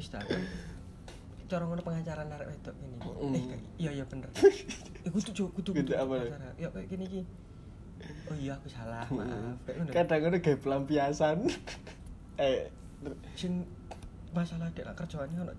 wis 0.02 0.10
ta 0.10 0.18
kan 0.18 0.42
cara 1.46 1.62
ngono 1.68 1.84
pengacara 1.84 2.24
arek 2.24 2.48
wedok 2.48 2.74
ini. 2.80 2.96
Mm. 2.96 3.34
Eh 3.36 3.44
iya 3.76 3.90
iya 3.92 4.04
bener. 4.08 4.26
Eh 5.04 5.10
kudu 5.10 5.30
Cuk, 5.34 5.50
kudu 5.58 5.70
Kudu 5.76 5.92
pengacara. 5.92 6.48
Ya 6.56 6.66
kayak 6.72 6.88
gini 6.88 7.04
iki. 7.06 7.22
Oh 8.26 8.34
iya 8.34 8.56
aku 8.58 8.66
salah, 8.72 9.06
maaf. 9.12 9.60
Kadang 9.92 10.18
ngono 10.26 10.36
gawe 10.40 10.56
pelampiasan. 10.58 11.44
eh, 12.42 12.72
Sing 13.36 13.68
masalah 14.32 14.72
dek 14.72 14.88
nak 14.88 14.96
kerjaan 14.96 15.28
ono 15.36 15.52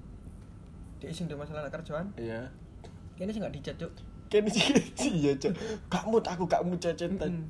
dek 0.98 1.14
sing 1.14 1.30
dek 1.30 1.38
masalah 1.38 1.70
kerjaan, 1.70 2.10
iya. 2.18 2.50
kene 3.20 3.30
sing 3.30 3.44
gak 3.44 3.54
dicat 3.54 3.76
Cuk. 3.78 3.92
Kene 4.32 4.50
sih 4.50 4.66
iya, 5.20 5.36
Cuk. 5.38 5.54
Gak 5.92 6.04
mood 6.10 6.26
aku 6.26 6.50
gak 6.50 6.64
cecetan. 6.82 7.46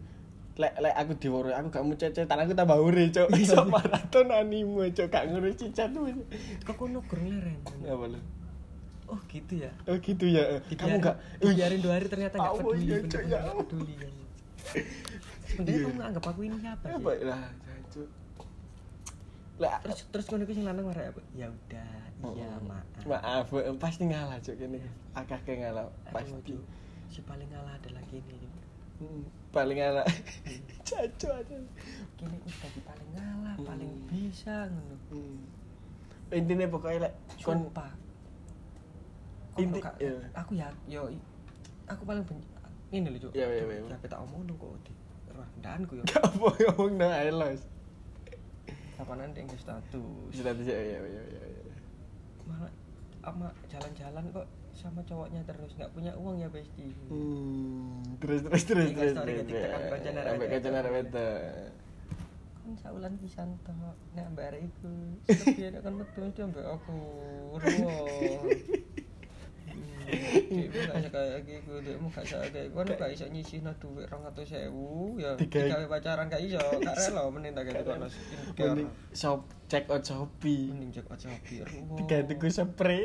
Lek 0.54 0.74
lek 0.78 0.94
aku 0.94 1.12
diworo 1.18 1.50
aku 1.50 1.68
gak 1.70 1.82
mood 1.82 1.98
cecetan 1.98 2.38
aku 2.38 2.54
tambah 2.54 2.78
ure, 2.78 3.10
Cuk. 3.10 3.26
Iso 3.36 3.66
maraton 3.66 4.30
anime, 4.30 4.94
Cuk. 4.94 5.10
Gak 5.10 5.26
ngurus 5.28 5.58
cicat 5.58 5.89
wis. 5.96 6.13
Kok 6.62 6.78
kono 6.78 7.02
gurung 7.04 7.34
leren. 7.34 7.58
Apa 7.84 8.06
lu? 8.08 8.20
Oh 9.10 9.20
gitu 9.28 9.54
ya. 9.60 9.72
Oh 9.86 9.98
gitu 9.98 10.26
ya. 10.26 10.62
Kamu 10.70 10.70
Dibiarin- 10.70 11.02
gak 11.02 11.16
dibiarin 11.39 11.80
dua 11.82 11.94
hari 11.98 12.08
ternyata 12.08 12.36
gak 12.36 12.50
Oh, 12.50 12.58
peduli, 12.63 12.86
iya, 12.86 12.98
ya 13.02 13.02
gak 13.04 13.42
Allah. 13.44 13.56
peduli 13.60 13.94
kan. 13.98 14.13
Sebenarnya 15.44 15.74
Iya. 15.74 15.84
kamu 15.84 15.98
nganggap 16.00 16.24
aku 16.24 16.39
ini 16.44 16.58
siapa 16.60 16.86
apa 16.88 17.12
lah, 17.20 17.42
Cuk. 17.89 18.10
Lah 19.54 19.76
terus 19.82 20.00
terus 20.08 20.26
kono 20.26 20.44
iki 20.44 20.54
sing 20.54 20.66
lanang 20.66 20.86
marah 20.86 21.06
apa 21.08 21.22
ya 21.32 21.46
udah 21.46 21.89
iya 22.32 22.50
maaf 22.60 23.04
Maaf, 23.04 23.48
eh, 23.54 23.76
pasti 23.76 24.04
ngalah, 24.06 24.38
Cuk 24.39 24.56
kene. 24.56 24.80
Akeh 25.13 25.39
ke 25.39 25.54
ngalah, 25.56 25.89
pasti 26.08 26.30
pasti. 26.32 26.54
si 27.10 27.20
paling 27.22 27.46
ngalah 27.48 27.74
adalah 27.76 28.02
gini 28.08 28.38
Hmm, 28.96 29.26
Paling 29.54 29.78
ngalah. 29.78 30.06
Cacu 30.88 31.28
aja. 31.30 31.58
gini 32.13 32.38
wis 32.42 32.56
dadi 32.58 32.80
paling 32.82 33.10
ngalah 33.12 33.54
Hmm. 33.54 33.66
paling 33.66 33.92
bisa 34.08 34.66
ngono 34.66 34.96
Hmm. 35.10 35.38
Intinya 36.32 36.66
pokoknya 36.68 37.00
lek 37.04 37.13
kon 37.39 37.68
sumpah 37.68 37.92
Inti- 39.54 39.78
gak- 39.80 40.00
iya. 40.00 40.18
aku 40.34 40.52
ya 40.56 40.68
yo 40.88 41.06
aku 41.86 42.02
paling 42.04 42.24
benci 42.24 42.48
ini 42.89 43.06
cuk 43.13 43.30
iya, 43.32 43.46
iya, 43.46 43.63
iya. 43.68 43.86
ya 43.86 43.98
tak 44.04 44.18
omong 44.20 44.48
dong 44.48 44.58
kok 44.58 44.74
di 44.82 44.94
rendahanku 45.30 45.94
yo 45.94 46.04
gak 46.10 46.24
apa 46.24 46.48
ngomong 46.66 46.92
nang 46.96 47.13
Elos. 47.13 47.62
kapanan 48.96 49.30
ding 49.32 49.46
status 49.52 49.94
Sudah 50.32 50.54
bisa 50.56 50.72
ya 50.72 50.98
ya 50.98 51.00
ya. 51.04 51.22
ya. 51.28 51.76
malah 52.44 52.72
ama 53.22 53.48
jalan-jalan 53.68 54.24
kok 54.32 54.48
sama 54.74 55.00
cowoknya 55.02 55.42
terus 55.44 55.72
nggak 55.74 55.92
punya 55.92 56.12
uang 56.14 56.38
ya 56.38 56.48
besti 56.48 56.90
Hmm, 57.08 58.02
terus 58.18 58.42
terus 58.42 58.64
terus 58.64 58.90
terus. 58.90 59.12
story 59.14 59.34
terus, 59.40 59.70
Sampai 59.70 59.94
wedok. 59.94 60.50
kancane 60.50 60.78
arek 60.78 60.94
wedok. 60.94 61.40
kan 62.60 62.74
saulan 62.76 63.14
pisan 63.18 63.50
tok 63.62 63.76
nek 64.12 64.26
mbak 64.30 64.46
arek 64.50 64.62
iku 64.64 64.92
tapi 65.26 65.68
nek 65.68 65.82
kan 65.82 65.94
metu 65.94 66.18
mesti 66.18 66.42
mbak 66.44 66.66
aku 66.66 66.96
ruwo 67.54 67.94
Dekmu 70.04 70.68
gak 70.94 71.10
kayak 71.10 71.42
gitu, 71.44 71.74
dekmu 71.80 72.08
gak 72.08 72.24
bisa 72.24 72.38
kayak 72.46 72.70
gue 72.70 72.84
gak 72.94 73.10
bisa 73.10 73.26
nyisihno 73.26 73.72
duit 73.80 74.06
rong 74.06 74.22
atau 74.24 74.44
sewu 74.44 75.16
ya 75.18 75.34
digawe 75.34 75.88
pacaran 75.88 76.28
gak 76.28 76.40
iso, 76.40 76.60
gak 76.78 76.94
rela 76.94 77.22
mending 77.28 77.54
tak 77.54 77.64
kayak 77.66 77.82
kono 77.82 78.06
skincare 78.06 78.68
Mending 78.76 78.90
shop 79.12 79.40
check 79.66 79.88
out 79.88 80.04
Shopee. 80.04 80.70
mending 80.70 80.92
cek 80.92 81.08
aja 81.08 81.32
biar 81.42 81.68
Tiga 81.98 82.18
tuku 82.22 82.48
spray. 82.48 83.02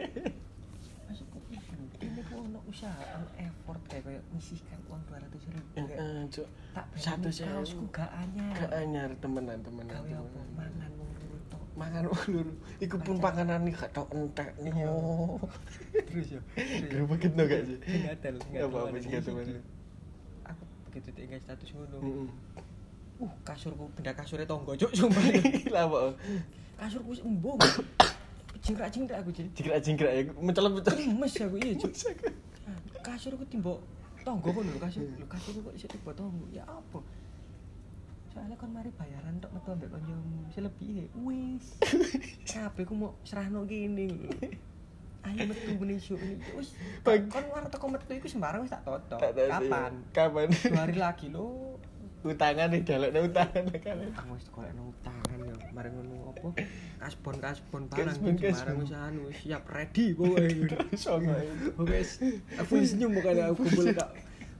Maksudku 1.06 1.38
iku, 1.48 1.72
ini 1.98 2.20
ku 2.20 2.34
ono 2.42 2.57
usaha, 2.68 3.00
ono 3.14 3.28
effort 3.36 3.80
kayak 3.86 4.02
kayak 4.04 4.22
nyisihkan 4.30 4.78
uang 4.86 5.00
200 5.04 5.24
ribu 5.48 5.68
kayak 5.72 5.88
Heeh, 5.88 6.20
Cuk. 6.28 6.48
Satu 6.94 7.26
berani 7.26 7.48
kaosku 7.48 7.84
gak 7.88 8.10
anyar 8.12 8.52
Gak 8.54 8.70
anyar 8.76 9.10
temenan 9.18 9.58
temenan. 9.58 9.88
gawe 9.90 10.10
apa 10.14 10.28
temenan. 10.28 10.52
mangan 10.54 10.90
loro 10.94 11.36
tok 11.48 11.62
Mangan 11.74 12.04
ulur. 12.06 12.48
Iku 12.78 12.96
pun 12.98 13.16
panganan 13.18 13.60
nih 13.62 13.72
gak 13.72 13.90
entek 14.10 14.48
nih. 14.58 14.72
Iya. 14.74 14.92
terus 16.04 16.28
ya 16.30 16.40
Gerobak 16.90 17.18
gitu 17.18 17.34
gak 17.36 17.62
sih? 17.64 17.78
gatel 18.04 18.34
Apa 18.36 18.76
apa 18.84 18.96
sih 18.98 19.10
aku 20.44 20.62
begitu 20.88 21.08
tinggal 21.12 21.38
status 21.38 21.68
ngono 21.72 21.96
uh 23.18 23.32
kasurku 23.42 23.90
benda 23.92 24.14
kasurnya 24.14 24.46
tonggo 24.46 24.72
cuk 24.72 24.94
sumpah 24.94 25.20
Lah 25.74 25.84
apa? 25.84 26.14
kasurku 26.78 27.10
embung 27.20 27.58
jingkrak 28.64 28.88
jingkrak 28.88 29.18
aku 29.20 29.30
jadi 29.30 29.48
Jingkrak-jingkrak 29.54 30.12
ya 30.12 30.22
mencelat 30.36 30.70
mencelat. 30.70 30.98
Mes 31.10 31.34
aku 31.36 31.56
iya 31.58 31.74
cuk 31.74 31.92
kasurku 33.08 33.44
timbok 33.48 33.80
tonggo 34.24 34.48
kono 34.52 34.68
lho 34.68 34.80
kasur. 34.80 35.02
Lho 35.04 35.26
kasurku 35.26 35.60
kok 35.64 35.74
iso 35.74 35.86
timbok 35.88 36.14
tonggo 36.14 36.44
ya 36.52 36.64
apa? 36.68 37.00
Soalnya 38.28 38.56
kan 38.60 38.70
mari 38.70 38.90
bayaran 38.92 39.40
tok 39.40 39.50
metu 39.56 39.68
ambek 39.72 39.88
kancamu 39.88 40.38
selebih 40.52 41.08
wis. 41.24 41.66
Kabeh 42.50 42.84
ku 42.84 42.94
mau 42.94 43.16
serahno 43.24 43.64
kene. 43.64 44.08
Ayo 45.24 45.40
metu 45.48 45.72
isu 45.72 46.14
ini 46.20 46.36
wis 46.54 46.76
kon 47.04 47.44
war 47.48 47.64
teko 47.72 47.86
metu 47.88 48.12
iku 48.12 48.28
sembarang 48.28 48.62
wis 48.62 48.72
tak 48.72 48.84
toto 48.84 49.16
sih. 49.16 49.48
kapan? 49.48 49.92
Kapan? 50.12 50.48
dua 50.52 50.80
hari 50.84 50.96
lagi 51.00 51.28
lo 51.32 51.76
Utangan 52.18 52.74
nih 52.74 52.82
dalekne 52.82 53.30
utangan. 53.30 53.62
Kan. 53.78 54.10
aku 54.10 54.34
wis 54.34 54.50
golek 54.50 54.74
nang 54.74 54.90
mari 55.78 55.94
ngono 55.94 56.34
apa 56.34 56.48
kasbon 56.98 57.36
kasbon 57.38 57.82
barang 57.86 58.18
barang 58.18 58.76
wis 58.82 58.90
anu 58.90 59.30
siap 59.30 59.62
ready 59.70 60.10
Songo. 60.98 61.30
wis 61.86 62.18
aku 62.58 62.82
senyum 62.82 63.14
pokoknya 63.14 63.54
aku 63.54 63.62
kumpul 63.62 63.86
kak 63.94 64.10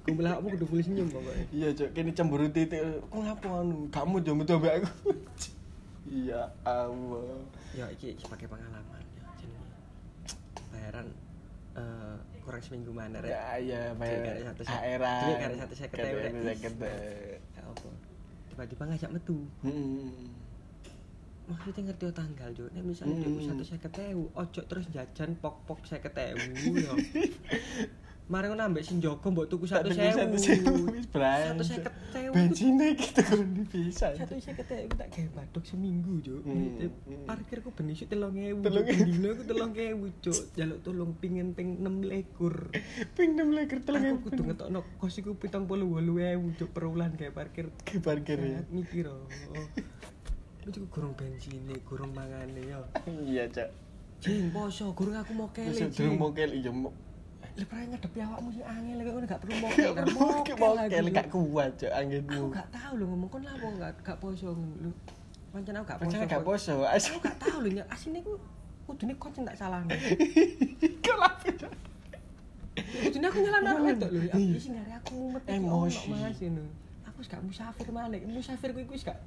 kumpul 0.06 0.22
aku 0.22 0.46
kudu 0.54 0.66
full 0.70 0.78
senyum 0.78 1.10
pokoknya 1.10 1.42
Iya, 1.50 1.68
Cok, 1.74 1.88
kene 1.90 2.10
cemburu 2.14 2.46
titik. 2.48 2.78
Kok 3.10 3.18
ngapa 3.18 3.66
anu? 3.66 3.90
Kamu 3.90 4.22
yo 4.22 4.32
metu 4.38 4.54
aku. 4.54 4.86
Iya 6.08 6.40
Allah. 6.64 7.36
ya 7.76 7.84
iki 7.92 8.16
sebagai 8.16 8.48
pengalaman 8.48 9.02
ya 9.12 9.28
jenenge 9.36 9.76
bayaran 10.72 11.06
eh, 11.76 12.16
kurang 12.40 12.64
seminggu 12.64 12.96
mana 12.96 13.20
rek 13.20 13.28
Ya, 13.28 13.60
iya, 13.60 13.80
bayar 13.92 14.40
satu 14.40 14.64
karek 14.64 15.56
satu 15.60 15.74
seket 15.76 16.00
ewu, 16.00 16.16
rek. 16.16 16.32
Karek 16.32 16.56
seket, 16.64 16.72
eh. 16.80 17.36
ya 17.52 17.60
apa 17.68 17.88
tiba-tiba 18.48 18.82
ngajak 18.88 19.10
metu 19.12 19.36
Hmm. 19.60 20.32
Maksudnya 21.48 21.82
ngerti 21.88 22.12
tanggal 22.12 22.48
jo 22.52 22.64
nek 22.70 22.84
misalnya 22.84 23.24
Hmm. 23.24 23.40
satu 23.42 23.64
seket 23.64 23.92
ewu 24.06 24.28
ojo 24.32 24.60
terus 24.62 24.86
jajan 24.88 25.32
pok 25.34 25.64
pok 25.64 25.80
seket 25.82 26.12
ewu 26.14 26.76
ya 26.76 26.92
mari 28.28 28.52
ambek 28.52 28.84
sing 28.84 29.00
jogo 29.00 29.24
mbok 29.24 29.48
tuku 29.48 29.64
satu 29.64 29.88
tuku 29.88 29.96
sewu 30.36 30.84
satu 31.64 31.96
gitu 32.92 33.20
kan 33.24 33.40
bisa. 33.72 34.12
satu 34.12 34.36
seket 34.36 34.68
ewu 34.68 34.92
tak 34.92 35.08
gawe 35.08 35.28
batuk 35.34 35.64
seminggu 35.64 36.20
jo 36.20 36.36
Hmm, 36.44 36.76
hmm. 36.76 37.24
parkirku 37.24 37.72
ben 37.72 37.88
isuk 37.88 38.12
telung 38.12 38.36
ewu 38.36 38.60
Telung 38.60 38.84
Cuk. 38.84 38.92
ewu. 38.92 39.08
dino 39.08 39.28
aku 39.32 39.42
telung 39.48 39.72
ewu 39.72 40.06
cuk 40.20 40.38
jaluk 40.52 40.78
tolong 40.84 41.12
pingin 41.16 41.56
ping 41.56 41.80
enam 41.80 42.04
lekur 42.04 42.68
Ping 43.16 43.32
6 43.32 43.48
leker 43.48 43.80
telung 43.80 44.04
aku 44.04 44.12
ewu. 44.12 44.24
kudu 44.28 44.42
ngetokno 44.44 44.80
kos 45.00 45.16
iku 45.16 45.32
pitong 45.32 45.64
puluh 45.64 45.88
wolu 45.88 46.20
ewu 46.20 46.52
cuk 46.52 46.68
per 46.68 46.84
wulan 46.84 47.16
gawe 47.16 47.32
parkir 47.32 47.72
ke 47.80 47.96
parkir 47.98 48.36
ya. 48.36 48.60
Sangat 48.60 48.68
mikir 48.68 49.08
oh 49.08 49.24
itu 50.68 50.84
gurung 50.92 51.16
bensine 51.16 51.74
gurung 51.82 52.12
mangane 52.12 52.60
yo 52.62 52.80
Iya, 53.08 53.48
Cok. 53.48 53.68
Jing 54.20 54.50
poso, 54.50 54.92
gurung 54.92 55.14
aku 55.14 55.32
mau 55.32 55.48
kele. 55.48 55.72
Wis 55.72 55.88
durung 55.94 56.18
mokel 56.18 56.50
iya 56.52 56.68
mo. 56.68 56.92
Lah 57.58 57.66
pernah 57.66 57.86
ngadepi 57.90 58.18
awakmu 58.20 58.48
sing 58.52 58.62
angel 58.62 58.94
lek 58.98 59.06
ngono 59.08 59.26
gak 59.26 59.40
perlu 59.42 59.54
mau 59.58 59.70
perlu 59.70 60.14
mokel 60.14 60.56
lagi. 60.74 61.10
gak 61.10 61.28
kuat, 61.30 61.70
Cok, 61.74 61.90
Aku 61.90 61.98
anginmu. 61.98 62.44
gak 62.52 62.68
tahu 62.70 62.92
lho 62.98 63.04
ngomong 63.08 63.28
kon 63.30 63.42
lapo 63.42 63.66
gak 63.78 63.92
gak 64.04 64.18
poso 64.18 64.52
lho. 64.54 64.90
pancen 65.48 65.74
aku 65.74 65.86
gak 65.88 65.98
Pancen 65.98 66.18
poso. 66.20 66.30
gak 66.30 66.42
poso. 66.44 66.74
Aku 66.84 67.18
gak 67.18 67.36
tahu 67.40 67.56
lho, 67.64 67.68
Nyak. 67.78 67.86
asine 67.90 68.18
ku 68.22 68.32
kudune 68.86 69.14
koncen 69.16 69.42
tak 69.46 69.56
salahno. 69.58 69.90
kelap. 71.04 71.34
Kudune 72.78 73.26
aku 73.26 73.38
nyalahno 73.42 73.68
arek 73.72 73.82
wedok 73.96 74.10
lho. 74.12 74.20
Aku 74.28 74.58
sing 74.60 74.74
aku 74.78 75.12
mumet 75.14 75.42
ono, 75.48 75.76
Mas. 75.86 76.38
Aku 77.08 77.18
gak 77.26 77.42
musafir 77.42 77.88
malah. 77.90 78.18
Musafir 78.22 78.70
iku 78.70 78.94
wis 78.94 79.02
gak 79.02 79.18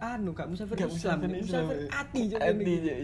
anu, 0.00 0.30
gak 0.36 0.48
musafir 0.48 0.76
Gak 0.76 0.90
Islam, 0.92 1.18
musafir 1.24 1.40
musafir 1.42 1.78
ati 1.90 2.20
juk 2.28 2.38
Ati 2.40 2.72
ya. 2.84 2.96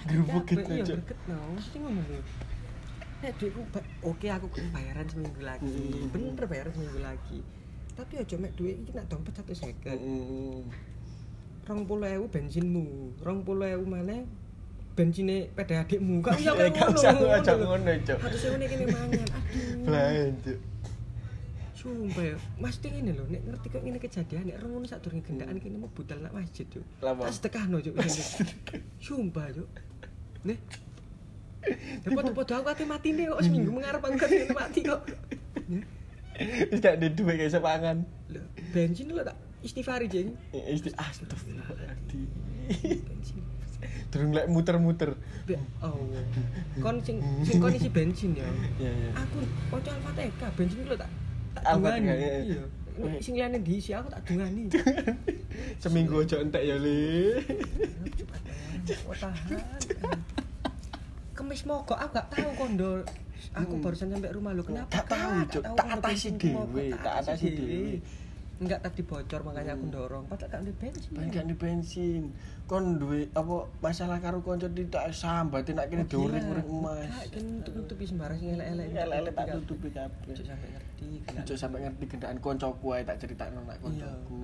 Gerubuk 0.00 0.44
gitu 0.48 0.70
iya, 0.72 0.80
aja. 0.80 0.94
greget 0.96 1.20
no. 1.28 1.36
Mesti 1.54 1.76
ngono 1.76 2.00
lho. 2.08 2.20
Nek 3.20 3.32
duitku 3.36 3.60
oke 4.00 4.26
aku 4.32 4.46
bayaran 4.72 5.06
seminggu 5.10 5.40
lagi. 5.44 5.68
Hmm. 5.68 6.08
Bener 6.14 6.44
bayaran 6.48 6.72
seminggu 6.72 7.00
lagi. 7.04 7.38
Tapi 7.92 8.12
aja 8.16 8.34
mek 8.40 8.52
duit 8.56 8.80
iki 8.80 8.96
nak 8.96 9.06
dompet 9.12 9.34
150. 9.36 9.84
Heeh. 9.84 10.64
rong 11.70 11.86
puluh 11.86 12.08
ewu 12.10 12.26
bensinmu 12.26 13.14
rong 13.22 13.46
puluh 13.46 13.70
ewu 13.70 13.86
mana 13.86 14.26
bensine 14.98 15.46
peda 15.54 15.86
adikmu 15.86 16.18
gak 16.18 16.34
bisa 16.34 16.50
Eh, 16.58 16.66
gak 16.74 16.90
usah 16.98 17.14
ngono, 17.14 17.92
Cuk. 18.02 18.18
harus 18.18 18.42
ewu 18.42 18.56
kene 18.58 18.84
mangan 18.90 19.28
aduh 19.30 19.86
Belanja. 19.86 20.54
Sumpah 21.80 22.24
ya 22.24 22.36
mesti 22.60 22.88
ini 22.92 23.16
loh 23.16 23.24
nek 23.24 23.40
ngerti 23.48 23.66
kok 23.72 23.80
ini 23.80 23.96
kejadian 23.96 24.52
nek 24.52 24.60
ngono 24.60 24.84
sak 24.84 25.00
durunge 25.00 25.24
gendaan 25.24 25.56
kene 25.56 25.80
mau 25.80 25.88
budal 25.88 26.20
nak 26.20 26.36
masjid 26.36 26.68
Lapa? 27.00 27.24
tak 27.24 27.32
sedekahno 27.40 27.80
cuk 27.80 27.96
sumpah 29.00 29.48
cuk 29.48 29.70
nih 30.44 30.60
Dapat-dapat 32.08 32.48
aku 32.56 32.68
ati 32.72 32.84
mati 32.88 33.08
nih 33.12 33.28
kok 33.28 33.40
seminggu 33.44 33.68
mengarep 33.68 34.00
angkat 34.00 34.28
ngene 34.32 34.56
mati 34.56 34.80
kok. 34.80 35.04
Gak 36.80 36.96
ada 36.96 37.08
duit 37.12 37.36
kayak 37.36 37.52
sepangan. 37.52 38.00
lho, 38.32 38.40
bensin 38.72 39.12
lho 39.12 39.20
tak 39.20 39.36
istighfari 39.60 40.08
jeng. 40.08 40.32
Isti 40.56 40.88
astagfirullahaladzim. 40.96 42.24
Bensin. 42.80 43.44
Durung 44.08 44.32
lek 44.32 44.48
muter-muter. 44.48 45.20
Oh. 45.84 46.00
Kon 46.80 47.04
sing 47.04 47.20
sing 47.44 47.60
kon 47.60 47.76
isi 47.76 47.92
bensin 47.92 48.32
ya. 48.32 48.48
Iya, 48.80 48.90
iya. 49.04 49.10
Aku 49.20 49.44
kocok 49.68 49.92
Al-Fatihah, 50.00 50.50
bensin 50.56 50.88
lu 50.88 50.96
tak 50.96 51.12
dungani. 51.58 52.06
iya. 52.06 52.62
Iya. 53.00 53.18
Sing 53.22 53.32
liyane 53.38 53.58
diisi 53.64 53.90
aku 53.96 54.08
tak 54.12 54.22
dungani. 54.28 54.68
Seminggu 55.82 56.20
aja 56.20 56.36
entek 56.42 56.62
ya, 56.62 56.76
tahan. 59.16 59.80
Kemis 61.36 61.62
mogok 61.64 61.96
aku 61.96 62.12
gak 62.16 62.28
tahu 62.32 62.50
kondo. 62.58 62.92
Aku 63.50 63.74
Hmm. 63.76 63.82
barusan 63.82 64.12
sampai 64.12 64.30
rumah 64.30 64.52
lu 64.54 64.62
kenapa? 64.62 64.92
Gak 65.00 65.06
tahu, 65.10 65.32
Cuk. 65.48 65.62
Tak 65.74 65.88
atasi 65.98 66.28
dhewe, 66.38 66.86
tak 67.02 67.14
atasi 67.24 67.46
dhewe. 67.50 67.98
Enggak 68.60 68.84
tadi 68.84 69.00
bocor 69.00 69.40
makanya 69.40 69.72
aku 69.72 69.88
Hmm. 69.88 69.94
dorong. 69.94 70.24
Padahal 70.28 70.50
gak 70.50 70.60
ada 70.60 70.72
bensin. 70.74 71.10
Paling 71.10 71.30
gak 71.30 71.42
ada 71.42 71.54
bensin. 71.56 72.22
Kon 72.68 72.84
duwe 72.96 73.20
apa 73.32 73.54
masalah 73.80 74.20
karo 74.20 74.38
kanca 74.40 74.68
tidak 74.68 75.04
sambat 75.10 75.64
nak 75.66 75.88
kene 75.88 76.04
diurik-urik 76.04 76.68
emas. 76.68 77.08
Kan 77.26 77.44
nutup-nutupi 77.56 78.04
sembarang 78.04 78.36
sing 78.36 78.52
elek-elek. 78.52 78.86
Elek-elek 78.92 79.32
tak 79.32 79.46
tutupi 79.56 79.88
kabeh. 79.88 80.30
Cuk 80.30 80.44
sampai 80.44 80.68
ngerti. 80.70 81.08
Ojo 81.32 81.54
sampe 81.56 81.76
ngerti 81.78 82.04
gendaan 82.06 82.36
koncoku 82.38 82.86
ae 82.90 83.02
tak 83.02 83.16
critakno 83.18 83.64
nak 83.64 83.74
Iya. 83.74 84.12
koncoku. 84.12 84.36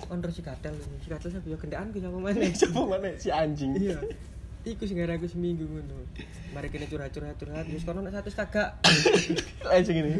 Kon 0.00 0.18
terus 0.18 0.34
si 0.34 0.42
kadal, 0.42 0.74
si 0.74 1.06
kadal 1.06 1.30
sampai 1.30 1.50
yo 1.50 1.56
gendaan 1.56 1.86
ku 1.88 1.98
sapa 1.98 2.18
mana? 2.18 2.40
Siapa 2.42 2.80
mana 2.82 3.08
si 3.22 3.28
anjing? 3.30 3.72
Iya. 3.78 3.98
Iku 4.60 4.84
sing 4.84 5.00
aku 5.00 5.24
seminggu 5.24 5.64
ngono. 5.64 6.04
Mari 6.52 6.68
kene 6.68 6.84
curhat-curhat 6.84 7.40
curhat 7.40 7.64
wis 7.72 7.80
kono 7.80 8.04
nek 8.04 8.12
satu 8.12 8.28
kagak. 8.28 8.76
Anjing 9.72 9.96
ini. 10.04 10.12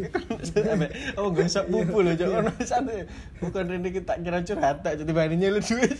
Sampe 0.48 0.88
oh 1.20 1.28
gosok 1.28 1.68
pupu 1.68 2.00
lho, 2.00 2.16
Cok. 2.16 2.30
Ono 2.40 2.52
satu. 2.64 3.04
Bukan 3.44 3.68
rene 3.68 3.92
kita 3.92 4.16
kira 4.24 4.40
curhat 4.40 4.80
tak 4.80 4.96
jadi 4.96 5.12
bani 5.12 5.36
nyeluk 5.36 5.60
duit. 5.60 5.92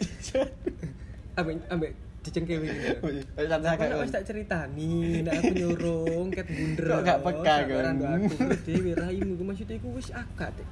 Ambek 1.37 1.69
ambek 1.69 1.93
dicengkewe 2.21 2.69
gitu. 2.69 2.89
Wis 3.33 3.49
satu 3.49 3.65
Kan 3.65 3.77
kakak. 3.81 3.97
wis 3.99 4.13
tak 4.13 4.25
ceritani, 4.25 4.93
nek 5.21 5.41
aku 5.41 5.53
nyurung 5.53 6.27
ket 6.29 6.45
bunder. 6.45 6.85
Kok 6.87 7.01
gak 7.01 7.19
peka, 7.25 7.55
kan? 7.65 7.95
Aku 7.97 8.29
dhewe 8.61 8.91
raimu 8.93 9.33
ku 9.35 9.43
maksudnya 9.43 9.75
iku 9.75 9.89
wis 9.93 10.13
agak. 10.13 10.53
Dek. 10.53 10.69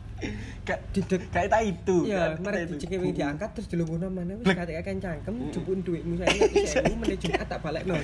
Kak 0.62 0.78
Didek 0.90 1.22
kayak 1.30 1.48
tak 1.48 1.62
itu. 1.64 1.96
Iya, 2.04 2.34
Kayak 2.34 2.42
mari 2.42 2.54
tak 2.54 2.60
itu. 2.60 2.72
dicengkewe 2.76 3.06
diangkat 3.10 3.50
terus 3.54 3.66
dilungguhno 3.66 4.06
mana 4.08 4.32
wis 4.34 4.44
kate 4.44 4.72
kakek 4.74 4.98
cangkem 4.98 5.34
jupun 5.48 5.76
duitmu 5.80 6.14
saya 6.16 6.30
saya 6.66 6.92
meneh 6.92 7.16
Jumat 7.16 7.46
tak 7.46 7.58
balekno. 7.60 7.94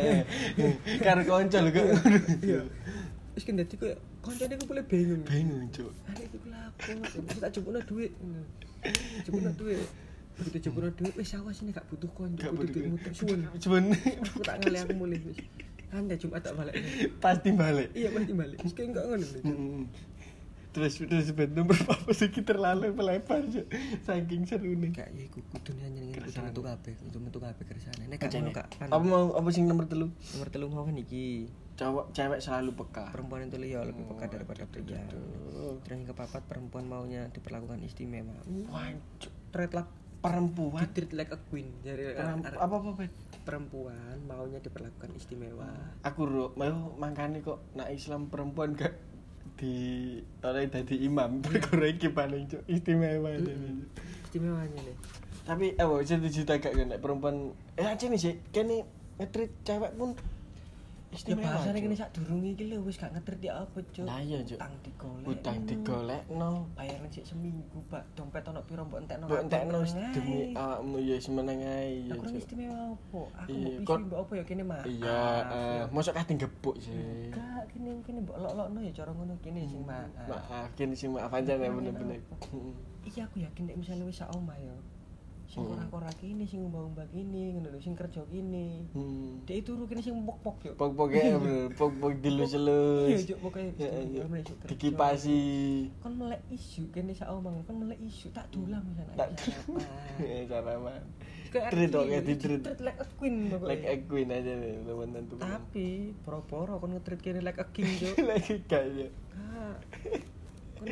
Karo 1.06 1.20
konco 1.22 1.58
lho 1.60 1.70
kok. 1.70 1.86
Iya. 2.42 2.60
Wis 3.32 3.44
kan 3.44 3.54
dadi 3.54 3.74
koyo 3.76 3.94
koncone 4.24 4.52
iku 4.52 4.64
boleh 4.66 4.82
bingung. 4.82 5.22
Bingung, 5.22 5.68
Cuk. 5.70 5.92
Ada 6.08 6.22
itu 6.24 6.38
lapo, 6.48 6.90
tak 7.38 7.50
jupukno 7.52 7.78
duit. 7.84 8.12
Jupukno 9.22 9.50
duit. 9.54 9.86
Begitu 10.36 10.68
jupukno 10.68 10.92
duit 10.92 11.14
wis 11.14 11.32
awas 11.32 11.60
ini 11.60 11.70
gak 11.70 11.86
butuh 11.86 12.10
kon, 12.10 12.32
Gak 12.34 12.52
butuh 12.52 12.68
butuh 12.68 12.74
duitmu 12.92 12.96
suwen. 13.10 13.40
Cuman 13.56 13.82
Aku 14.26 14.40
tak 14.40 14.60
ngalih 14.60 14.80
aku 14.82 14.94
mulih 14.94 15.20
wis. 15.22 15.40
Anda 15.88 16.14
Jumat 16.14 16.42
tak 16.42 16.54
balik. 16.54 16.76
pasti 17.18 17.50
balik. 17.50 17.88
Iya 17.90 18.10
pasti 18.10 18.32
balik. 18.32 18.58
Wis 18.60 18.72
kayak 18.72 18.88
enggak 18.90 19.04
ngono. 19.06 19.26
Terus 20.70 21.00
terus 21.00 21.32
ben 21.32 21.56
nomor 21.56 21.72
apa 21.88 22.10
sih 22.12 22.28
terlalu 22.28 22.92
melebar. 22.92 23.40
Saking 24.04 24.44
seru 24.44 24.76
nih. 24.76 24.92
Kayak 24.92 25.10
ya 25.10 25.22
iku 25.24 25.40
kudu 25.48 25.72
nyanyi 25.72 26.12
Keresahan. 26.12 26.52
kudu 26.52 26.60
metu 26.60 26.62
kabeh, 26.68 26.92
kudu 27.00 27.18
metu 27.18 27.38
kabeh 27.40 27.64
kersane. 27.64 28.04
Nek 28.04 28.20
gak 28.20 28.28
Aja 28.28 28.36
ngono 28.36 28.48
nih. 28.52 28.54
kak. 28.60 28.66
Apa 28.92 29.00
mau 29.00 29.24
apa 29.32 29.48
sing 29.48 29.64
nomor 29.64 29.88
telu? 29.88 30.12
Nomor 30.36 30.48
telu 30.52 30.68
mau 30.68 30.84
kan 30.84 31.00
iki. 31.00 31.48
Cowok 31.80 32.12
cewek 32.12 32.40
selalu 32.44 32.76
peka. 32.76 33.08
Perempuan 33.08 33.48
itu 33.48 33.56
ya 33.62 33.80
lebih 33.80 34.04
peka 34.04 34.24
Oh, 34.24 34.28
daripada 34.28 34.62
pria. 34.68 35.00
Terus 35.80 35.80
yang 35.88 36.04
kepapat 36.04 36.44
perempuan 36.44 36.84
maunya 36.84 37.32
diperlakukan 37.32 37.80
istimewa. 37.80 38.36
Wah, 38.68 38.92
Cuk. 39.16 39.32
Perempuan 40.26 40.86
treat 40.90 41.12
like 41.12 41.30
a 41.30 41.38
queen. 41.46 41.70
Jadi 41.80 42.12
Perempu- 42.12 42.58
apa 42.58 42.74
apa 42.74 42.90
Bet? 42.96 43.12
perempuan 43.46 44.18
maunya 44.26 44.58
diperlakukan 44.58 45.14
istimewa. 45.14 45.70
Aku 46.02 46.26
ro 46.26 46.50
mau 46.58 46.90
makane 46.98 47.38
kok 47.38 47.62
nak 47.72 47.94
Islam 47.94 48.26
perempuan 48.26 48.74
gak 48.74 48.90
di 49.54 50.18
oleh 50.42 50.66
dadi 50.66 50.98
imam 51.00 51.38
perkara 51.40 51.86
iki 51.86 52.10
paling 52.10 52.50
Cuk. 52.50 52.66
istimewa 52.66 53.30
ini. 53.30 53.86
Istimewanya 54.26 54.82
nih. 54.82 54.96
Tapi 55.46 55.66
eh 55.72 55.86
bisa 55.86 56.18
setuju 56.18 56.58
gak 56.58 56.74
kan 56.74 56.86
nek 56.90 56.98
perempuan 56.98 57.54
eh 57.78 57.86
aja 57.86 58.04
nih 58.04 58.18
sih 58.18 58.34
kene 58.50 58.82
ngetrit 59.16 59.54
cewek 59.62 59.94
pun 59.94 60.18
Ya 61.16 61.32
istimewa. 61.32 61.48
bahasane 61.48 61.78
Cuk. 61.80 61.84
kene 61.88 61.96
sak 61.96 62.10
durunge 62.12 62.48
iki 62.52 62.64
lho 62.68 62.76
wis 62.84 63.00
gak 63.00 63.12
ngetrit 63.16 63.40
ya 63.40 63.52
apa, 63.64 63.78
Cuk. 63.88 64.04
Lah 64.04 64.20
iya, 64.20 64.38
Cuk. 64.44 64.58
Utang 64.60 64.74
digolek. 64.84 65.24
utang 65.32 65.58
digolekno. 65.64 66.52
Bayaran 66.76 67.08
sik 67.08 67.24
seminggu, 67.24 67.78
Pak. 67.88 68.04
Dompet 68.12 68.44
ono 68.44 68.60
piro 68.68 68.84
mbok 68.84 69.00
entekno. 69.00 69.24
Mbok 69.24 69.40
entekno 69.48 69.78
demi 70.12 70.52
awakmu 70.52 70.96
ya 71.00 71.16
semeneng 71.16 71.58
ae 71.64 72.04
ya. 72.04 72.12
Aku 72.20 72.36
istimewa 72.36 72.92
apa? 72.92 73.20
Aku 73.48 73.56
mbok 73.80 73.96
mbok 74.12 74.18
apa 74.28 74.32
ya 74.36 74.44
kene 74.44 74.62
mah. 74.68 74.84
Iya, 74.84 75.20
eh 75.48 75.82
mosok 75.88 76.14
kate 76.20 76.36
gebuk 76.36 76.76
sih. 76.84 76.92
Enggak, 77.32 77.64
kene 77.72 77.96
kene 78.04 78.18
mbok 78.20 78.36
lok-lokno 78.36 78.78
ya 78.84 78.92
cara 78.92 79.10
ngono 79.16 79.32
kene 79.40 79.64
sing 79.64 79.80
maaf. 79.88 80.12
Maaf, 80.28 80.68
kene 80.76 80.92
sing 80.92 81.16
maaf 81.16 81.32
aja 81.32 81.56
ya 81.56 81.72
bener-bener. 81.72 82.20
Iya 83.08 83.24
aku 83.24 83.40
yakin 83.40 83.72
nek 83.72 83.76
misalnya 83.80 84.04
wis 84.04 84.20
sak 84.20 84.28
omah 84.36 84.58
ya. 84.60 84.76
Sing 85.46 85.62
Hmm. 85.62 85.78
ora-ora 85.78 86.10
kene, 86.18 86.42
sing 86.42 86.58
umbah-umbah 86.58 87.06
kene, 87.06 87.54
ngono 87.54 87.70
lho, 87.70 87.78
sing 87.78 87.94
kerja 87.94 88.18
kene. 88.26 88.82
Hmm. 88.90 89.46
Dek 89.46 89.62
turu 89.62 89.86
kene 89.86 90.02
sing 90.02 90.18
pok-pok 90.26 90.58
yo. 90.66 90.72
Bener, 91.38 91.70
pok-pok 91.72 92.12
Iya, 92.12 92.20
dilus-elus. 92.20 93.20
Juk 93.24 93.38
pokoke 93.40 93.70
Ya, 93.78 93.86
ya. 93.94 94.26
bener, 94.26 94.42
Juk, 94.42 94.58
kerja. 94.58 94.70
Dikipasi. 94.74 95.40
Kon 96.02 96.18
melek 96.18 96.42
isu 96.50 96.90
kene 96.90 97.14
sak 97.14 97.30
omah, 97.30 97.62
kon 97.62 97.78
melek 97.78 98.02
isu 98.02 98.34
tak 98.34 98.50
dolan 98.50 98.82
misalnya. 98.90 99.14
Tak 99.16 99.28
sarapan. 100.50 101.02
Kayak 101.46 101.70
Treat 101.70 101.90
kok 101.94 102.06
ditreat. 102.26 102.60
Treat 102.66 102.80
like 102.82 102.98
a 102.98 103.06
queen. 103.16 103.36
Like 103.62 103.86
a 103.86 103.94
queen 104.02 104.28
aja 104.28 104.50
nih, 104.50 104.82
teman-teman 104.82 105.22
tuh. 105.30 105.38
Tapi 105.38 105.88
poro-poro 106.26 106.82
kon 106.82 106.90
nge-treat 106.90 107.22
kene 107.22 107.40
like 107.40 107.62
a 107.62 107.66
king, 107.70 107.86
Juk. 107.86 108.18
Like 108.28 108.50
kayak 108.66 109.14
Kak. 109.30 109.78
Kon 110.76 110.90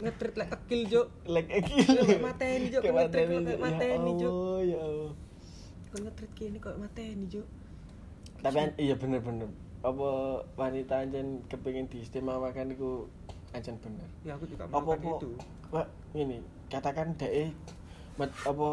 nge-treat 0.00 0.34
like 0.34 0.52
a 0.52 0.58
kill, 0.64 0.82
Juk. 0.84 1.08
like 1.26 1.50
a 1.50 1.60
kill. 1.60 1.84
Kayak 1.84 2.22
mateni. 2.22 2.66
Kayak 2.70 2.94
Ngetrit 2.94 3.26
kok 3.26 3.44
Cuk. 3.44 3.60
mateni, 3.60 4.10
Ya 4.10 4.18
Cuk. 4.18 4.32
Allah, 4.32 4.58
ya 4.62 4.78
Allah. 4.80 5.12
Kon 5.88 6.00
nge-treat 6.04 6.32
kene 6.34 6.56
kok 6.58 6.76
mateni, 6.76 7.24
Juk. 7.28 7.46
Tapi 8.40 8.60
iya 8.76 8.94
bener-bener. 8.94 9.48
Apa 9.80 10.08
wanita 10.54 10.94
anjen 11.00 11.44
kepengin 11.46 11.88
diistimewakan 11.88 12.72
iku 12.72 13.04
anjen 13.52 13.76
bener. 13.78 14.08
Ya 14.22 14.34
aku 14.34 14.44
juga 14.44 14.64
Apa 14.66 14.80
apa 14.80 14.92
itu. 14.96 15.30
Wah, 15.68 15.86
ini 16.12 16.40
katakan 16.68 17.12
dhek 17.14 17.52
met- 18.16 18.42
apa 18.44 18.68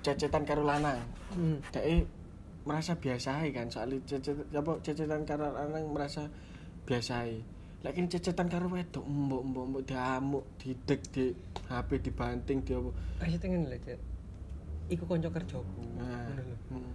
cecetan 0.00 0.44
karo 0.44 0.62
lanang. 0.64 1.00
Hmm. 1.32 1.60
Dhek 1.72 2.04
merasa 2.68 3.00
biasa 3.00 3.48
kan 3.48 3.72
soalnya 3.72 3.96
cecet 4.04 4.36
apa 4.52 4.76
cecetan 4.84 5.24
karo 5.24 5.48
lanang 5.50 5.88
merasa 5.88 6.28
biasa. 6.84 7.24
Lek 7.88 8.04
cecetan 8.12 8.52
karo 8.52 8.68
wedok 8.68 9.00
mbok 9.00 9.42
mbok 9.48 9.64
mbok 9.64 9.82
diamuk, 9.88 10.44
didek 10.60 11.00
di 11.08 11.32
HP 11.72 12.04
dibanting 12.04 12.60
di 12.60 12.76
apa. 12.76 12.92
Ayo 13.24 13.40
tengen 13.40 13.64
lho, 13.64 13.80
Cuk. 13.80 13.96
Iku 14.92 15.08
kanca 15.08 15.32
kerjaku. 15.32 15.80
Nah. 15.96 16.28
Lho. 16.36 16.56
hmm. 16.68 16.92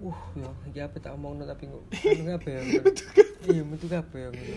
Uh, 0.00 0.20
ya, 0.34 0.50
iki 0.66 0.80
apa 0.82 0.96
tak 0.98 1.14
omongno 1.14 1.46
tapi 1.46 1.70
kok 1.70 1.84
kabeh 2.34 2.52
ya. 2.58 2.62
Iya, 3.46 3.62
metu 3.62 3.86
kabeh 3.86 4.18
ya. 4.18 4.28
ngono. 4.34 4.54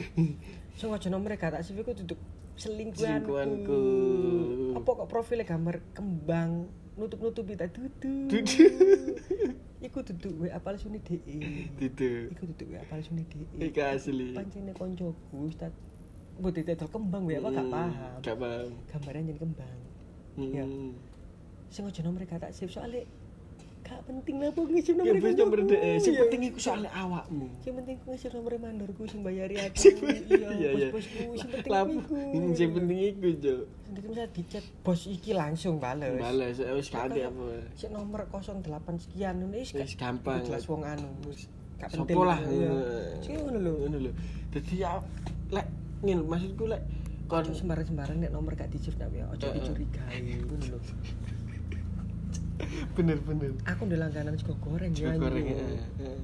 So 0.73 0.89
aja 0.89 1.13
nomere 1.13 1.37
gak 1.37 1.53
tak 1.53 1.61
CV 1.61 1.85
ku 1.85 1.93
duduk 1.93 2.17
selingkuhanku. 2.57 3.81
Apa 4.73 4.89
kok 4.89 5.05
profilnya 5.05 5.45
gambar 5.45 5.85
kembang 5.93 6.65
nutup-nutupi 6.97 7.53
tak 7.53 7.77
dudu. 7.77 8.33
Iku 9.83 9.99
duduk 9.99 10.47
WA 10.47 10.59
palsune 10.63 11.03
DE. 11.03 11.19
Gitu. 11.75 12.31
Iku 12.31 12.43
duduk 12.55 12.67
WA 12.71 12.83
palsune 12.87 13.27
DE. 13.27 13.43
Iki 13.59 13.81
asli. 13.83 14.31
Pancene 14.31 14.71
koncoku 14.71 15.51
Ustaz. 15.51 15.75
Mbok 16.39 16.51
didol 16.55 16.87
kembang 16.87 17.27
WA 17.27 17.43
kok 17.43 17.51
gak 17.51 17.67
Hmm, 17.67 17.73
paham. 17.75 18.19
Gak 18.23 18.37
paham. 18.39 18.69
Gambarnya 18.89 19.21
jadi 19.35 19.39
kembang. 19.43 19.79
Hmm. 20.39 20.51
Ya. 20.55 20.65
Sing 21.67 21.83
aja 21.83 21.99
gak 22.01 22.39
tak 22.41 22.51
save 22.55 22.71
soalnya 22.71 23.03
gak 23.83 23.99
penting 24.07 24.35
lah 24.39 24.49
kok 24.55 24.63
ngisi 24.63 24.91
Ya 24.95 25.03
nomor 25.03 25.15
wis 25.19 25.35
nomor 25.35 25.59
dhek. 25.67 25.81
Sing 25.99 26.13
Iya. 26.15 26.21
penting 26.23 26.41
iku 26.47 26.59
soal 26.63 26.81
awakmu. 26.87 27.47
Sing 27.59 27.73
penting 27.75 27.95
ku 27.99 28.05
ngasih 28.15 28.29
nomor 28.31 28.51
mandorku 28.55 29.03
sing 29.05 29.19
bayari 29.21 29.55
aku. 29.59 29.75
Iya, 30.33 30.69
iya. 30.71 30.87
bos-bosku 30.89 31.35
sing 31.35 31.49
penting 31.51 31.99
iku. 31.99 32.15
Sing 32.55 32.69
penting 32.71 32.99
iku, 33.11 33.27
Cuk. 33.43 33.61
Nanti 33.91 34.07
bisa 34.07 34.23
dicet 34.31 34.65
bos 34.81 35.01
iki 35.05 35.31
langsung 35.35 35.83
bales. 35.83 36.15
Bales 36.15 36.55
wis 36.63 36.87
ganti 36.87 37.19
apa. 37.21 37.43
Sik 37.75 37.91
nomor 37.91 38.23
08 38.31 38.63
sekian 39.03 39.43
ngono 39.43 39.59
wis 39.59 39.75
gampang. 39.99 40.41
Jelas 40.47 40.63
wong 40.65 40.87
anu. 40.87 41.11
Gak 41.77 41.89
penting. 41.91 42.15
lah. 42.23 42.39
Iya. 42.39 42.71
Sing 43.19 43.35
ngono 43.35 43.59
lho. 43.59 43.73
Ngono 43.83 43.97
lho. 44.07 44.11
Dadi 44.55 44.75
ya 44.79 44.95
lek 45.51 45.67
ngene 45.99 46.23
maksudku 46.23 46.71
lek 46.71 46.81
kon 47.27 47.47
sembarang-sembarang 47.51 48.19
nek 48.19 48.31
nomor 48.31 48.51
gak 48.53 48.67
di-save 48.69 48.99
nak 48.99 49.09
ya, 49.15 49.25
ojo 49.31 49.47
dicurigai 49.51 50.19
ngono 50.47 50.75
lho. 50.75 50.79
bener-bener. 52.93 53.51
Aku 53.65 53.81
ndek 53.85 53.99
langganan 53.99 54.33
sego 54.35 54.53
goreng 54.59 54.91
Sego 54.93 55.09
ya. 55.09 55.19
goreng, 55.19 55.45
heeh. 55.45 55.77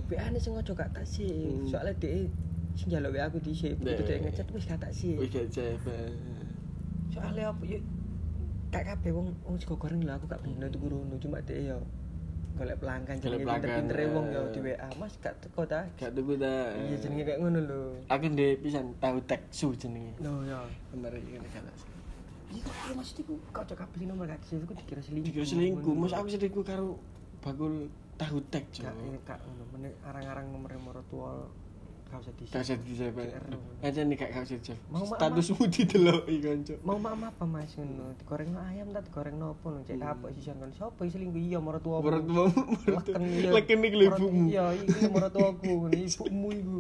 WA-ne 0.10 0.38
sing 0.38 0.54
ojo 0.54 0.72
gak 0.74 0.90
tak 0.92 1.06
save. 1.06 1.32
Hmm. 1.32 1.68
Soalnya 1.68 1.94
dhek 2.00 2.30
sing 2.76 2.88
njaluk 2.92 3.12
WA 3.16 3.26
aku 3.28 3.38
di 3.40 3.52
save. 3.54 3.80
Dek. 3.80 3.96
Itu 3.96 4.04
dhek 4.06 4.20
ngechat 4.26 4.48
wis 4.52 4.66
gak 4.68 4.80
tak 4.82 4.92
save. 4.94 5.18
Wis 5.20 5.30
gak 5.30 5.48
soalnya 7.10 7.50
apa 7.50 7.64
ya 7.66 7.80
kayak 8.70 8.86
kabeh 8.96 9.12
wong 9.18 9.28
wong 9.42 9.58
sego 9.58 9.76
goreng 9.82 10.06
lho 10.06 10.14
aku 10.14 10.30
gak 10.30 10.42
bener 10.46 10.70
tuku 10.70 10.94
rono 10.94 11.18
cuma 11.18 11.42
dhek 11.42 11.74
ya 11.74 11.78
golek 12.54 12.78
pelanggan 12.78 13.16
jenenge 13.18 13.46
pelanggan, 13.48 13.66
pinter-pintere 13.66 14.04
wong 14.14 14.26
ya 14.30 14.42
eh. 14.44 14.48
di 14.54 14.60
WA 14.62 14.88
Mas 15.02 15.14
gak 15.18 15.34
teko 15.42 15.64
ta 15.66 15.90
Gak 15.98 16.12
tuku 16.14 16.38
ta. 16.38 16.54
iya 16.78 16.96
jenenge 17.02 17.24
kayak 17.26 17.40
ngono 17.42 17.60
lho 17.66 17.82
Aku 18.14 18.26
ndek 18.30 18.62
pisan 18.62 18.94
tahu 19.02 19.18
teksu 19.26 19.74
jenenge. 19.74 20.14
no 20.22 20.46
ya 20.46 20.62
Nomor 20.94 21.14
iki 21.18 21.34
gak 21.42 21.50
sih. 21.82 21.90
Iya 22.50 22.64
ya 22.66 22.94
maksud 22.94 23.16
iku 23.20 23.34
kok 23.48 23.64
cok 23.64 23.78
kabeh 23.80 24.02
nomor 24.04 24.26
gak 24.26 24.42
aku 24.42 24.74
dikira 24.74 25.00
selingkuh 25.00 25.30
Dikira 25.30 25.46
selingkuh, 25.46 25.94
mas 25.94 26.12
aku 26.12 26.28
selingkuh 26.28 26.64
karo 26.64 26.98
bakul 27.40 27.88
tahu 28.16 28.38
tek, 28.46 28.66
Cuk. 28.70 28.84
gak 28.84 28.96
kak 29.24 29.40
ngono 29.40 29.64
meneh 29.72 29.92
arang-arang 30.04 30.50
nomor 30.50 30.70
nomor 30.72 30.96
tua 31.08 31.48
gak 32.10 32.20
usah 32.20 32.34
di 32.34 32.44
Gak 32.44 32.66
usah. 32.66 32.78
GR. 32.82 33.46
Aja 33.80 34.02
nih 34.02 34.16
gak 34.18 34.32
usah 34.36 34.76
mak- 34.90 35.08
Statusmu 35.14 35.64
dideloki 35.70 36.36
kanca. 36.40 36.74
mau 36.82 36.98
mak 36.98 37.14
apa 37.30 37.46
mas 37.46 37.70
ngono 37.72 38.18
digoreng 38.18 38.50
ayam 38.60 38.90
ta 38.90 39.00
digoreng 39.00 39.38
nopo 39.38 39.70
lho 39.70 39.80
cek 39.84 39.96
Hmm. 39.96 40.04
kapok 40.10 40.30
sih 40.34 40.42
kan 40.50 40.72
sapa 40.74 41.02
selingkuh 41.06 41.38
iya 41.40 41.58
moro 41.58 41.78
tua 41.78 42.02
Menurut 42.02 42.26
mau 42.28 42.50
leken 42.90 43.22
iya 43.24 43.50
leken 43.52 43.78
iki 43.80 43.96
lho 43.96 44.06
ibumu. 44.10 44.44
iya 44.48 44.66
iki 44.74 45.06
moro 45.08 45.28
tuaku 45.30 45.72
ibumu 45.94 46.50
iku 46.52 46.78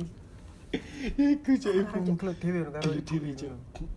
Iku 1.15 1.51
cuk 1.55 1.72
Arang 1.72 1.82
ibumu. 1.84 2.05
ceklok 2.09 2.36
dhewe 2.36 2.59
karo 2.67 2.89
dhewe, 2.99 3.30
Cuk. 3.32 3.89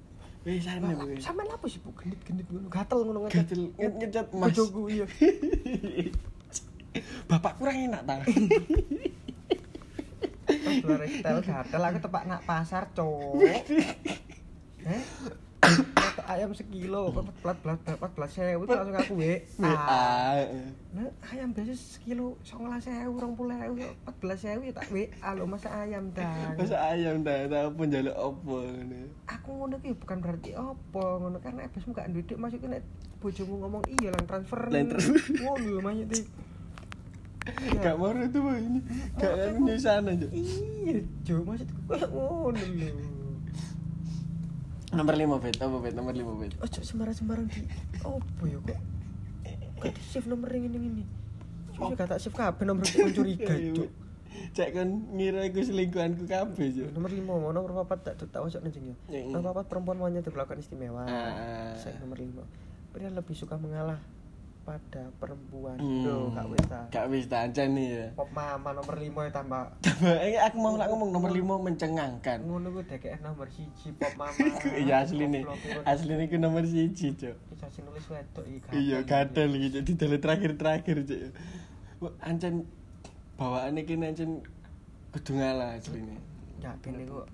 Wis 0.43 0.67
Lah, 0.67 0.75
kowe. 0.83 1.15
Sampeyan 1.23 1.55
apa 1.55 1.67
sih 1.71 1.79
Bu 1.79 1.95
gendit-gendit 1.95 2.47
ngono? 2.51 2.67
Gatel 2.67 2.99
ngono 3.07 3.19
ngecat. 3.27 3.47
Gatel 3.47 3.63
nge- 3.79 3.97
ngecat 4.03 4.27
Mas. 4.35 4.51
Bojoku 4.51 4.83
iya. 4.91 5.07
Bapak 7.31 7.63
kurang 7.63 7.79
enak 7.79 8.03
ta. 8.03 8.15
Pas 10.43 10.77
lare 10.83 11.07
tel 11.23 11.39
gatel 11.41 11.83
aku 11.87 11.99
tepak 12.03 12.25
nak 12.27 12.43
pasar, 12.43 12.91
Cok. 12.91 13.39
Heh? 14.83 15.03
Ayam 16.23 16.51
sekilo, 16.57 17.13
plat 17.43 17.59
plat 17.61 17.79
plat 17.83 18.13
plat 18.15 18.31
sewu 18.31 18.65
terus 18.65 18.79
langsung 18.79 18.99
aku. 18.99 19.15
WA. 19.21 20.49
Nah, 20.93 21.09
ayam 21.29 21.53
biasa 21.53 21.75
sekilo 21.77 22.41
19.000, 22.47 23.11
20.000, 23.21 24.01
14.000 24.07 24.69
ya 24.69 24.73
tak 24.73 24.89
WA 24.91 25.29
lho 25.37 25.45
masa 25.45 25.69
ayam 25.83 26.09
dang. 26.17 26.57
Masa 26.57 26.77
ayam 26.89 27.21
ta, 27.21 27.47
ta 27.47 27.69
apa 27.69 27.81
njaluk 27.85 28.17
apa. 28.17 28.59
Aku 29.39 29.49
ngono 29.61 29.77
ki 29.83 29.93
bukan 29.99 30.19
berarti 30.25 30.51
apa 30.57 31.05
ngono 31.21 31.39
karena 31.43 31.69
ebesmu 31.69 31.93
gak 31.93 32.11
duit 32.11 32.33
maksudnya 32.35 32.79
nek 32.79 32.85
bojomu 33.23 33.55
ngomong 33.63 33.83
iya 34.01 34.09
lang 34.11 34.25
transfer. 34.27 34.61
Lang 34.67 34.89
transfer. 34.91 35.21
Ngono 35.47 35.67
lho 35.69 35.81
maksudnya. 35.85 36.23
Gak 37.83 37.95
mau 37.99 38.15
itu 38.15 38.39
mah 38.39 38.57
ini. 38.59 38.81
Gak 39.19 39.33
kan 39.35 39.55
nyusan 39.59 40.11
aja. 40.11 40.27
Iya, 40.31 41.03
Jo, 41.27 41.43
maksudku 41.43 41.79
kayak 41.91 42.11
ngono 42.11 42.63
lho. 42.63 43.22
Nomor 44.93 45.15
5 45.17 45.41
bet, 45.41 45.57
apa 45.57 45.77
bet? 45.81 45.95
Nomor 45.97 46.13
5 46.13 46.41
bet. 46.41 46.53
Ojo 46.61 46.81
sembarang-sembarang 46.85 47.47
di 47.49 47.65
opo 48.05 48.43
ya 48.45 48.59
kok. 48.61 48.79
Kok 49.81 49.95
save 50.05 50.29
nomor 50.29 50.53
ini 50.53 50.69
ini. 50.77 51.05
Gak 51.97 52.07
tak 52.13 52.21
save 52.21 52.37
kabeh 52.37 52.65
nomor 52.69 52.85
kon 52.93 53.09
curiga, 53.09 53.57
Cuk. 53.57 53.89
Cek 54.53 54.69
kan 54.77 54.89
ngira 55.17 55.49
iku 55.49 55.65
selingkuhanku 55.65 56.29
kabeh, 56.29 56.67
Cuk. 56.77 56.89
Nomor 56.93 57.09
5, 57.09 57.57
nomor 57.57 57.71
4 57.89 58.05
tak 58.05 58.15
tak 58.21 58.41
ojo 58.45 58.61
nenjing 58.61 58.93
ya. 58.93 58.97
Mm. 59.09 59.33
Nomor 59.33 59.65
4 59.65 59.73
perempuan 59.73 59.97
wanita 59.97 60.29
diperlakukan 60.29 60.61
istimewa. 60.61 61.09
Ah. 61.09 61.73
Saya 61.81 61.97
nomor 62.05 62.21
5. 62.21 62.45
Pria 62.93 63.09
lebih 63.09 63.33
suka 63.33 63.57
mengalah 63.57 63.97
pada 64.63 65.03
perempuan. 65.19 65.77
Hmm. 65.77 66.07
Loh, 66.07 66.31
gak 66.31 66.47
wis 66.51 66.65
ta. 66.71 66.81
Gak 66.95 67.07
wis 67.11 67.27
ta 67.27 67.47
nih 67.51 67.87
ya. 67.91 68.07
Mama 68.15 68.71
nomor 68.73 68.95
5 68.95 69.11
ya 69.11 69.31
tambah 69.35 69.63
Eh 70.27 70.39
aku 70.39 70.57
mau 70.63 70.79
ngomong 70.79 71.11
nomor 71.11 71.31
5 71.35 71.67
mencengangkan. 71.67 72.39
ngono 72.47 72.71
ku 72.71 72.81
DKS 72.87 73.21
nomor 73.27 73.51
1 73.51 73.99
pop 73.99 74.13
mama. 74.15 74.33
Iya 74.83 75.03
asli 75.03 75.25
nih. 75.27 75.45
Asli 75.83 76.13
nih 76.15 76.39
nomor 76.39 76.63
1, 76.63 76.95
Cuk. 76.95 77.37
Sing 77.73 77.85
nulis 77.87 78.07
wedok 78.11 78.45
iki 78.47 78.69
Iya, 78.75 79.07
gadel 79.07 79.55
gitu. 79.57 79.79
Di 79.81 79.93
dalam 79.95 80.19
terakhir-terakhir, 80.19 80.97
Cuk. 81.07 81.31
Ancen 82.23 82.67
bawaannya 83.43 83.83
kini 83.83 84.07
ancen 84.11 84.43
kudu 85.13 85.37
ngalah 85.37 85.77
asline. 85.77 86.17
Ya 86.63 86.73
kene 86.81 87.05
kok 87.05 87.27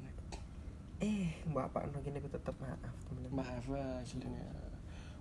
eh 0.98 1.30
mbak 1.46 1.70
apa 1.70 1.86
no 1.94 2.02
kene 2.02 2.18
ku 2.18 2.26
tetep 2.26 2.56
maaf 2.58 2.96
temen-temen. 3.06 3.38
Maaf 3.38 3.64
lah 3.70 4.02
aslinya. 4.02 4.46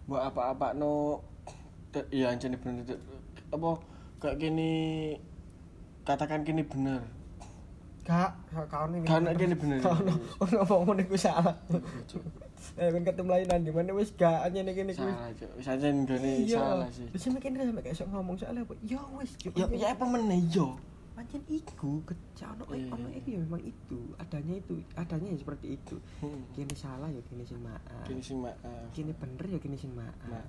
Mbak 0.09 0.23
apa-apa 0.33 0.67
no 0.73 1.21
iya 2.11 2.29
ancen 2.29 2.55
bener 2.59 2.83
apa 3.47 3.69
kayak 4.19 4.37
gini 4.41 4.71
katakan 6.07 6.47
gini 6.47 6.63
bener. 6.63 7.03
Gak, 8.07 8.31
gak 8.55 8.65
kau. 8.71 8.87
Gak 8.87 9.19
ono 9.19 9.35
kene 9.35 9.55
bener. 9.59 9.77
Kau 9.83 9.99
no, 9.99 10.15
ngomong 10.39 10.79
ngono 10.87 11.01
iku 11.03 11.19
salah. 11.19 11.55
Eh 12.77 12.89
kan 12.89 13.05
ketemu 13.05 13.29
lainan 13.31 13.61
di 13.63 13.71
mana 13.71 13.93
wis 13.93 14.11
gak 14.17 14.49
nyene 14.49 14.73
kene 14.73 14.91
ku. 14.91 15.05
Salah, 15.05 15.29
Cuk. 15.33 15.49
Wis 15.61 15.67
ancen 15.69 15.95
gini 16.07 16.33
salah 16.49 16.89
sih. 16.89 17.07
Wis 17.11 17.23
kene 17.37 17.67
sampe 17.67 17.81
kayak 17.83 18.07
ngomong 18.07 18.35
soalnya 18.39 18.65
apa? 18.65 18.73
Ya 18.81 19.01
wis. 19.19 19.31
Ya 19.43 19.65
ya 19.75 19.87
apa 19.93 20.05
meneh 20.07 20.41
yo. 20.49 20.79
Pancen 21.17 21.41
iku 21.49 22.05
kecak 22.05 22.53
ono 22.53 22.63
Iya. 22.69 22.93
ono 22.93 23.09
iku 23.09 23.27
ya 23.27 23.39
memang 23.41 23.63
itu 23.63 23.99
adanya 24.15 24.53
itu 24.55 24.73
adanya 24.93 25.33
ya 25.33 25.37
seperti 25.39 25.67
itu 25.73 25.97
Hmm. 26.21 26.45
kini 26.53 26.73
salah 26.73 27.09
ya 27.09 27.17
kini 27.23 27.41
sing 27.41 27.57
maaf 27.57 27.81
Gini 28.05 28.21
sih 28.21 28.37
maaf. 28.37 28.61
kini 28.93 29.09
bener 29.11 29.45
ya 29.47 29.57
kini 29.57 29.73
sing 29.73 29.91
maaf 29.91 30.13
Maaf. 30.23 30.45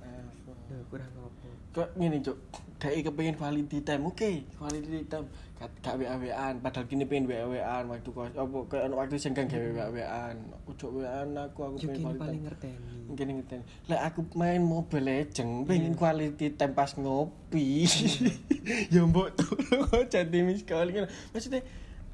Kurang 0.87 1.09
apa 1.11 1.49
Kok 1.73 1.89
ngene, 1.97 2.21
Cuk. 2.21 2.37
Dek 2.79 3.11
kepengin 3.11 3.35
quality 3.35 3.83
time. 3.83 4.07
Oke, 4.07 4.47
quality 4.55 5.03
time. 5.11 5.27
Gak 5.59 5.67
gak 5.83 5.99
WA-WAan, 5.99 6.63
padahal 6.63 6.87
kini 6.87 7.03
pengen 7.03 7.27
WA-WAan 7.27 7.91
waktu 7.91 8.15
kos 8.15 8.31
apa 8.39 8.59
kayak 8.71 8.87
ono 8.87 8.95
waktu 9.03 9.19
senggang 9.19 9.51
gawe 9.51 9.91
WA-WAan. 9.91 10.37
Ojo 10.71 10.87
WA-an 10.95 11.35
aku 11.35 11.67
aku 11.67 11.77
pengen 11.83 11.99
quality 11.99 12.19
paling 12.23 12.39
time. 12.39 12.47
ngerteni 12.47 12.99
Mungkin 13.11 13.27
ngerti. 13.43 13.57
Lek 13.91 14.03
aku 14.07 14.21
main 14.39 14.63
Mobile 14.63 15.07
Legend, 15.11 15.67
pengen 15.67 15.99
quality 15.99 16.55
time 16.55 16.75
pas 16.79 16.95
ngopi. 16.95 17.91
ya 18.95 19.03
mbok 19.03 19.35
turu 19.35 19.83
jadi 20.15 20.39
miss 20.47 20.63
call 20.63 20.95
kan. 20.95 21.11
Maksudnya 21.35 21.67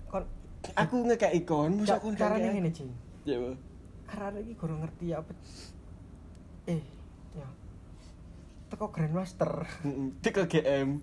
kon 0.08 0.24
aku 0.72 1.04
ngekek 1.04 1.32
ikon, 1.44 1.84
masa 1.84 2.00
aku 2.00 2.16
carane 2.16 2.48
ngene 2.48 2.72
Cing 2.72 2.88
Ya, 3.28 3.36
Bu. 3.36 3.52
arek 4.14 4.40
iki 4.48 4.54
kurang 4.56 4.80
ngerti 4.84 5.10
apa 5.16 5.32
eh 6.70 6.80
teko 8.74 8.90
Grandmaster. 8.90 9.70
Ke 10.18 10.42
GM. 10.50 10.98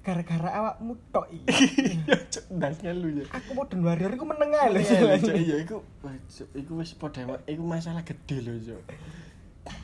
gara-gara 0.00 0.48
awakmu 0.56 0.96
tok 1.12 1.28
iki. 1.28 1.44
Ya, 2.08 2.16
Cuk, 2.24 2.44
ndasnya 2.56 2.96
lu 2.96 3.20
ya. 3.20 3.28
aku 3.36 3.52
modern 3.52 3.84
warrior 3.84 4.08
iku 4.16 4.24
meneng 4.24 4.48
ae 4.56 4.72
lho. 4.72 4.80
Iya, 4.80 5.56
iku 5.68 5.84
wah, 6.00 6.16
Cuk, 6.24 6.48
iku 6.56 6.72
wis 6.80 6.96
padha 6.96 7.28
iku 7.44 7.60
masalah 7.60 8.00
gede 8.00 8.40
lho, 8.40 8.56
Cuk. 8.64 8.80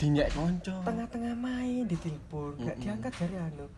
Dinyek 0.01 0.33
kanca. 0.33 0.81
tengah-tengah 0.89 1.37
main 1.37 1.85
ditelepon. 1.85 2.57
Gak 2.65 2.81
diangkat 2.81 3.13
jari 3.13 3.37
anu. 3.37 3.69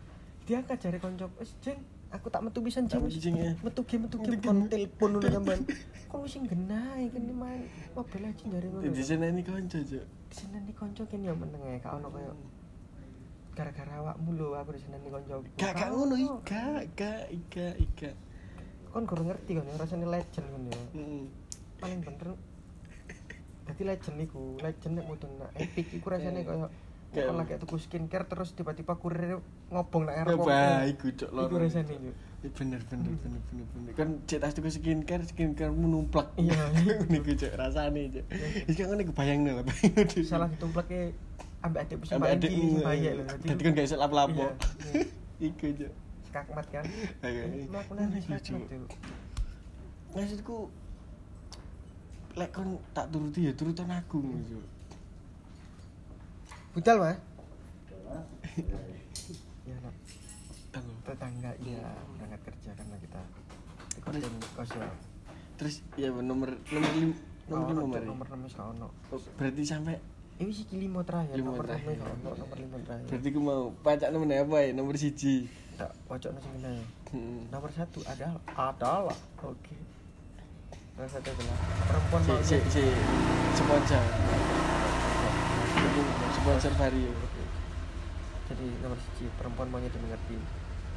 Diangkat 0.47 0.77
jari 0.79 0.97
konco 1.03 1.27
wis 1.43 1.51
jeng 1.59 1.83
aku 2.07 2.31
tak 2.31 2.41
metu 2.41 2.63
pisan 2.63 2.87
Tak 2.87 3.03
jeng 3.11 3.35
metu, 3.35 3.43
ya. 3.43 3.51
metu 3.59 3.81
game 3.83 4.07
metu 4.07 4.15
Metu 4.23 4.39
kon 4.39 4.59
telepon 4.71 5.09
ngono 5.19 5.27
sampean. 5.27 5.59
Kok 6.07 6.19
wis 6.23 6.39
genah 6.39 6.95
iki 7.03 7.19
main. 7.35 7.67
Mobil 7.91 8.23
aja 8.23 8.43
jari 8.47 8.67
ngono. 8.71 8.87
Ini 8.87 9.41
kanca, 9.43 9.77
Cuk. 9.83 10.05
diseneni 10.29 10.71
konco 10.77 11.03
kene 11.09 11.25
ya 11.27 11.33
meneng 11.33 11.61
ae 11.65 11.81
gak 11.81 11.99
ono 11.99 12.07
koyo 12.13 12.31
gara-gara 13.59 13.91
awakmu 13.99 14.31
lho 14.31 14.55
aku 14.55 14.71
diseneni 14.71 15.11
konco 15.11 15.43
Gak 15.53 15.75
gak 15.75 15.89
ngono 15.91 16.15
ika, 16.15 16.63
gak 16.95 17.27
ika 17.27 17.67
ika. 17.75 18.09
kon 18.89 19.03
kurang 19.03 19.27
ngerti 19.27 19.51
kan 19.53 19.67
ya 19.67 19.75
rasane 19.75 20.07
legend 20.07 20.47
kan 20.47 20.61
ya 20.65 20.79
Heeh. 20.95 21.23
paling 21.77 21.99
bener 21.99 22.27
Dadi 23.61 23.83
legend 23.83 24.17
iku, 24.17 24.57
legend 24.57 24.93
nek 24.95 25.05
mudun 25.05 25.31
nak 25.37 25.51
epic 25.53 25.91
iku 25.91 26.07
rasane 26.07 26.41
koyo 26.41 26.71
Kayak- 27.09 27.25
Kayak 27.25 27.35
lagi 27.35 27.53
tuku 27.57 27.75
skincare 27.79 28.21
terus 28.23 28.53
tiba-tiba 28.53 28.93
kurir 28.93 29.41
ngobong 29.67 30.05
nak 30.05 30.15
arep. 30.21 30.37
Bah, 30.39 30.85
iku 30.85 31.09
cok 31.11 31.29
Iku 31.33 31.55
rasane 31.57 31.93
yo. 31.99 32.13
Eh, 32.39 32.51
bener 32.53 32.79
bener 32.85 33.11
bener 33.17 33.41
bener 33.43 33.65
bener 33.67 33.91
kan 33.93 34.09
cek 34.23 34.39
tas 34.39 34.53
tuku 34.53 34.69
skincare 34.69 35.25
skincare 35.25 35.69
mu 35.69 35.85
numplak 35.85 36.31
Iya. 36.37 36.69
niku 37.11 37.33
cok 37.35 37.53
rasane 37.53 38.07
cok 38.09 38.25
wis 38.63 38.73
kan 38.73 38.85
ngene 38.87 39.03
kebayang 39.05 39.39
lho 39.43 39.65
Salah 40.23 40.47
ditumpleke 40.47 41.17
ambek 41.59 41.79
adikku 41.83 42.05
sing 42.07 42.17
paling 42.19 42.39
cilik 42.39 42.55
sing 42.55 42.83
bayi 42.83 43.09
lho. 43.19 43.23
dadi 43.27 43.61
kan 43.65 43.71
gak 43.75 43.85
iso 43.87 43.95
lapo-lapo 43.99 44.45
Iya, 45.39 45.47
iya. 45.47 45.47
iku 45.51 45.65
cok 45.75 45.93
Skakmat 46.29 46.65
kan. 46.69 46.83
Iya, 47.25 47.43
Cuk. 48.37 48.61
yo. 48.69 48.85
maksudku 50.13 50.57
lek 52.37 52.49
kon 52.53 52.77
tak 52.93 53.05
turuti 53.09 53.49
ya 53.49 53.53
turutan 53.55 53.89
aku 53.91 54.19
cok 54.21 54.65
Budal, 56.69 56.97
Mas. 57.01 57.17
Ya, 59.69 59.75
nak. 59.81 59.93
Tetangga 61.05 61.51
iya 61.65 61.81
berangkat 62.13 62.41
kerja 62.45 62.71
karena 62.77 62.95
kita 63.01 63.21
ikutin 63.97 64.33
kos 64.53 64.71
ya 64.77 64.89
terus 65.57 65.75
ya 65.97 66.09
nomor 66.13 66.53
nomor 66.69 66.91
lim 66.95 67.11
nomor 67.49 67.65
lima 67.73 67.81
Ono, 67.81 67.89
mari 67.89 68.05
nomor 68.05 68.27
ono 68.29 68.87
Oh, 69.09 69.19
berarti 69.37 69.65
sampai 69.65 69.97
ini 70.39 70.51
sih 70.51 70.63
limo 70.71 71.03
terakhir 71.03 71.35
Limo 71.35 71.51
nomor 71.51 71.67
terakhir. 71.67 71.99
gak 71.99 72.15
ono 72.15 72.29
nomor 72.33 72.57
lima 72.57 72.77
terakhir. 72.79 73.07
Berarti 73.11 73.27
aku 73.27 73.39
mau 73.39 73.61
pacak 73.83 74.09
nomor 74.09 74.27
apa 74.31 74.57
ya? 74.59 74.71
Nomor 74.71 74.95
siji. 74.95 75.35
Tak 75.75 75.91
pojok 76.07 76.31
nasi 76.31 76.47
ya 76.57 76.71
Hmm. 77.09 77.41
nomor 77.49 77.71
satu 77.73 77.99
adalah 78.05 78.37
adalah. 78.49 79.17
Oke. 79.41 79.75
Nomor 80.93 81.09
satu 81.09 81.27
adalah 81.27 81.57
perempuan 81.83 82.21
si 82.21 82.33
si 82.45 82.57
si. 82.69 82.83
Sponsor. 83.53 84.03
Sponsor 86.31 86.73
vario. 86.75 87.11
Jadi 88.47 88.67
nomor 88.79 88.97
siji 88.97 89.25
perempuan 89.35 89.67
maunya 89.67 89.89
dimengerti 89.89 90.37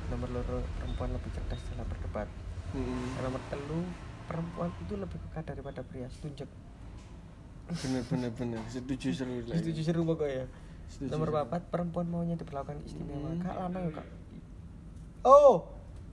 nomor 0.09 0.28
loro 0.30 0.59
perempuan 0.76 1.11
lebih 1.11 1.30
cerdas 1.32 1.61
dalam 1.68 1.86
berdebat. 1.88 2.28
Hmm. 2.70 3.09
Nomor 3.18 3.43
telu 3.49 3.80
perempuan 4.24 4.70
itu 4.78 4.95
lebih 4.95 5.18
peka 5.18 5.40
daripada 5.45 5.80
pria. 5.82 6.07
Setuju 6.09 6.45
bener 7.70 8.02
bener 8.06 8.30
bener. 8.34 8.60
Setuju 8.68 9.08
seru 9.14 9.34
lah 9.46 9.56
setuju 9.56 9.80
seru 9.80 10.02
pokoknya. 10.04 10.44
Setuju 10.90 11.10
nomor 11.10 11.28
seru. 11.30 11.38
papat 11.42 11.62
perempuan 11.70 12.06
maunya 12.10 12.34
diperlakukan 12.36 12.78
istimewa. 12.84 13.32
Hmm. 13.32 13.40
kak 13.40 13.54
lanang 13.56 13.82
ya 13.88 13.92
kak. 13.96 14.06
Oh! 15.22 15.54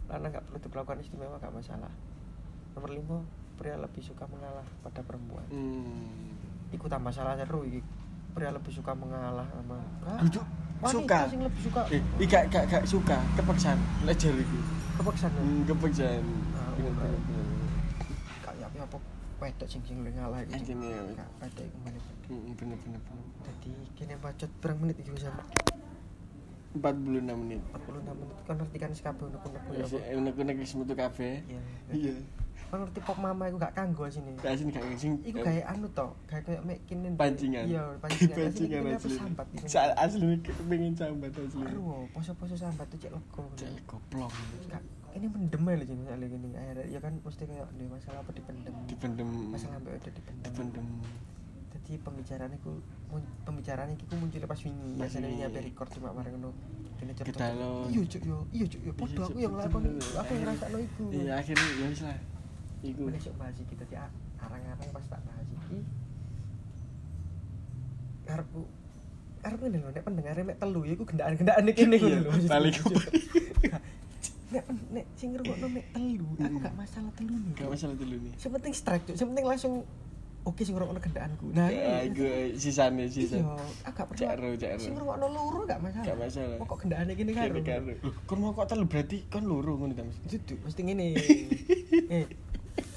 Lanang 0.10 0.30
gak 0.34 0.44
perlu 0.46 0.60
diperlakukan 0.62 1.00
istimewa 1.02 1.36
gak 1.42 1.54
masalah. 1.54 1.92
Nomor 2.78 2.90
lima 2.94 3.18
pria 3.60 3.76
lebih 3.76 4.00
suka 4.00 4.24
mengalah 4.30 4.64
pada 4.86 5.02
perempuan. 5.04 5.44
Hmm. 5.52 6.38
ikut 6.70 6.86
tambah 6.86 7.10
salah 7.10 7.34
seru 7.34 7.66
pria 8.38 8.54
lebih 8.54 8.70
suka 8.70 8.94
mengalah 8.94 9.50
sama? 9.50 9.82
Duduk, 10.22 10.46
suka. 10.86 11.20
Sing 11.28 11.42
lebih 11.42 11.62
suka. 11.66 11.82
Eh 11.90 12.02
gak 12.30 12.48
gak 12.54 12.64
gak 12.70 12.84
suka. 12.86 13.18
Kepaksaan 13.36 13.78
lejar 14.06 14.32
iku 14.38 14.54
ya? 14.54 14.64
Hmm, 15.40 15.64
Ah, 16.54 16.72
bener 16.76 16.92
bukan. 16.92 17.08
bener 17.08 17.22
bener 17.26 17.48
kayak 18.44 18.68
apa 18.84 18.98
apa 19.40 19.56
wedok 19.56 19.72
sing 19.72 19.80
sing 19.88 20.04
lu 20.04 20.12
ngalah 20.12 20.44
Anjing, 20.52 20.84
ya. 20.84 21.00
Gak, 21.16 21.30
wedok 21.40 21.64
iku 21.64 21.78
menit 21.88 22.04
Hmm, 22.30 22.54
bener 22.60 22.78
bener 22.84 23.02
bener. 23.08 23.26
Jadi 23.42 23.72
kini 23.98 24.14
bacot 24.20 24.52
berang 24.62 24.78
menit 24.84 25.00
iki 25.02 25.10
bisa 25.16 25.32
46 26.76 27.26
menit. 27.26 27.58
46 27.74 28.06
menit. 28.06 28.38
Kan 28.46 28.56
ngerti 28.60 28.78
kan 28.78 28.92
sekabe 28.94 29.22
unek-unek 29.26 29.64
ya 29.74 30.14
unek-unek 30.14 30.56
wis 30.60 30.76
metu 30.76 30.94
kabeh. 30.94 31.42
Iya. 31.48 31.62
Iya. 31.90 32.14
Kan 32.70 32.86
ngerti 32.86 33.00
pop 33.02 33.18
mama 33.18 33.50
iku 33.50 33.58
gak 33.58 33.74
kanggo 33.74 34.06
sini 34.06 34.36
kasih 34.38 34.70
gak 34.70 34.84
sing 34.94 35.18
Iku 35.26 35.42
kayak 35.42 35.66
anu 35.72 35.88
toh, 35.96 36.14
kayak 36.30 36.44
kayak 36.46 36.62
mek 36.68 36.78
kini 36.86 37.08
pancingan. 37.18 37.66
Iya, 37.66 37.84
pancingan. 38.04 38.36
pancingan 38.46 38.82
Asli, 38.84 38.94
asli 38.94 39.12
sambat 39.18 39.48
iki. 39.56 39.66
Sa- 39.66 39.96
asli 39.98 40.26
pengen 40.70 40.94
sambat 40.94 41.32
asli 41.34 41.64
Aduh, 41.66 42.06
poso-poso 42.14 42.54
sambat 42.60 42.86
tuh 42.92 43.00
cek 43.02 43.10
lego. 43.16 43.42
Cek 43.58 43.72
goblok. 43.88 44.30
Kak, 44.70 44.84
ini 45.12 45.26
mendem 45.26 45.64
aja 45.64 45.84
jadi 45.84 46.02
soalnya 46.04 46.28
gini. 46.28 46.48
Akhirnya 46.52 46.86
ya 46.88 47.00
kan 47.00 47.14
mesti 47.18 47.44
kayak 47.44 47.66
ada 47.66 47.84
masalah 47.88 48.20
apa 48.20 48.32
dipendem. 48.32 48.76
dipendem 48.86 49.30
Masalah 49.48 49.76
ambek 49.76 49.94
udah 49.96 50.12
dipendem. 50.12 50.44
dipendem 50.46 50.86
Jadi 51.70 51.92
pembicaraan 51.98 52.52
itu 52.52 52.72
pembicaraan 53.42 53.90
itu 53.92 54.04
muncul 54.12 54.42
pas 54.44 54.60
wingi. 54.60 54.90
Biasanya 54.96 55.28
wingi. 55.28 55.44
apa 55.44 55.58
record 55.60 55.90
cuma 55.92 56.10
bareng. 56.12 56.36
Dene 56.96 57.14
cerita. 57.14 57.32
Kita 57.32 57.48
lo- 57.54 57.88
Iya, 57.88 58.02
Cuk, 58.06 58.22
yo. 58.24 58.38
Iya, 58.50 58.66
Cuk, 58.68 58.82
yo. 58.82 58.92
Podo 58.94 59.10
Iya, 59.10 59.24
aku 59.24 59.38
yang 59.40 59.54
lakon 59.56 59.82
betul. 59.88 60.14
aku 60.16 60.32
yang 60.32 60.44
ngrasakno 60.44 60.78
iku. 60.80 61.04
iya 61.10 61.32
akhirnya 61.36 61.68
ya 61.74 61.86
wis 61.88 62.02
lah 62.02 62.18
iku 62.80 63.02
Boleh 63.06 63.20
sok 63.20 63.36
bahas 63.36 63.56
iki 63.56 63.74
dadi 63.74 63.96
a- 63.96 64.14
arang-arang 64.40 64.90
pas 64.90 65.06
tak 65.06 65.22
bahas 65.22 65.48
iki. 65.48 65.78
Karepku 68.26 68.62
Karepku 69.40 69.64
ngene 69.66 69.78
lho 69.80 69.90
nek 69.90 70.04
pendengare 70.04 70.42
mek 70.44 70.58
telu 70.58 70.82
ya 70.84 70.94
iku 70.94 71.04
gendaan-gendaan 71.04 71.64
iki 71.66 71.82
Iya, 71.82 72.20
ngono 72.20 72.30
lho. 72.30 72.32
balik 72.46 72.76
Nek 74.50 74.66
nek 74.90 75.06
sing 75.14 75.30
ngrungokno 75.30 75.68
mek 75.70 75.86
telu, 75.94 76.26
aku 76.42 76.58
gak 76.58 76.74
masalah 76.74 77.12
telu 77.14 77.36
nih. 77.38 77.54
gak 77.54 77.70
masalah 77.70 77.94
dulu 77.94 78.16
nih 78.18 78.34
Sing 78.34 78.50
penting 78.50 78.74
strike 78.74 79.04
tuh, 79.06 79.14
sing 79.14 79.30
penting 79.30 79.46
langsung 79.46 79.74
oke 80.42 80.62
sing 80.66 80.74
ngrungokno 80.74 80.98
gendaanku. 80.98 81.46
Nah, 81.54 81.70
ya 81.70 82.02
iku 82.02 82.26
sisane 82.58 83.06
iya, 83.06 83.14
sisa 83.14 83.38
aku 83.86 84.10
gak 84.18 84.42
ro, 84.42 84.50
cak 84.58 84.74
ro. 84.74 84.82
Sing 84.82 84.94
ngrungokno 84.98 85.26
loro 85.30 85.60
gak 85.70 85.78
masalah. 85.86 86.06
Gak 86.10 86.18
masalah. 86.18 86.58
Pokok 86.58 86.78
gendaane 86.82 87.12
kene 87.14 87.32
karo. 87.38 87.54
Kene 87.54 87.62
karo. 87.62 87.94
Kon 88.26 88.38
mau 88.42 88.58
kok 88.58 88.74
telu 88.74 88.90
berarti 88.90 89.18
kon 89.30 89.46
loro 89.46 89.78
ngono 89.78 89.94
ta 89.94 90.02
Mas? 90.02 90.18
Dudu, 90.26 90.56
mesti 90.66 90.82
ngene. 90.82 91.06
eh, 92.18 92.26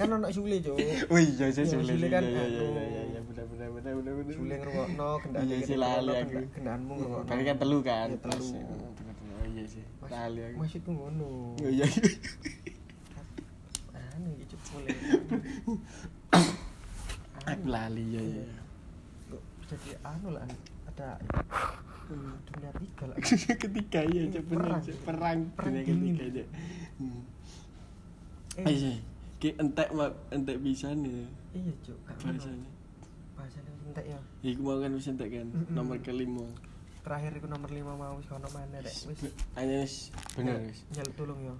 kan 0.00 0.08
ono 0.08 0.32
Sule, 0.32 0.56
Cuk. 0.64 0.80
Oh 1.12 1.18
iya, 1.20 1.52
Iya, 1.52 1.68
sulit. 1.68 1.84
Sule 1.84 1.92
Iya, 2.00 2.08
kan, 2.08 2.22
iya, 2.24 2.44
iya, 2.48 2.64
iya, 2.64 2.84
iya, 2.88 3.02
iya, 3.12 3.20
benar, 3.28 3.44
benar, 3.44 3.68
benar, 3.76 3.92
benar. 4.00 4.32
Sule 4.32 4.54
ngrungokno 4.56 5.08
gendaan 5.20 5.44
Iya, 5.44 5.56
sih, 5.68 5.76
lali 5.76 6.12
aku. 6.16 6.38
ngrungokno. 6.64 7.28
Berarti 7.28 7.44
kan 7.44 7.56
telu 7.60 7.78
kan? 7.84 8.08
Iya, 8.08 8.18
telu. 8.24 8.48
Pas, 9.52 9.60
ya, 9.60 9.60
bener, 9.60 9.60
bener. 9.60 9.60
Oh 9.60 9.60
iya 9.60 9.64
sih, 9.68 9.84
lali 10.08 10.40
aku. 10.40 10.56
Maksudku 10.64 10.90
ngono. 10.96 11.30
Iya, 11.60 11.68
iya. 11.84 11.86
Anu 14.16 14.28
iki 14.36 14.44
Cuk 14.52 14.60
Sule. 14.64 14.88
Aku 17.52 17.66
lali, 17.66 18.04
ya, 18.14 18.22
ya. 18.22 18.46
Kok 19.28 19.42
jadi 19.66 19.90
anu 20.06 20.28
lah 20.36 20.46
ada 20.92 21.08
hmm, 22.06 22.32
dunia 22.48 22.70
tiga 22.76 23.04
lah. 23.08 23.16
Ketiga 23.62 24.00
iya, 24.08 24.22
Cak, 24.30 24.42
bener, 24.46 24.68
Perang. 24.68 24.82
Perang, 25.04 25.38
Perang 25.56 25.72
dunia 25.74 26.12
ketiga, 26.16 26.24
Cak. 26.38 26.48
Hmm. 27.00 27.20
Eh, 28.52 28.64
Iya 28.68 28.74
sih, 28.76 28.96
ki 29.40 29.48
entek 29.56 29.88
mak 29.96 30.12
entek 30.28 30.60
bisa 30.60 30.92
nih 30.92 31.24
iya 31.56 31.72
Cuk, 31.82 31.96
bahasanya. 32.04 32.68
Bahasanya 33.32 33.72
entek 33.88 34.04
ya. 34.12 34.20
Iku 34.44 34.60
mau 34.60 34.76
kan 34.76 34.92
wis 34.92 35.08
entek 35.08 35.28
kan, 35.32 35.48
nomor 35.72 35.96
kelima. 36.04 36.44
Terakhir 37.02 37.34
iku 37.34 37.46
nomor 37.50 37.66
5 37.66 37.82
mau 37.82 38.14
wis 38.14 38.26
kono 38.30 38.46
mana 38.54 38.78
rek. 38.78 38.94
Wis 39.10 39.20
Hanya 39.58 39.76
wis 39.82 39.94
bener 40.38 40.54
wis. 40.62 40.86
Nyaluk 40.94 41.14
tolong 41.18 41.40
ya. 41.42 41.54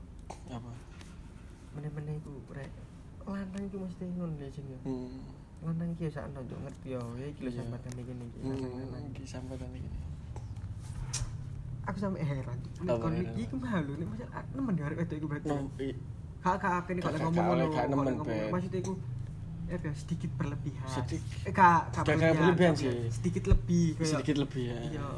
Apa? 0.55 0.71
Meneh-meneh 1.75 2.15
iku 2.23 2.31
rek. 2.55 2.71
Lanang 3.27 3.63
iku 3.67 3.77
mesti 3.83 4.05
ngono 4.07 4.39
lho 4.39 4.49
sing 4.55 4.67
ya. 4.71 4.79
Hmm. 4.87 5.19
Lanang 5.67 5.91
iki 5.95 6.07
ya 6.07 6.11
sak 6.15 6.31
nonton 6.31 6.59
ngerti 6.63 6.95
ya. 6.95 7.03
Ya 7.19 7.27
iki 7.27 7.41
lho 7.43 7.51
Iya. 7.51 7.59
sambatan 7.59 7.93
iki 7.99 8.13
iki. 8.15 8.39
lanang, 8.39 8.59
Hmm, 8.87 9.11
iki 9.11 9.23
sambatan 9.27 9.71
iki. 9.75 9.91
Aku 11.83 11.99
sampe 11.99 12.23
heran. 12.23 12.59
Nek 12.87 12.97
kon 13.03 13.15
iki 13.19 13.43
ku 13.51 13.57
malu 13.59 13.93
nek 13.99 14.07
masa 14.07 14.25
ah, 14.31 14.45
nemen 14.55 14.79
arek 14.79 14.99
wedok 15.03 15.17
iku 15.19 15.27
berarti. 15.27 15.51
Kak 16.43 16.59
kak 16.59 16.87
kok 17.03 17.11
Gak- 17.11 17.23
ngomong 17.23 17.45
ngono. 17.47 17.55
oleh, 17.55 17.67
gak 17.71 17.87
ya 19.73 19.81
biar 19.81 19.95
sedikit 19.97 20.29
berlebihan. 20.37 20.85
Sedik- 20.85 21.25
eh 21.49 21.51
kak 21.51 21.89
kak 21.91 22.05
gak 22.05 22.37
berlebihan 22.37 22.77
sih. 22.77 22.93
Sedikit 23.09 23.49
lebih 23.49 23.97
kayak 23.97 24.11
sedikit 24.13 24.37
lebih 24.45 24.65
ya. 24.69 24.79
Iya. 24.85 25.09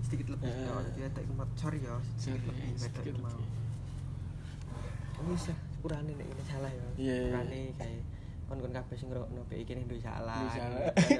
Sedikit 0.00 0.26
lebih. 0.32 0.48
Eh. 0.48 0.64
Ya, 0.64 0.74
jadi 0.88 1.00
ada 1.06 1.20
iku 1.20 1.32
mat- 1.36 1.52
sorry 1.54 1.78
ya, 1.78 1.96
Sorry, 2.16 2.40
sedikit 2.40 2.48
lebih 2.48 2.64
wedok 2.72 2.80
sedikit 2.80 3.14
lebih. 3.20 3.46
Wis 5.22 5.44
lah, 5.46 5.58
sepurane 5.70 6.12
nek 6.12 6.26
ini 6.26 6.42
salah 6.42 6.70
ya. 6.72 6.86
Iya. 6.96 7.16
Sepurane 7.20 7.60
kayak 7.76 8.00
kon-kon 8.48 8.72
kabeh 8.72 8.96
sing 8.96 9.08
ngrokno 9.08 9.40
PI 9.46 9.62
kene 9.62 9.82
duwe 9.84 10.00
salah. 10.00 10.40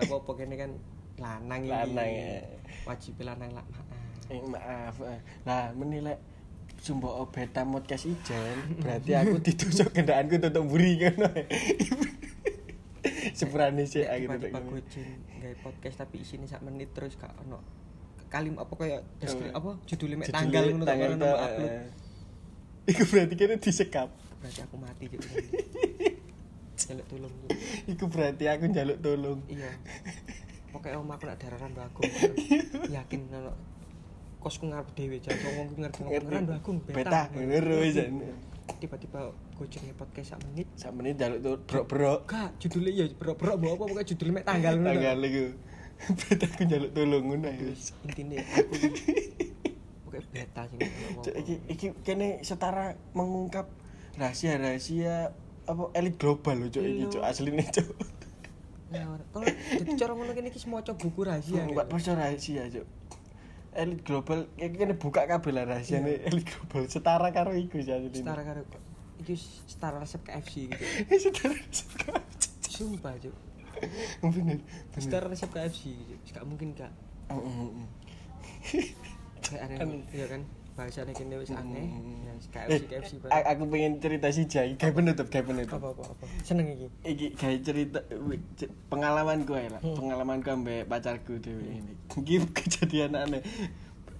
Apa-apa 0.03 0.33
kene 0.35 0.55
kan 0.57 0.71
lanang 1.17 1.61
iki. 1.63 1.71
Lanang, 1.71 2.09
ya. 2.09 2.41
Wajib 2.83 3.15
lanang 3.21 3.51
lah. 3.53 3.65
maaf. 3.69 3.87
Eh, 4.29 4.41
maaf. 4.43 4.97
eh. 5.07 5.21
Lah 5.45 5.71
menilai 5.73 6.17
sumbo 6.83 7.15
beta 7.31 7.63
podcast 7.63 8.11
ijen 8.11 8.59
berarti 8.83 9.15
aku 9.15 9.39
ditusuk 9.47 9.95
kendaraanku 9.95 10.41
tutup 10.41 10.67
buri 10.67 10.99
kan. 10.99 11.15
Sepurane 13.39 13.85
sih 13.85 14.03
aku 14.03 14.27
tutup. 14.29 14.41
tiba-tiba 14.43 14.61
gojin 14.63 15.09
gawe 15.35 15.55
podcast 15.61 15.97
tapi 15.99 16.17
isine 16.21 16.45
sak 16.45 16.61
menit 16.61 16.93
terus 16.93 17.15
gak 17.15 17.33
ono 17.41 17.59
kalim 18.27 18.57
apa 18.57 18.73
kayak 18.73 19.01
deskripsi 19.19 19.53
apa 19.53 19.71
judulnya 19.85 20.17
mek 20.17 20.29
tanggal 20.29 20.65
ngono 20.67 20.85
tak 20.85 20.97
ono 20.97 21.29
upload. 21.31 21.69
eh. 21.69 21.87
Iku 22.91 23.03
berarti 23.05 23.35
kene 23.37 23.55
disekap. 23.57 24.09
Berarti 24.39 24.61
aku 24.61 24.75
mati 24.75 25.05
Cuk. 25.07 25.23
Jaluk 26.83 27.07
tolong. 27.07 27.35
Iku 27.87 28.05
berarti 28.09 28.45
aku 28.49 28.65
njaluk 28.67 28.99
tolong. 28.99 29.39
Iya. 29.47 29.71
Pokoknya 30.73 30.99
om 30.99 31.07
aku 31.07 31.25
nak 31.25 31.39
dararan 31.39 31.71
bagung. 31.73 32.11
Yakin 32.89 33.21
kalau 33.29 33.55
kosku 34.41 34.67
ngarep 34.67 34.89
dhewe 34.97 35.21
jan 35.21 35.37
ngomong 35.39 35.69
Ngerti. 35.79 36.01
ngeran 36.03 36.45
bagung 36.49 36.77
Beta 36.83 37.31
bener 37.31 37.63
wis. 37.79 37.95
Tiba-tiba 38.81 39.31
apa 39.63 39.71
jenenge 39.71 39.95
podcast 39.95 40.29
sak 40.35 40.39
menit. 40.43 40.67
Sak 40.75 40.91
menit 40.91 41.15
jaluk 41.15 41.39
tuh 41.39 41.55
brok-brok 41.63 42.21
gak 42.27 42.51
judulnya 42.59 42.91
ya 42.99 43.05
brok-brok 43.15 43.55
mbok 43.57 43.71
apa 43.71 43.83
pokoknya 43.87 44.07
judulnya 44.11 44.35
mek 44.35 44.45
tanggal 44.45 44.75
ngono. 44.75 44.91
Tanggal 44.91 45.19
iku. 45.23 45.45
Beta 46.19 46.47
aku 46.51 46.63
jaluk 46.67 46.91
tolong 46.91 47.23
ngono 47.23 47.47
ya 47.47 47.63
wis. 47.63 47.95
Intine 48.03 48.35
aku 48.43 48.75
pokoknya 50.05 50.27
beta 50.29 50.63
sing 50.67 50.79
iki 51.39 51.55
iki 51.71 51.87
kene 52.03 52.43
setara 52.43 52.99
mengungkap 53.15 53.71
rahasia-rahasia 54.19 55.31
apa 55.65 55.83
elit 55.95 56.19
global 56.19 56.59
lho 56.59 56.69
cuk 56.69 56.83
iki 56.83 57.01
Iya. 57.01 57.07
cuk 57.09 57.23
asline 57.23 57.63
Ya, 58.93 59.09
ora. 59.09 59.25
kalau 59.33 59.49
jadi 59.49 59.89
cara 59.97 60.13
ngono 60.13 60.37
kene 60.37 60.53
iki 60.53 60.61
maca 60.69 60.93
buku 60.93 61.25
rahasia 61.25 61.65
Mbak 61.65 61.87
Pasca 61.89 62.13
rahasia 62.13 62.69
cuk. 62.69 62.85
Elit 63.73 64.05
global 64.05 64.53
iki 64.61 64.77
kene 64.77 64.93
buka 65.01 65.25
kabel 65.25 65.55
lah 65.57 65.65
rahasiane 65.65 66.21
elit 66.29 66.45
global 66.45 66.85
setara 66.93 67.33
karo 67.33 67.57
iku 67.57 67.81
sih 67.81 67.89
asline. 67.89 68.13
Setara 68.13 68.45
karo 68.45 68.69
iki 69.23 69.35
setara 69.65 69.97
resep 69.97 70.21
KFC 70.21 70.67
gitu. 70.67 70.85
Setara 71.25 71.55
setara 71.69 72.19
sumpah 72.65 73.15
cuk. 73.17 73.35
Bener 74.23 74.59
bener. 74.59 74.59
Setara 74.95 75.27
resep 75.27 75.49
KFC 75.49 75.83
gitu. 75.91 76.15
Gak 76.31 76.45
mungkin 76.45 76.73
gak 76.73 76.93
Mm, 77.25 77.39
mm, 77.39 77.69
mm. 77.73 77.87
kayak 79.41 79.61
aneh 79.65 79.77
Aneh. 79.81 80.01
ya 80.13 80.27
kan? 80.29 80.43
Bahasanya 80.73 81.13
kene 81.13 81.37
wis 81.37 81.49
aneh. 81.51 81.85
Ya 82.21 82.33
Eh, 82.33 82.37
KFC 82.45 82.83
KFC 82.87 83.13
a- 83.27 83.47
aku 83.47 83.69
pengen 83.69 83.97
cerita 83.99 84.29
sih 84.29 84.45
Jai, 84.45 84.73
kayak 84.75 84.95
penutup, 84.95 85.27
kayak 85.29 85.47
penutup. 85.47 85.77
apa 85.77 85.89
apa 85.93 86.03
apa? 86.13 86.25
Seneng 86.43 86.69
iki? 86.71 86.87
Iki 87.03 87.27
kayak 87.35 87.59
cerita 87.63 88.01
pengalaman 88.87 89.43
gue 89.43 89.63
lah, 89.67 89.81
pengalaman 89.81 90.39
gue 90.39 90.53
ambek 90.53 90.83
pacarku 90.87 91.37
dewe 91.39 91.61
ini. 91.75 91.93
Iki 92.11 92.35
kejadian 92.53 93.13
aneh. 93.15 93.41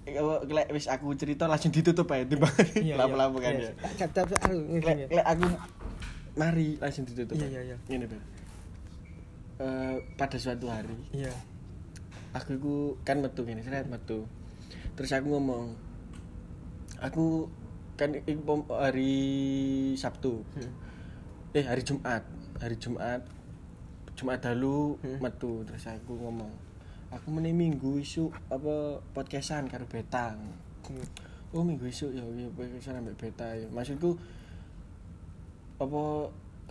Kalau 0.03 0.43
lek 0.43 0.67
wis 0.75 0.91
aku 0.91 1.15
cerita 1.15 1.47
langsung 1.47 1.71
ditutup 1.71 2.07
aja 2.11 2.27
timbang 2.27 2.51
lama-lama 2.99 3.39
kan 3.39 3.55
ya. 3.55 3.71
cap 3.95 4.11
cap 4.11 4.27
aku 4.27 4.83
Lek 4.83 5.07
lek 5.07 5.25
aku 5.25 5.47
mari 6.35 6.75
langsung 6.81 7.07
ditutup. 7.07 7.39
Iya, 7.39 7.47
iya, 7.47 7.61
iya. 7.71 7.77
Ini 7.87 8.05
Ben. 8.05 8.21
Eh, 9.63 9.95
pada 10.19 10.35
suatu 10.35 10.67
hari 10.67 10.97
iya 11.13 11.31
aku 12.33 12.57
iku 12.57 12.75
kan 13.05 13.21
metu 13.21 13.45
gini, 13.45 13.61
seret 13.61 13.85
metu. 13.85 14.25
Terus 14.97 15.13
aku 15.13 15.37
ngomong, 15.37 15.77
aku 16.97 17.47
kan 17.93 18.09
hari 18.73 19.13
Sabtu. 19.95 20.41
Hmm. 20.57 20.73
Eh 21.53 21.61
hari 21.61 21.85
Jumat, 21.85 22.25
hari 22.57 22.75
Jumat. 22.81 23.21
Jumat 24.13 24.45
dalu 24.45 24.97
Hmm. 25.01 25.17
metu 25.21 25.65
terus 25.65 25.89
aku 25.89 26.13
ngomong, 26.17 26.49
aku 27.13 27.29
meneh 27.29 27.53
minggu 27.53 28.01
isu 28.01 28.33
apa 28.49 28.97
podcastan 29.13 29.69
karo 29.69 29.85
Betang. 29.85 30.41
Hmm. 30.89 31.05
Oh 31.53 31.61
minggu 31.61 31.85
isu 31.85 32.09
ya 32.09 32.25
ya 32.33 32.49
podcastan 32.49 32.97
ambek 32.97 33.15
Beta 33.21 33.53
ya. 33.53 33.69
Maksudku 33.69 34.17
apa 35.77 36.01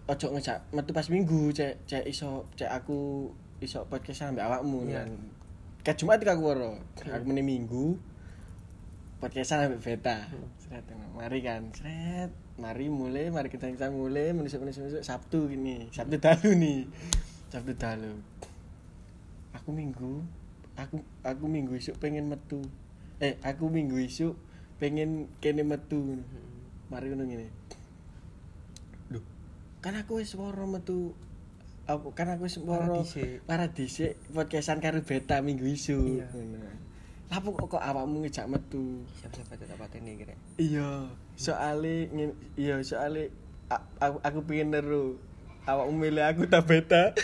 ojo 0.03 0.27
ngejak 0.35 0.59
metu 0.75 0.91
pas 0.91 1.07
minggu 1.07 1.55
cek 1.55 1.87
cek 1.87 2.05
iso 2.11 2.51
cek 2.59 2.67
aku 2.67 3.31
iso 3.63 3.87
podcastan 3.87 4.35
ambek 4.35 4.47
awakmu 4.51 4.83
Iya. 4.91 5.07
kan. 5.07 5.11
Ke 5.87 5.93
Jumat 5.95 6.19
aku 6.23 6.43
woro. 6.43 6.75
Hmm. 6.99 7.15
Aku 7.15 7.25
meneh 7.31 7.47
minggu 7.47 7.95
podcastan 9.23 9.71
ambek 9.71 9.81
Beta. 9.87 10.27
Hmm. 10.27 10.51
Seret, 10.59 10.83
mari 11.15 11.39
kan, 11.45 11.69
seret, 11.77 12.33
mari 12.59 12.89
mulai, 12.91 13.29
mari 13.31 13.53
kita 13.53 13.69
kita 13.71 13.93
mulai, 13.93 14.33
menusuk 14.35 14.65
menusuk 14.65 14.89
menusuk 14.89 15.05
Sabtu 15.05 15.47
gini, 15.53 15.85
Sabtu 15.93 16.17
dalu 16.17 16.51
nih, 16.57 16.81
Sabtu 17.53 17.77
dalu. 17.77 18.17
Aku 19.63 19.71
minggu, 19.71 20.27
aku 20.75 21.07
aku 21.23 21.45
minggu 21.47 21.79
isuk 21.79 21.95
pengen 22.03 22.27
metu, 22.27 22.59
eh 23.23 23.39
aku 23.47 23.71
minggu 23.71 23.95
isuk 23.95 24.35
pengen 24.83 25.31
kene 25.39 25.63
metu, 25.63 26.19
mari 26.91 27.15
ngono 27.15 27.23
gini. 27.31 27.47
Duh, 29.07 29.23
kan 29.79 29.95
aku 29.95 30.19
wis 30.19 30.35
woro 30.35 30.67
metu, 30.67 31.15
apa 31.87 32.11
kan 32.11 32.35
aku 32.35 32.51
wis 32.51 32.59
woro 32.59 33.07
dhisik. 33.07 33.47
para 33.47 33.71
dhisik 33.71 34.19
podcastan 34.35 34.83
karo 34.83 34.99
beta 35.07 35.39
minggu 35.39 35.63
isu. 35.63 36.27
Iya. 36.27 36.27
Lapo 37.31 37.55
kok 37.55 37.79
kok 37.79 37.87
awakmu 37.87 38.27
ngejak 38.27 38.51
metu? 38.51 39.07
siapa-siapa 39.23 39.63
tetap 39.63 39.79
pateni 39.79 40.19
kira 40.19 40.35
Iya, 40.59 41.07
soalnya 41.39 42.35
iya 42.59 42.83
soalnya 42.83 43.31
aku, 44.03 44.19
aku 44.27 44.39
pengen 44.43 44.75
neru. 44.75 45.23
Awakmu 45.71 45.95
milih 46.03 46.27
aku 46.27 46.51
tak 46.51 46.67
beta. 46.67 47.15